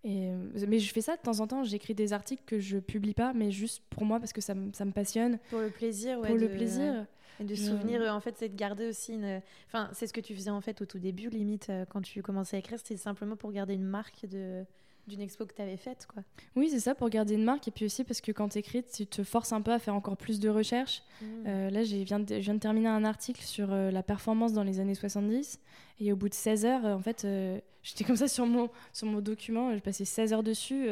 Et, 0.05 0.29
euh, 0.31 0.67
mais 0.69 0.79
je 0.79 0.93
fais 0.93 1.01
ça 1.01 1.17
de 1.17 1.21
temps 1.23 1.41
en 1.41 1.47
temps. 1.49 1.65
J'écris 1.65 1.95
des 1.95 2.13
articles 2.13 2.43
que 2.47 2.61
je 2.61 2.79
publie 2.79 3.15
pas, 3.15 3.33
mais 3.33 3.51
juste 3.51 3.83
pour 3.91 4.05
moi 4.05 4.21
parce 4.21 4.33
que 4.33 4.41
ça, 4.41 4.55
me- 4.55 4.73
ça 4.73 4.85
me 4.85 4.93
passionne. 4.93 5.39
Pour 5.51 5.61
le 5.61 5.71
plaisir, 5.71 6.21
ouais. 6.21 6.29
pour 6.29 6.37
le 6.37 6.49
plaisir. 6.49 7.07
Et 7.41 7.45
de 7.45 7.55
souvenir, 7.55 8.01
euh, 8.01 8.11
en 8.11 8.21
fait, 8.21 8.37
c'est 8.39 8.49
de 8.49 8.57
garder 8.57 8.87
aussi 8.89 9.15
une. 9.15 9.43
Enfin, 9.67 9.91
c'est 9.93 10.07
ce 10.07 10.13
que 10.13 10.21
tu 10.21 10.35
faisais 10.35 10.51
en 10.51 10.61
fait 10.61 10.81
au 10.81 10.87
tout 10.87 10.99
début, 10.99 11.29
limite, 11.29 11.71
quand 11.91 12.01
tu 12.03 12.23
commençais 12.23 12.57
à 12.57 12.61
écrire, 12.61 12.79
c'était 12.79 12.97
simplement 12.97 13.37
pour 13.37 13.51
garder 13.53 13.75
une 13.75 13.85
marque 13.85 14.27
de 14.27 14.65
d'une 15.07 15.21
expo 15.21 15.47
que 15.47 15.55
tu 15.55 15.63
avais 15.63 15.77
faite, 15.77 16.07
quoi. 16.13 16.23
Oui, 16.57 16.69
c'est 16.71 16.81
ça, 16.81 16.95
pour 16.95 17.09
garder 17.11 17.35
une 17.35 17.45
marque. 17.45 17.69
Et 17.69 17.71
puis 17.71 17.85
aussi 17.85 18.03
parce 18.05 18.21
que 18.21 18.33
quand 18.33 18.49
tu 18.49 18.59
écris, 18.59 18.83
tu 18.83 19.07
te 19.07 19.23
forces 19.23 19.53
un 19.53 19.63
peu 19.63 19.73
à 19.73 19.79
faire 19.79 19.95
encore 19.95 20.17
plus 20.17 20.41
de 20.41 20.49
recherches. 20.49 21.03
Euh, 21.47 21.71
là, 21.71 21.85
j'ai 21.85 22.03
viens 22.05 22.19
de- 22.21 22.35
je 22.37 22.41
viens 22.41 22.55
de 22.55 22.59
terminer 22.61 22.89
un 22.89 23.05
article 23.05 23.43
sur 23.43 23.73
euh, 23.73 23.91
la 23.91 24.03
performance 24.03 24.53
dans 24.53 24.63
les 24.65 24.81
années 24.81 24.95
70. 24.95 25.61
Et 26.01 26.13
au 26.13 26.17
bout 26.17 26.29
de 26.29 26.35
16 26.35 26.67
heures, 26.67 26.85
euh, 26.87 26.95
en 26.95 27.01
fait, 27.01 27.25
j'étais 27.83 28.05
comme 28.05 28.17
ça 28.17 28.27
sur 28.29 28.47
mon, 28.47 28.69
sur 28.93 29.07
mon 29.07 29.21
document. 29.21 29.73
J'ai 29.73 29.81
passé 29.81 30.05
16 30.05 30.33
heures 30.33 30.43
dessus. 30.43 30.89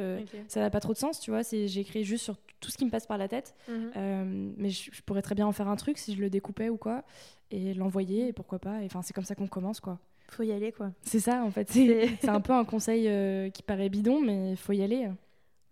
Ça 0.48 0.60
n'a 0.60 0.70
pas 0.70 0.80
trop 0.80 0.92
de 0.92 0.98
sens, 0.98 1.18
tu 1.20 1.30
vois. 1.30 1.42
écrit 1.80 2.04
juste 2.04 2.24
sur 2.24 2.36
tout 2.60 2.70
ce 2.70 2.78
qui 2.78 2.84
me 2.84 2.90
passe 2.90 3.06
par 3.06 3.18
la 3.18 3.28
tête. 3.28 3.54
Euh, 3.96 4.52
mais 4.56 4.70
je, 4.70 4.90
je 4.92 5.02
pourrais 5.02 5.22
très 5.22 5.34
bien 5.34 5.46
en 5.46 5.52
faire 5.52 5.68
un 5.68 5.76
truc 5.76 5.98
si 5.98 6.14
je 6.14 6.20
le 6.20 6.30
découpais 6.30 6.68
ou 6.68 6.76
quoi. 6.76 7.02
Et 7.50 7.74
l'envoyer, 7.74 8.28
et 8.28 8.32
pourquoi 8.32 8.58
pas. 8.58 8.80
Et 8.82 8.86
Enfin, 8.86 9.02
c'est 9.02 9.12
comme 9.12 9.24
ça 9.24 9.34
qu'on 9.34 9.48
commence, 9.48 9.80
quoi. 9.80 9.98
Faut 10.28 10.42
y 10.42 10.52
aller, 10.52 10.72
quoi. 10.72 10.90
C'est 11.02 11.20
ça, 11.20 11.42
en 11.44 11.50
fait. 11.50 11.68
C'est 12.20 12.28
un 12.28 12.40
peu 12.40 12.52
un 12.52 12.64
conseil 12.64 13.06
euh, 13.08 13.50
qui 13.50 13.62
paraît 13.62 13.88
bidon, 13.88 14.20
mais 14.20 14.50
il 14.52 14.56
faut 14.56 14.72
y 14.72 14.82
aller. 14.82 15.08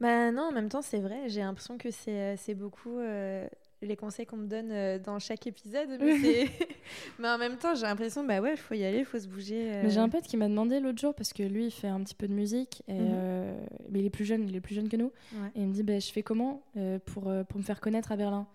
Bah 0.01 0.31
non, 0.33 0.43
en 0.49 0.53
même 0.53 0.69
temps, 0.69 0.83
c'est 0.83 0.99
vrai. 0.99 1.29
J'ai 1.29 1.41
l'impression 1.41 1.79
que 1.79 1.91
c'est 1.93 2.35
euh, 2.35 2.55
beaucoup 2.57 2.99
euh, 2.99 3.47
les 3.83 3.95
conseils 3.97 4.27
qu'on 4.27 4.37
me 4.37 4.49
donne 4.49 4.99
dans 5.03 5.19
chaque 5.21 5.47
épisode. 5.47 5.89
Mais, 7.21 7.29
en 7.29 7.39
même 7.39 7.57
temps, 7.57 7.75
j'ai 7.77 7.83
l'impression, 7.87 8.25
bah 8.25 8.41
ouais, 8.41 8.57
faut 8.57 8.75
y 8.75 8.85
aller, 8.85 9.05
faut 9.05 9.19
se 9.21 9.29
bouger. 9.29 9.73
euh. 9.73 9.83
Mais 9.85 9.91
j'ai 9.91 10.01
un 10.01 10.09
pote 10.09 10.25
qui 10.25 10.37
m'a 10.37 10.49
demandé 10.49 10.81
l'autre 10.81 11.01
jour, 11.01 11.15
parce 11.15 11.33
que 11.33 11.45
lui, 11.45 11.67
il 11.67 11.71
fait 11.71 11.87
un 11.89 12.01
petit 12.03 12.15
peu 12.17 12.27
de 12.27 12.33
musique, 12.35 12.83
et, 12.89 12.95
Mhm. 12.95 13.55
mais 13.91 14.01
il 14.01 14.07
est 14.07 14.11
plus 14.11 14.25
jeune, 14.25 14.49
il 14.49 14.57
est 14.57 14.61
plus 14.61 14.75
jeune 14.75 14.89
que 14.89 14.97
nous, 14.97 15.13
Ouais. 15.35 15.49
et 15.55 15.61
il 15.63 15.69
me 15.69 15.73
dit, 15.73 15.83
bah, 15.85 15.99
je 16.01 16.11
fais 16.11 16.23
comment 16.25 16.63
pour, 17.07 17.33
pour 17.49 17.59
me 17.59 17.63
faire 17.65 17.81
connaître 17.81 18.11
à 18.13 18.17
Berlin? 18.17 18.47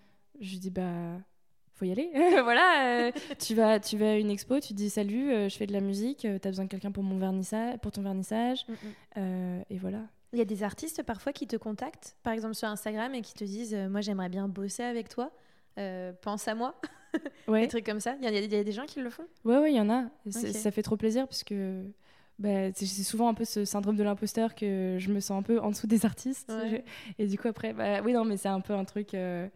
Je 0.41 0.51
lui 0.51 0.59
dis, 0.59 0.69
bah, 0.69 1.13
faut 1.77 1.85
y 1.85 1.91
aller. 1.91 2.09
voilà, 2.43 3.11
tu, 3.39 3.55
vas, 3.55 3.79
tu 3.79 3.97
vas 3.97 4.11
à 4.11 4.15
une 4.15 4.29
expo, 4.29 4.59
tu 4.59 4.73
dis 4.73 4.89
salut, 4.89 5.49
je 5.49 5.55
fais 5.55 5.67
de 5.67 5.73
la 5.73 5.81
musique, 5.81 6.19
tu 6.19 6.27
as 6.27 6.49
besoin 6.49 6.65
de 6.65 6.69
quelqu'un 6.69 6.91
pour, 6.91 7.03
mon 7.03 7.17
vernissage, 7.17 7.77
pour 7.79 7.91
ton 7.91 8.01
vernissage. 8.01 8.65
Mm, 8.67 9.21
mm. 9.21 9.63
et 9.69 9.77
voilà. 9.77 9.99
Il 10.33 10.39
y 10.39 10.41
a 10.41 10.45
des 10.45 10.63
artistes 10.63 11.03
parfois 11.03 11.31
qui 11.31 11.47
te 11.47 11.55
contactent, 11.55 12.17
par 12.23 12.33
exemple 12.33 12.55
sur 12.55 12.67
Instagram, 12.67 13.13
et 13.15 13.21
qui 13.21 13.33
te 13.33 13.43
disent 13.43 13.75
Moi, 13.89 14.01
j'aimerais 14.01 14.29
bien 14.29 14.47
bosser 14.47 14.83
avec 14.83 15.09
toi. 15.09 15.31
pense 16.21 16.47
à 16.47 16.55
moi. 16.55 16.79
Ouais. 17.47 17.61
des 17.61 17.67
trucs 17.69 17.85
comme 17.85 18.01
ça. 18.01 18.15
Il 18.21 18.29
y, 18.29 18.57
a, 18.57 18.63
des 18.63 18.71
gens 18.71 18.85
qui 18.85 18.99
le 18.99 19.09
font? 19.09 19.23
Ouais, 19.45 19.57
ouais, 19.57 19.71
il 19.71 19.75
y 19.75 19.81
en 19.81 19.89
a. 19.89 20.03
Ça 20.29 20.69
fait 20.71 20.83
trop 20.83 20.97
plaisir 20.97 21.25
parce 21.27 21.43
que 21.43 21.85
bah, 22.39 22.71
c'est 22.73 22.85
souvent 22.85 23.29
un 23.29 23.33
peu 23.33 23.45
ce 23.45 23.65
syndrome 23.65 23.95
de 23.95 24.03
l'imposteur 24.03 24.53
que 24.53 24.97
je 24.99 25.09
me 25.09 25.19
sens 25.19 25.39
un 25.39 25.41
peu 25.41 25.59
en 25.59 25.71
dessous 25.71 25.87
des 25.87 26.05
artistes. 26.05 26.51
Et 27.19 27.27
du 27.27 27.37
coup, 27.37 27.47
après, 27.47 27.73
bah, 27.73 28.01
oui, 28.03 28.13
non, 28.13 28.25
mais 28.25 28.37
c'est 28.37 28.47
un 28.47 28.61
peu 28.61 28.73
un 28.73 28.85
truc. 28.85 29.13
Euh, 29.13 29.47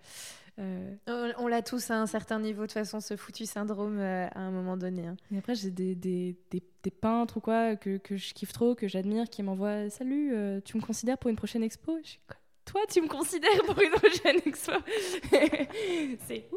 euh, 0.60 0.96
on, 1.38 1.48
l'a 1.48 1.62
tous 1.62 1.92
à 1.92 2.00
un 2.00 2.06
certain 2.06 2.40
niveau, 2.40 2.62
de 2.64 2.68
toute 2.68 2.74
façon, 2.74 3.00
ce 3.00 3.16
foutu 3.16 3.46
syndrome 3.46 4.00
euh, 4.00 4.28
à 4.34 4.40
un 4.40 4.52
moment 4.52 4.78
donné. 4.78 5.08
Hein. 5.08 5.16
Et 5.32 5.38
après, 5.38 5.56
j'ai 5.56 5.72
des, 5.72 5.96
des, 5.96 6.36
des, 6.52 6.92
peintres 6.92 7.38
ou 7.38 7.40
quoi 7.40 7.76
que, 7.76 7.98
que 7.98 8.18
je 8.18 8.34
kiffe 8.34 8.52
trop, 8.52 8.76
que 8.76 8.88
j'admire, 8.88 9.30
qui 9.30 9.44
m'envoient 9.44 9.90
Salut, 9.90 10.34
tu 10.64 10.78
me 10.78 10.82
considères 10.82 11.18
pour 11.18 11.30
une 11.30 11.36
prochaine 11.36 11.64
expo? 11.64 11.98
Je 12.04 12.16
Toi, 12.66 12.82
tu 12.90 13.02
me 13.02 13.08
considères 13.08 13.64
pour 13.66 13.80
une 13.80 13.92
prochaine 13.92 14.40
expo? 14.46 14.74
C'est 16.28 16.50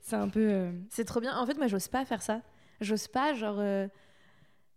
c'est 0.00 0.16
un 0.16 0.28
peu. 0.28 0.70
C'est 0.90 1.04
trop 1.04 1.20
bien. 1.20 1.36
En 1.38 1.46
fait, 1.46 1.56
moi, 1.56 1.66
j'ose 1.66 1.88
pas 1.88 2.04
faire 2.04 2.22
ça. 2.22 2.42
J'ose 2.80 3.08
pas, 3.08 3.34
genre. 3.34 3.60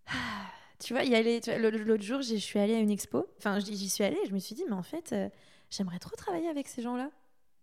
Tu 0.81 0.93
vois, 0.93 1.03
y 1.03 1.13
aller. 1.13 1.39
L'autre 1.59 2.03
jour, 2.03 2.21
je 2.21 2.35
suis 2.35 2.57
allée 2.57 2.73
à 2.73 2.79
une 2.79 2.89
expo. 2.89 3.27
Enfin, 3.37 3.59
j'y 3.59 3.87
suis 3.87 4.03
allée 4.03 4.17
et 4.23 4.27
je 4.27 4.33
me 4.33 4.39
suis 4.39 4.55
dit, 4.55 4.63
mais 4.67 4.75
en 4.75 4.81
fait, 4.81 5.13
euh, 5.13 5.29
j'aimerais 5.69 5.99
trop 5.99 6.15
travailler 6.15 6.49
avec 6.49 6.67
ces 6.67 6.81
gens-là. 6.81 7.11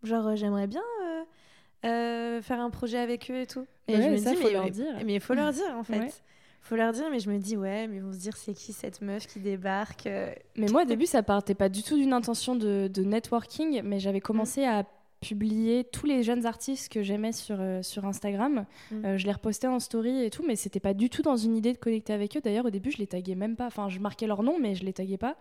Genre, 0.05 0.29
euh, 0.29 0.37
j'aimerais 0.37 0.69
bien 0.69 0.85
euh, 1.85 2.43
faire 2.43 2.61
un 2.61 2.71
projet 2.71 2.99
avec 2.99 3.31
eux 3.31 3.41
et 3.41 3.47
tout. 3.47 3.67
Et 3.87 3.97
je 3.97 4.09
me 4.09 4.17
dis, 4.17 4.37
faut 4.37 4.45
mais, 4.45 4.53
leur 4.53 4.71
dire. 4.71 4.95
Mais 5.05 5.15
il 5.15 5.21
faut 5.21 5.35
leur 5.35 5.53
dire, 5.53 5.75
en 5.77 5.85
fait. 5.85 6.23
Faut 6.61 6.77
leur 6.77 6.93
dire, 6.93 7.05
mais 7.11 7.21
je 7.21 7.31
me 7.31 7.39
dis, 7.39 7.57
ouais, 7.57 7.87
mais 7.87 7.97
ils 7.97 8.03
vont 8.03 8.13
se 8.13 8.19
dire, 8.19 8.37
c'est 8.37 8.53
qui 8.53 8.73
cette 8.73 9.01
meuf 9.01 9.27
qui 9.27 9.39
débarque 9.39 10.09
Mais 10.57 10.67
moi, 10.71 10.83
au 10.83 10.85
début, 10.85 11.07
ça 11.07 11.23
partait 11.23 11.55
pas 11.55 11.69
du 11.69 11.83
tout 11.83 11.97
d'une 11.97 12.13
intention 12.13 12.57
de, 12.57 12.91
de, 12.93 13.03
networking, 13.03 13.81
mais 13.85 14.01
j'avais 14.01 14.21
commencé 14.21 14.65
à 14.65 14.85
publier 15.21 15.85
tous 15.85 16.07
les 16.07 16.23
jeunes 16.23 16.47
artistes 16.47 16.93
que 16.93 17.03
j'aimais 17.03 17.33
sur, 17.33 17.57
euh, 17.59 17.83
sur 17.83 18.05
Instagram. 18.05 18.67
Mm. 18.91 19.05
Euh, 19.05 19.19
je 19.19 19.27
les 19.27 19.33
repostais 19.33 19.67
en 19.67 19.81
story 19.81 20.25
et 20.25 20.31
tout, 20.31 20.45
mais 20.47 20.57
c'était 20.57 20.81
pas 20.81 20.95
du 20.95 21.11
tout 21.11 21.23
dans 21.23 21.37
une 21.37 21.57
idée 21.57 21.73
de 21.73 21.79
connecter 21.79 22.13
avec 22.13 22.37
eux. 22.37 22.41
D'ailleurs, 22.41 22.67
au 22.67 22.71
début, 22.71 22.91
je 22.91 22.99
les 22.99 23.07
taguais 23.07 23.35
même 23.35 23.57
pas. 23.57 23.67
Enfin, 23.67 23.89
je 23.89 23.99
marquais 23.99 24.27
leur 24.27 24.43
nom, 24.43 24.59
mais 24.61 24.75
je 24.75 24.85
les 24.85 24.93
taguais 24.93 25.17
pas. 25.17 25.37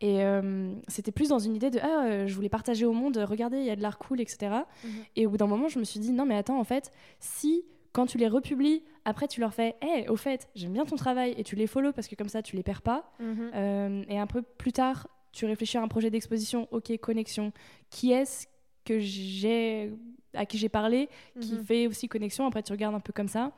Et 0.00 0.22
euh, 0.22 0.72
c'était 0.88 1.12
plus 1.12 1.28
dans 1.28 1.38
une 1.38 1.54
idée 1.54 1.70
de 1.70 1.78
ah, 1.80 2.26
je 2.26 2.34
voulais 2.34 2.48
partager 2.48 2.84
au 2.84 2.92
monde, 2.92 3.16
regardez, 3.16 3.58
il 3.58 3.64
y 3.64 3.70
a 3.70 3.76
de 3.76 3.82
l'art 3.82 3.98
cool, 3.98 4.20
etc. 4.20 4.38
Mm-hmm. 4.50 4.88
Et 5.16 5.26
au 5.26 5.30
bout 5.30 5.36
d'un 5.36 5.46
moment, 5.46 5.68
je 5.68 5.78
me 5.78 5.84
suis 5.84 6.00
dit 6.00 6.12
non, 6.12 6.26
mais 6.26 6.36
attends, 6.36 6.58
en 6.58 6.64
fait, 6.64 6.90
si 7.18 7.64
quand 7.92 8.06
tu 8.06 8.18
les 8.18 8.28
republies, 8.28 8.82
après 9.04 9.28
tu 9.28 9.40
leur 9.40 9.54
fais 9.54 9.76
hé, 9.80 10.08
au 10.08 10.16
fait, 10.16 10.48
j'aime 10.54 10.72
bien 10.72 10.84
ton 10.84 10.96
travail 10.96 11.34
et 11.38 11.44
tu 11.44 11.54
les 11.54 11.66
follow 11.66 11.92
parce 11.92 12.08
que 12.08 12.16
comme 12.16 12.28
ça, 12.28 12.42
tu 12.42 12.56
les 12.56 12.62
perds 12.62 12.82
pas. 12.82 13.12
Mm-hmm. 13.22 14.04
et 14.08 14.18
un 14.18 14.26
peu 14.26 14.42
plus 14.42 14.72
tard, 14.72 15.08
tu 15.32 15.46
réfléchis 15.46 15.78
à 15.78 15.82
un 15.82 15.88
projet 15.88 16.10
d'exposition, 16.10 16.68
ok, 16.70 16.96
connexion. 16.98 17.52
Qui 17.90 18.12
est-ce 18.12 18.46
que 18.84 19.00
j'ai 19.00 19.92
à 20.34 20.46
qui 20.46 20.58
j'ai 20.58 20.68
parlé 20.68 21.08
qui 21.40 21.54
mhm. 21.54 21.64
fait 21.64 21.86
aussi 21.86 22.08
connexion 22.08 22.46
après 22.46 22.62
tu 22.62 22.72
regardes 22.72 22.94
un 22.94 23.00
peu 23.00 23.12
comme 23.12 23.28
ça 23.28 23.52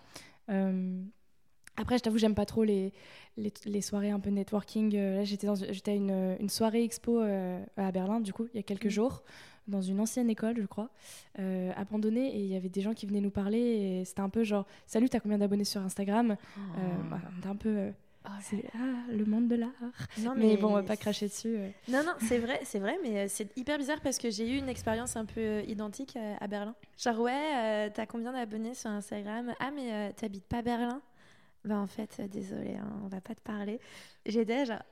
euh, 0.51 1.03
après 1.77 1.99
je 1.99 2.03
t'avoue 2.03 2.19
j'aime 2.19 2.35
pas 2.35 2.47
trop 2.47 2.65
les, 2.65 2.93
les, 3.37 3.81
soirées 3.81 4.11
un 4.11 4.21
peu 4.21 4.31
networking 4.31 4.95
euh, 4.95 5.17
là 5.17 5.25
j'étais 5.25 5.49
j'étais 5.71 5.93
à 5.93 5.95
une, 5.95 6.37
une, 6.39 6.49
soirée 6.49 6.85
expo 6.85 7.21
euh, 7.21 7.65
à 7.77 7.91
Berlin 7.93 8.21
du 8.21 8.33
coup 8.33 8.47
il 8.53 8.57
y 8.57 8.61
a 8.61 8.63
quelques 8.63 8.85
mhm. 8.85 8.91
jours 8.91 9.23
dans 9.69 9.83
une 9.83 9.99
ancienne 10.01 10.31
école 10.31 10.57
je 10.61 10.67
crois 10.67 10.91
abandonnée 11.77 12.37
et 12.37 12.41
il 12.41 12.47
y 12.47 12.57
avait 12.57 12.69
des 12.69 12.83
gens 12.83 12.95
qui 12.95 13.07
venaient 13.07 13.21
nous 13.21 13.31
parler 13.31 13.59
et 13.59 14.05
c'était 14.05 14.21
un 14.21 14.29
peu 14.29 14.45
genre 14.45 14.65
salut 14.87 15.09
t'as 15.09 15.19
combien 15.19 15.39
d'abonnés 15.39 15.65
sur 15.65 15.81
Instagram? 15.81 16.37
Oh. 16.57 16.61
bah, 17.11 17.19
un 17.45 17.57
peu 17.57 17.91
Oh 18.29 18.33
c'est 18.41 18.65
ah, 18.75 19.13
le 19.13 19.25
monde 19.25 19.47
de 19.47 19.55
l'art. 19.55 19.71
Mais, 20.19 20.31
mais, 20.37 20.57
bon, 20.57 20.69
on 20.69 20.73
va 20.73 20.83
pas 20.83 20.97
cracher 20.97 21.29
dessus. 21.29 21.57
Euh. 21.57 21.71
Non, 21.89 22.03
non, 22.03 22.13
c'est 22.21 22.39
vrai, 22.39 22.61
c'est 22.65 22.81
vrai, 22.81 22.99
mais 23.03 23.19
euh, 23.19 23.27
c'est 23.29 23.57
hyper 23.57 23.79
bizarre 23.79 24.01
parce 24.01 24.19
que 24.19 24.31
j'ai 24.31 24.49
eu 24.49 24.57
une 24.59 24.69
expérience 24.69 25.17
un 25.17 25.25
peu 25.25 25.41
euh, 25.41 25.63
identique 25.63 26.19
à 26.41 26.47
Berlin. 26.49 26.75
Genre, 26.99 27.19
ouais, 27.21 27.91
t'as 27.91 28.07
combien 28.07 28.33
d'abonnés 28.33 28.75
sur 28.75 28.91
Instagram? 28.91 29.55
Ah, 29.61 29.71
mais 29.71 30.13
t'habites 30.15 30.47
pas 30.47 30.63
Berlin? 30.63 31.01
Bah, 31.65 31.77
en 31.77 31.87
fait, 31.87 32.21
désolé, 32.31 32.75
hein, 32.75 33.01
on 33.05 33.09
va 33.09 33.21
pas 33.21 33.35
te 33.35 33.41
parler. 33.41 33.81
J'étais 34.25 34.67
genre, 34.67 34.83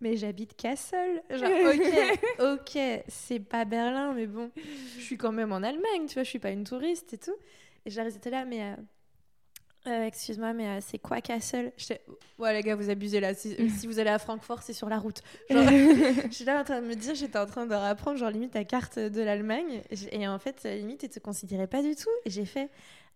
mais 0.00 0.16
j'habite 0.16 0.56
Kassel. 0.56 1.22
Genre, 1.30 1.50
ok, 2.40 2.60
ok, 2.60 3.04
c'est 3.06 3.40
pas 3.40 3.64
Berlin, 3.64 4.14
mais 4.14 4.26
bon, 4.26 4.50
je 4.96 5.00
suis 5.02 5.16
quand 5.16 5.32
même 5.32 5.52
en 5.52 5.62
Allemagne, 5.62 6.06
tu 6.08 6.14
vois, 6.14 6.24
je 6.24 6.28
suis 6.28 6.38
pas 6.40 6.50
une 6.50 6.64
touriste 6.64 7.12
et 7.14 7.18
tout. 7.18 7.36
Et 7.86 7.90
j'étais 7.90 8.30
là, 8.30 8.44
mais 8.44 8.76
euh, 9.86 10.06
excuse-moi, 10.06 10.54
mais 10.54 10.66
euh, 10.66 10.78
c'est 10.80 10.98
quoi 10.98 11.20
Castle? 11.20 11.72
Ouais, 12.38 12.54
les 12.54 12.62
gars, 12.62 12.74
vous 12.74 12.88
abusez 12.88 13.20
là. 13.20 13.34
Si, 13.34 13.54
vous 13.86 13.98
allez 13.98 14.10
à 14.10 14.18
Francfort, 14.18 14.62
c'est 14.62 14.72
sur 14.72 14.88
la 14.88 14.98
route. 14.98 15.22
je 15.50 16.28
suis 16.30 16.44
là 16.44 16.60
en 16.60 16.64
train 16.64 16.80
de 16.80 16.86
me 16.86 16.94
dire, 16.94 17.14
j'étais 17.14 17.38
en 17.38 17.46
train 17.46 17.66
de 17.66 17.74
rapprendre, 17.74 18.18
genre, 18.18 18.30
limite, 18.30 18.54
la 18.54 18.64
carte 18.64 18.98
de 18.98 19.20
l'Allemagne. 19.20 19.82
Et, 20.10 20.26
en 20.26 20.38
fait, 20.38 20.64
limite, 20.64 21.02
ils 21.02 21.10
te 21.10 21.20
considéraient 21.20 21.66
pas 21.66 21.82
du 21.82 21.94
tout. 21.96 22.10
Et 22.24 22.30
j'ai 22.30 22.46
fait. 22.46 22.70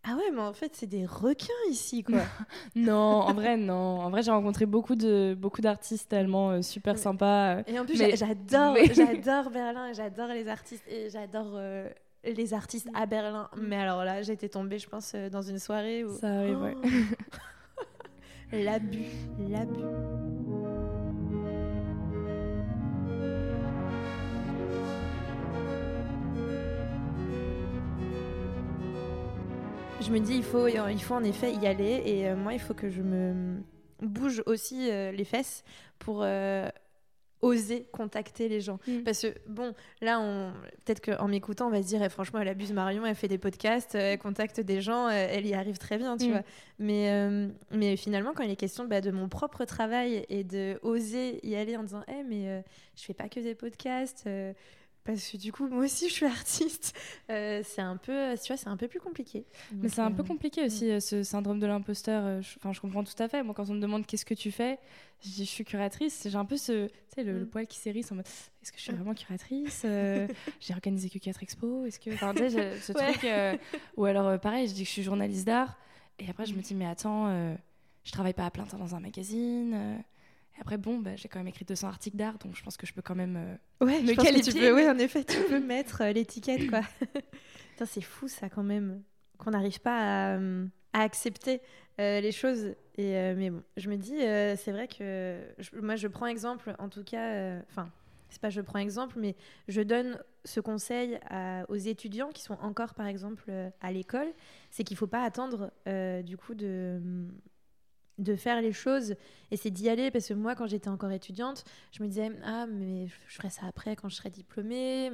Ah 0.05 0.15
ouais, 0.15 0.31
mais 0.33 0.43
en 0.43 0.53
fait, 0.53 0.77
c'est 0.77 0.87
des 0.87 1.07
requins 1.07 1.49
ici, 1.71 2.05
quoi. 2.05 2.21
non, 2.77 2.95
en 2.95 3.33
vrai, 3.33 3.57
non. 3.57 4.01
En 4.01 4.11
vrai, 4.11 4.23
j'ai 4.23 4.31
rencontré 4.31 4.65
beaucoup 4.65 4.95
de 4.95 5.35
beaucoup 5.37 5.61
d'artistes 5.61 6.13
allemands 6.13 6.51
euh, 6.51 6.63
super 6.63 6.99
sympas. 6.99 7.63
Et 7.67 7.81
en 7.81 7.85
plus, 7.85 7.97
j'adore, 7.97 8.77
j'adore 8.93 9.51
Berlin, 9.51 9.93
j'adore 9.95 10.29
les 10.29 10.47
artistes 10.47 10.85
et 10.89 11.11
j'adore 11.11 11.59
les 12.37 12.55
artistes 12.55 12.89
à 12.95 13.07
Berlin. 13.07 13.49
Mm. 13.57 13.61
Mais 13.61 13.77
alors 13.77 14.05
là, 14.05 14.23
j'étais 14.23 14.49
tombée, 14.49 14.79
je 14.79 14.89
pense, 14.89 15.13
euh, 15.15 15.29
dans 15.31 15.43
une 15.43 15.59
soirée 15.59 16.05
où. 16.05 16.17
Ça 16.17 16.29
arrive, 16.29 16.61
ouais. 16.61 16.77
Oh. 16.85 17.83
l'abus, 18.53 19.05
l'abus. 19.49 19.81
Je 30.01 30.13
me 30.13 30.21
dis, 30.21 30.37
il 30.37 30.45
faut, 30.45 30.69
il 30.69 31.03
faut 31.03 31.15
en 31.15 31.25
effet 31.25 31.53
y 31.53 31.67
aller. 31.67 32.03
Et 32.07 32.29
euh, 32.29 32.37
moi, 32.37 32.55
il 32.55 32.61
faut 32.61 32.75
que 32.75 32.89
je 32.89 33.03
me 33.03 33.61
bouge 34.01 34.43
aussi 34.47 34.91
euh, 34.91 35.11
les 35.13 35.25
fesses 35.25 35.65
pour 35.99 36.25
oser 37.41 37.87
contacter 37.93 38.49
les 38.49 38.61
gens. 38.61 38.79
Mm. 38.87 39.03
Parce 39.05 39.23
que, 39.23 39.29
bon, 39.47 39.75
là, 40.01 40.21
on... 40.21 40.53
peut-être 40.85 41.01
qu'en 41.05 41.29
m'écoutant, 41.29 41.69
on 41.69 41.71
va 41.71 41.83
se 41.83 41.89
dire, 41.89 42.03
eh, 42.03 42.09
franchement, 42.09 42.41
elle 42.41 42.49
abuse 42.49 42.73
Marion, 42.73 43.07
elle 43.07 43.15
fait 43.15 43.29
des 43.29 43.39
podcasts, 43.39 43.95
euh, 43.95 44.13
elle 44.13 44.19
contacte 44.19 44.61
des 44.61 44.81
gens, 44.81 45.09
euh, 45.09 45.29
elle 45.31 45.47
y 45.47 45.55
arrive 45.55 45.79
très 45.79 45.99
bien, 45.99 46.17
tu 46.17 46.29
mm. 46.29 46.33
vois. 46.33 46.43
Mais, 46.79 47.11
euh, 47.11 47.49
mais 47.71 47.97
finalement, 47.97 48.33
quand 48.35 48.43
il 48.43 48.51
est 48.51 48.57
question 48.57 48.85
bah, 48.85 49.01
de 49.01 49.11
mon 49.11 49.29
propre 49.29 49.65
travail 49.65 50.25
et 50.29 50.45
de 50.45 50.79
oser 50.83 51.47
y 51.47 51.55
aller 51.57 51.77
en 51.77 51.83
disant, 51.83 52.03
eh, 52.09 52.23
mais 52.25 52.63
je 52.97 53.03
fais 53.05 53.15
pas 53.15 53.29
que 53.29 53.41
des 53.41 53.55
podcasts, 53.55 54.29
parce 55.09 55.31
que 55.31 55.39
du 55.39 55.53
coup 55.53 55.67
moi 55.69 55.85
aussi 55.85 56.09
je 56.09 56.13
suis 56.13 56.27
artiste. 56.27 56.97
Euh, 57.31 57.61
c'est 57.63 57.83
un 57.83 57.99
peu 57.99 58.35
tu 58.43 58.49
vois 58.49 58.57
c'est 58.57 58.69
un 58.69 58.77
peu 58.79 58.89
plus 58.89 59.01
compliqué. 59.01 59.45
Mais 59.75 59.91
c'est 59.91 60.01
un 60.01 60.11
peu 60.11 60.23
euh, 60.23 60.27
compliqué 60.27 60.65
aussi 60.65 60.91
euh, 60.91 60.99
ce 60.99 61.23
syndrome 61.23 61.59
de 61.59 61.67
l'imposteur 61.67 62.41
enfin 62.57 62.73
je, 62.73 62.81
comprends 62.81 63.05
tout 63.05 63.23
à 63.23 63.29
fait. 63.29 63.43
Moi 63.43 63.55
quand 63.55 63.69
on 63.69 63.75
me 63.75 63.81
demande 63.81 64.07
qu'est-ce 64.07 64.25
que 64.25 64.35
tu 64.35 64.51
fais 64.51 64.79
je 65.23 65.29
dis 65.29 65.45
je 65.45 65.51
suis 65.51 65.65
curatrice. 65.65 66.27
J'ai 66.27 66.37
un 66.37 66.47
peu 66.47 66.57
ce 66.57 66.87
tu 66.87 66.93
sais 67.15 67.25
le, 67.25 67.41
mm. 67.41 67.47
poil 67.49 67.67
qui 67.67 67.79
s'érisse 67.79 68.11
en 68.13 68.15
mode 68.15 68.27
est-ce 68.63 68.73
que 68.73 68.79
je 68.79 68.83
suis 68.83 68.93
vraiment 68.93 69.13
curatrice 69.15 69.83
j'ai 70.61 70.73
organisé 70.73 71.11
que 71.11 71.19
4 71.19 71.43
expos 71.43 71.87
est-ce 71.87 72.01
que 72.01 72.15
enfin 72.15 72.33
tu 72.33 72.49
sais 72.49 72.79
ce 72.81 72.93
truc 72.95 73.61
ou 73.97 74.07
alors 74.07 74.41
pareil 74.41 74.69
je 74.69 74.73
dis 74.73 74.83
que 74.83 74.89
je 74.89 74.93
suis 74.93 75.03
journaliste 75.03 75.47
d'art. 75.47 75.77
Et 76.19 76.31
après 76.31 76.47
je 76.47 76.55
me 76.55 76.63
dis 76.63 76.75
mais 76.75 76.87
attends 76.87 77.29
je 78.05 78.13
travaille 78.13 78.35
pas 78.35 78.47
à 78.47 78.51
plein 78.51 78.65
temps 78.65 78.79
dans 78.79 78.95
un 78.95 79.01
magazine 79.01 80.03
après, 80.61 80.79
bon, 80.79 80.99
bah, 80.99 81.17
j'ai 81.17 81.29
quand 81.29 81.39
même 81.39 81.49
écrit 81.49 81.65
200 81.65 81.89
articles 81.89 82.17
d'art, 82.17 82.39
donc 82.39 82.57
je 82.57 82.63
pense 82.63 82.77
que 82.77 82.87
je 82.87 82.93
peux 82.93 83.03
quand 83.03 83.15
même 83.15 83.37
euh, 83.37 83.85
ouais, 83.85 84.03
me 84.03 84.15
qualifier. 84.15 84.73
Oui, 84.73 84.89
en 84.89 84.99
effet, 84.99 85.25
tu 85.25 85.41
peux 85.49 85.61
mettre 85.61 86.03
euh, 86.03 86.13
l'étiquette, 86.13 86.69
quoi. 86.69 86.81
c'est 87.87 88.01
fou, 88.01 88.29
ça, 88.29 88.49
quand 88.49 88.65
même, 88.65 89.03
qu'on 89.39 89.53
n'arrive 89.53 89.81
pas 89.81 89.99
à, 90.33 90.37
euh, 90.37 90.67
accepter 90.93 91.61
les 91.99 92.33
choses. 92.33 92.75
Et, 92.97 93.35
mais 93.35 93.51
bon, 93.51 93.63
je 93.77 93.89
me 93.91 93.97
dis, 93.97 94.19
c'est 94.57 94.71
vrai 94.71 94.87
que 94.89 95.41
moi, 95.81 95.97
je 95.97 96.07
prends 96.07 96.27
exemple, 96.27 96.75
en 96.79 96.89
tout 96.89 97.03
cas, 97.03 97.59
enfin, 97.71 97.91
c'est 98.29 98.41
pas 98.41 98.51
je 98.51 98.61
prends 98.61 98.79
exemple, 98.79 99.17
mais 99.19 99.35
je 99.67 99.81
donne 99.81 100.19
ce 100.45 100.61
conseil 100.61 101.19
aux 101.69 101.77
étudiants 101.77 102.31
qui 102.31 102.43
sont 102.43 102.57
encore, 102.63 102.95
par 102.95 103.07
exemple, 103.07 103.53
à 103.81 103.93
l'école, 103.93 104.29
c'est 104.71 104.85
qu'il 104.85 104.97
faut 104.97 105.09
pas 105.09 105.23
attendre, 105.23 105.73
du 106.23 106.37
coup, 106.37 106.55
de 106.55 107.01
de 108.19 108.37
faire 108.37 108.61
les 108.61 108.73
choses 108.73 109.15
et 109.51 109.57
c'est 109.57 109.71
d'y 109.71 109.89
aller 109.89 110.11
parce 110.11 110.29
que 110.29 110.35
moi 110.35 110.55
quand 110.55 110.67
j'étais 110.67 110.89
encore 110.89 111.13
étudiante 111.13 111.65
je 111.93 112.03
me 112.03 112.09
disais 112.09 112.31
ah 112.45 112.67
mais 112.67 113.07
je 113.07 113.35
ferai 113.35 113.51
ça 113.51 113.63
après 113.67 113.97
quand 113.97 114.09
je 114.09 114.17
serai 114.17 114.31
diplômée 114.31 115.11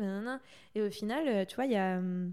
et 0.75 0.83
au 0.83 0.91
final 0.91 1.29
euh, 1.29 1.45
tu 1.45 1.57
vois 1.57 1.67
il 1.67 1.73
y 1.73 1.77
a 1.77 1.99
hum, 1.99 2.33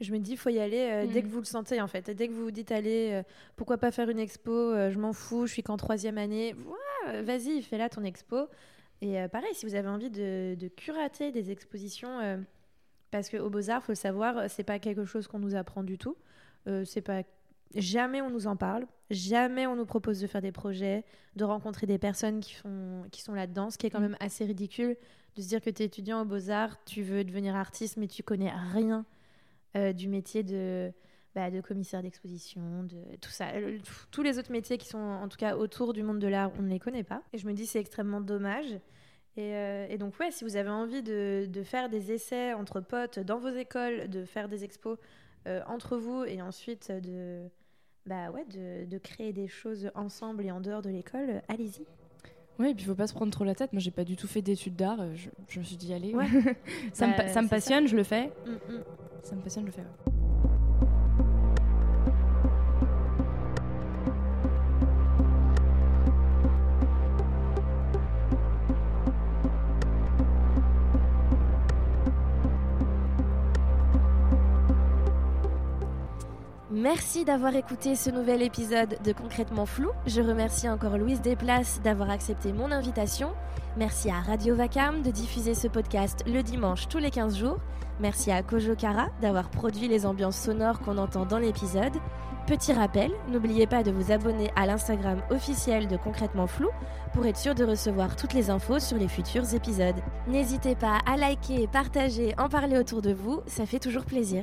je 0.00 0.12
me 0.12 0.18
dis 0.18 0.36
faut 0.36 0.50
y 0.50 0.58
aller 0.58 0.88
euh, 0.90 1.06
dès 1.06 1.22
que 1.22 1.28
vous 1.28 1.38
le 1.38 1.44
sentez 1.44 1.80
en 1.80 1.86
fait. 1.86 2.10
Dès 2.10 2.26
que 2.26 2.32
vous 2.32 2.44
vous 2.44 2.50
dites 2.50 2.72
allez 2.72 3.10
euh, 3.12 3.22
pourquoi 3.56 3.78
pas 3.78 3.90
faire 3.92 4.08
une 4.08 4.18
expo 4.18 4.74
je 4.90 4.98
m'en 4.98 5.12
fous 5.12 5.46
je 5.46 5.52
suis 5.52 5.62
qu'en 5.62 5.76
troisième 5.76 6.18
année. 6.18 6.54
Vas-y 7.22 7.62
fais 7.62 7.78
là 7.78 7.88
ton 7.88 8.02
expo. 8.04 8.48
Et 9.00 9.16
pareil 9.28 9.54
si 9.54 9.64
vous 9.66 9.74
avez 9.74 9.88
envie 9.88 10.10
de, 10.10 10.56
de 10.58 10.68
curater 10.68 11.30
des 11.30 11.50
expositions 11.50 12.44
Parce 13.12 13.28
qu'au 13.28 13.50
Beaux-Arts, 13.50 13.82
faut 13.82 13.92
le 13.92 13.96
savoir, 13.96 14.48
c'est 14.48 14.64
pas 14.64 14.78
quelque 14.78 15.04
chose 15.04 15.28
qu'on 15.28 15.38
nous 15.38 15.54
apprend 15.54 15.82
du 15.82 15.98
tout. 15.98 16.16
Euh, 16.68 16.84
c'est 16.84 17.00
pas 17.00 17.22
jamais 17.74 18.20
on 18.20 18.30
nous 18.30 18.46
en 18.46 18.56
parle, 18.56 18.86
jamais 19.12 19.66
on 19.66 19.76
nous 19.76 19.86
propose 19.86 20.20
de 20.20 20.26
faire 20.26 20.42
des 20.42 20.52
projets, 20.52 21.04
de 21.36 21.44
rencontrer 21.44 21.86
des 21.86 21.98
personnes 21.98 22.40
qui, 22.40 22.54
font, 22.54 23.04
qui 23.10 23.22
sont 23.22 23.34
là-dedans, 23.34 23.70
ce 23.70 23.78
qui 23.78 23.86
est 23.86 23.90
quand 23.90 24.00
mm. 24.00 24.02
même 24.02 24.16
assez 24.20 24.44
ridicule 24.44 24.96
de 25.36 25.42
se 25.42 25.48
dire 25.48 25.60
que 25.60 25.70
tu 25.70 25.82
es 25.82 25.86
étudiant 25.86 26.22
aux 26.22 26.24
beaux-arts, 26.24 26.82
tu 26.84 27.02
veux 27.02 27.24
devenir 27.24 27.56
artiste, 27.56 27.96
mais 27.96 28.06
tu 28.06 28.22
connais 28.22 28.52
rien 28.72 29.06
euh, 29.76 29.92
du 29.92 30.08
métier 30.08 30.42
de, 30.42 30.92
bah, 31.34 31.50
de 31.50 31.60
commissaire 31.60 32.02
d'exposition, 32.02 32.82
de 32.84 33.16
tout 33.20 33.30
ça. 33.30 33.48
Tous 34.10 34.22
les 34.22 34.38
autres 34.38 34.52
métiers 34.52 34.76
qui 34.76 34.88
sont 34.88 34.98
en 34.98 35.28
tout 35.28 35.38
cas 35.38 35.56
autour 35.56 35.94
du 35.94 36.02
monde 36.02 36.18
de 36.18 36.28
l'art, 36.28 36.50
on 36.58 36.62
ne 36.62 36.68
les 36.68 36.78
connaît 36.78 37.04
pas. 37.04 37.22
Et 37.32 37.38
je 37.38 37.46
me 37.46 37.54
dis 37.54 37.66
c'est 37.66 37.80
extrêmement 37.80 38.20
dommage. 38.20 38.78
Et, 39.36 39.54
euh, 39.54 39.96
donc 39.96 40.18
ouais, 40.20 40.30
si 40.30 40.44
vous 40.44 40.56
avez 40.56 40.68
envie 40.68 41.02
de, 41.02 41.46
de, 41.48 41.62
faire 41.62 41.88
des 41.88 42.12
essais 42.12 42.52
entre 42.52 42.80
potes 42.80 43.18
dans 43.18 43.38
vos 43.38 43.48
écoles, 43.48 44.10
de 44.10 44.26
faire 44.26 44.46
des 44.46 44.64
expos 44.64 44.98
euh, 45.48 45.62
entre 45.66 45.96
vous 45.96 46.24
et 46.24 46.42
ensuite 46.42 46.92
de, 46.92 47.48
bah 48.06 48.30
ouais, 48.30 48.44
de, 48.46 48.84
de 48.84 48.98
créer 48.98 49.32
des 49.32 49.48
choses 49.48 49.90
ensemble 49.94 50.44
et 50.44 50.50
en 50.50 50.60
dehors 50.60 50.82
de 50.82 50.90
l'école, 50.90 51.42
allez-y. 51.48 51.86
Oui, 52.58 52.70
et 52.70 52.74
puis 52.74 52.84
il 52.84 52.86
faut 52.86 52.94
pas 52.94 53.06
se 53.06 53.14
prendre 53.14 53.32
trop 53.32 53.44
la 53.44 53.54
tête. 53.54 53.72
Moi, 53.72 53.80
j'ai 53.80 53.90
pas 53.90 54.04
du 54.04 54.16
tout 54.16 54.26
fait 54.26 54.42
d'études 54.42 54.76
d'art. 54.76 54.98
Je, 55.14 55.30
je, 55.48 55.58
me 55.58 55.64
suis 55.64 55.76
dit, 55.76 55.94
allez, 55.94 56.12
ça, 56.92 57.06
me, 57.06 57.28
ça, 57.28 57.42
me, 57.42 57.48
passionne, 57.48 57.86
je 57.86 57.96
le 57.96 58.02
fais. 58.02 58.26
Mm, 58.46 58.74
mm. 58.74 58.84
Ça 59.22 59.36
me 59.36 59.40
passionne, 59.40 59.64
je 59.64 59.66
le 59.66 59.72
fais. 59.72 60.21
Merci 76.82 77.24
d'avoir 77.24 77.54
écouté 77.54 77.94
ce 77.94 78.10
nouvel 78.10 78.42
épisode 78.42 78.98
de 79.04 79.12
Concrètement 79.12 79.66
Flou. 79.66 79.90
Je 80.04 80.20
remercie 80.20 80.68
encore 80.68 80.98
Louise 80.98 81.20
Desplaces 81.20 81.80
d'avoir 81.84 82.10
accepté 82.10 82.52
mon 82.52 82.72
invitation. 82.72 83.30
Merci 83.76 84.10
à 84.10 84.18
Radio 84.18 84.56
Vacarme 84.56 85.02
de 85.02 85.12
diffuser 85.12 85.54
ce 85.54 85.68
podcast 85.68 86.24
le 86.26 86.42
dimanche 86.42 86.88
tous 86.88 86.98
les 86.98 87.12
15 87.12 87.38
jours. 87.38 87.58
Merci 88.00 88.32
à 88.32 88.42
Kojo 88.42 88.74
Kara 88.74 89.06
d'avoir 89.20 89.48
produit 89.48 89.86
les 89.86 90.06
ambiances 90.06 90.36
sonores 90.36 90.80
qu'on 90.80 90.98
entend 90.98 91.24
dans 91.24 91.38
l'épisode. 91.38 91.94
Petit 92.48 92.72
rappel, 92.72 93.12
n'oubliez 93.28 93.68
pas 93.68 93.84
de 93.84 93.92
vous 93.92 94.10
abonner 94.10 94.50
à 94.56 94.66
l'Instagram 94.66 95.22
officiel 95.30 95.86
de 95.86 95.96
Concrètement 95.96 96.48
Flou 96.48 96.68
pour 97.12 97.24
être 97.26 97.38
sûr 97.38 97.54
de 97.54 97.62
recevoir 97.62 98.16
toutes 98.16 98.34
les 98.34 98.50
infos 98.50 98.80
sur 98.80 98.98
les 98.98 99.06
futurs 99.06 99.54
épisodes. 99.54 100.02
N'hésitez 100.26 100.74
pas 100.74 100.98
à 101.06 101.16
liker, 101.16 101.68
partager, 101.68 102.34
en 102.38 102.48
parler 102.48 102.76
autour 102.76 103.02
de 103.02 103.12
vous, 103.12 103.40
ça 103.46 103.66
fait 103.66 103.78
toujours 103.78 104.04
plaisir. 104.04 104.42